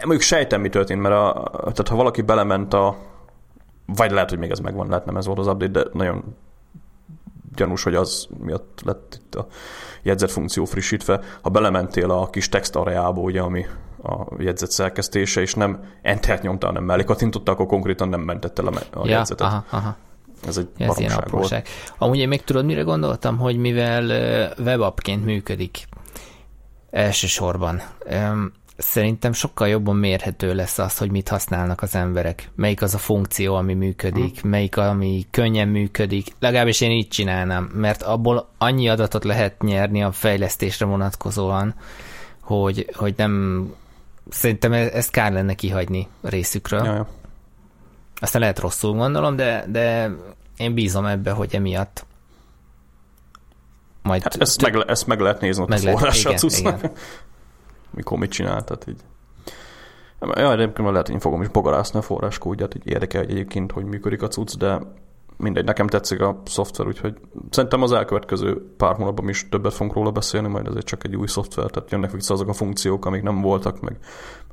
mondjuk 0.01 0.21
sejtem, 0.21 0.61
mi 0.61 0.69
történt, 0.69 1.01
mert 1.01 1.15
a, 1.15 1.49
tehát 1.53 1.87
ha 1.87 1.95
valaki 1.95 2.21
belement 2.21 2.73
a 2.73 2.97
vagy 3.95 4.11
lehet, 4.11 4.29
hogy 4.29 4.39
még 4.39 4.51
ez 4.51 4.59
megvan, 4.59 4.87
lehet 4.87 5.05
nem 5.05 5.17
ez 5.17 5.25
volt 5.25 5.39
az 5.39 5.47
update, 5.47 5.71
de 5.71 5.89
nagyon 5.93 6.35
gyanús, 7.55 7.83
hogy 7.83 7.95
az 7.95 8.27
miatt 8.37 8.81
lett 8.85 9.19
itt 9.21 9.35
a 9.35 9.47
jegyzet 10.01 10.31
funkció 10.31 10.65
frissítve. 10.65 11.21
Ha 11.41 11.49
belementél 11.49 12.11
a 12.11 12.29
kis 12.29 12.49
text 12.49 12.75
areába, 12.75 13.21
ugye, 13.21 13.41
ami 13.41 13.65
a 14.03 14.41
jegyzet 14.43 14.71
szerkesztése, 14.71 15.41
és 15.41 15.53
nem 15.53 15.83
entert 16.01 16.41
nyomta, 16.41 16.67
hanem 16.67 16.83
mellé 16.83 17.03
kattintotta, 17.03 17.51
akkor 17.51 17.65
konkrétan 17.65 18.09
nem 18.09 18.21
mentette 18.21 18.61
le 18.61 18.69
a 18.69 19.07
ja, 19.07 19.09
jegyzetet. 19.09 19.47
Aha, 19.47 19.63
aha. 19.69 19.95
Ez 20.47 20.57
egy 20.57 20.67
Ez 20.77 20.99
ilyen 20.99 21.11
apróság. 21.11 21.67
Volt. 21.67 21.93
Amúgy 21.97 22.17
én 22.17 22.27
még 22.27 22.43
tudod, 22.43 22.65
mire 22.65 22.81
gondoltam, 22.81 23.37
hogy 23.37 23.57
mivel 23.57 24.05
webappként 24.57 25.25
működik 25.25 25.87
elsősorban, 26.89 27.81
szerintem 28.79 29.33
sokkal 29.33 29.67
jobban 29.67 29.95
mérhető 29.95 30.53
lesz 30.53 30.77
az, 30.77 30.97
hogy 30.97 31.11
mit 31.11 31.29
használnak 31.29 31.81
az 31.81 31.95
emberek. 31.95 32.49
Melyik 32.55 32.81
az 32.81 32.93
a 32.93 32.97
funkció, 32.97 33.55
ami 33.55 33.73
működik, 33.73 34.39
hmm. 34.41 34.49
melyik, 34.49 34.77
ami 34.77 35.25
könnyen 35.31 35.67
működik. 35.67 36.27
Legalábbis 36.39 36.81
én 36.81 36.91
így 36.91 37.07
csinálnám, 37.07 37.63
mert 37.73 38.01
abból 38.01 38.49
annyi 38.57 38.89
adatot 38.89 39.23
lehet 39.23 39.61
nyerni 39.61 40.03
a 40.03 40.11
fejlesztésre 40.11 40.85
vonatkozóan, 40.85 41.75
hogy, 42.41 42.89
hogy 42.93 43.13
nem... 43.17 43.65
Szerintem 44.29 44.73
e- 44.73 44.89
ezt 44.93 45.11
kár 45.11 45.31
lenne 45.31 45.53
kihagyni 45.53 46.07
részükről. 46.21 46.85
Ja, 46.85 46.93
ja. 46.93 47.07
Aztán 48.19 48.41
lehet 48.41 48.59
rosszul 48.59 48.93
gondolom, 48.93 49.35
de, 49.35 49.65
de 49.67 50.11
én 50.57 50.73
bízom 50.73 51.05
ebbe, 51.05 51.31
hogy 51.31 51.55
emiatt 51.55 52.05
majd... 54.01 54.23
Hát 54.23 54.35
ezt, 54.41 54.61
meg, 54.61 54.83
ezt 54.87 55.07
meg 55.07 55.19
lehet 55.19 55.41
nézni 55.41 55.65
meg 55.67 55.85
a 55.85 55.91
forrásra 55.91 56.33
mikor 57.91 58.17
mit 58.17 58.31
csinál, 58.31 58.63
tehát 58.63 58.87
így. 58.87 59.01
Ja, 60.19 60.51
egyébként 60.51 60.89
lehet, 60.89 61.05
hogy 61.05 61.15
én 61.15 61.21
fogom 61.21 61.41
is 61.41 61.47
bogarászni 61.47 61.99
a 61.99 62.01
forráskódját, 62.01 62.75
így 62.75 62.87
érdekel, 62.87 63.21
hogy 63.21 63.31
egyébként 63.31 63.71
hogy 63.71 63.85
működik 63.85 64.21
a 64.21 64.27
cucc, 64.27 64.57
de 64.57 64.79
mindegy, 65.37 65.65
nekem 65.65 65.87
tetszik 65.87 66.21
a 66.21 66.41
szoftver, 66.45 66.87
úgyhogy 66.87 67.17
szerintem 67.49 67.81
az 67.81 67.91
elkövetkező 67.91 68.73
pár 68.77 68.95
hónapban 68.95 69.29
is 69.29 69.49
többet 69.49 69.73
fogunk 69.73 69.95
róla 69.95 70.11
beszélni, 70.11 70.47
majd 70.47 70.67
ezért 70.67 70.85
csak 70.85 71.03
egy 71.03 71.15
új 71.15 71.27
szoftver, 71.27 71.69
tehát 71.69 71.91
jönnek 71.91 72.11
vissza 72.11 72.33
azok 72.33 72.47
a 72.47 72.53
funkciók, 72.53 73.05
amik 73.05 73.21
nem 73.23 73.41
voltak, 73.41 73.81
meg 73.81 73.97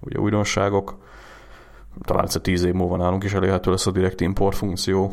ugye 0.00 0.18
újdonságok. 0.18 0.96
Talán 2.00 2.24
egyszer 2.24 2.40
tíz 2.40 2.64
év 2.64 2.74
múlva 2.74 2.96
nálunk 2.96 3.24
is 3.24 3.32
elérhető 3.32 3.70
lesz 3.70 3.86
a 3.86 3.90
direct 3.90 4.20
import 4.20 4.56
funkció. 4.56 5.12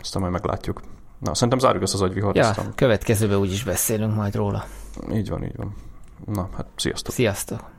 Aztán 0.00 0.22
majd 0.22 0.34
meglátjuk. 0.34 0.80
Na, 1.18 1.34
szerintem 1.34 1.58
zárjuk 1.58 1.82
ezt 1.82 1.94
az 1.94 2.02
agyvihart. 2.02 2.36
Ja, 2.36 2.48
aztán... 2.48 2.72
következőben 2.74 3.38
úgyis 3.38 3.64
beszélünk 3.64 4.14
majd 4.14 4.34
róla. 4.34 4.64
Így 5.12 5.28
van, 5.28 5.44
így 5.44 5.56
van. 5.56 5.74
Na, 6.26 6.48
hát 6.56 6.66
sziasztok. 6.76 7.14
Sziasztok. 7.14 7.73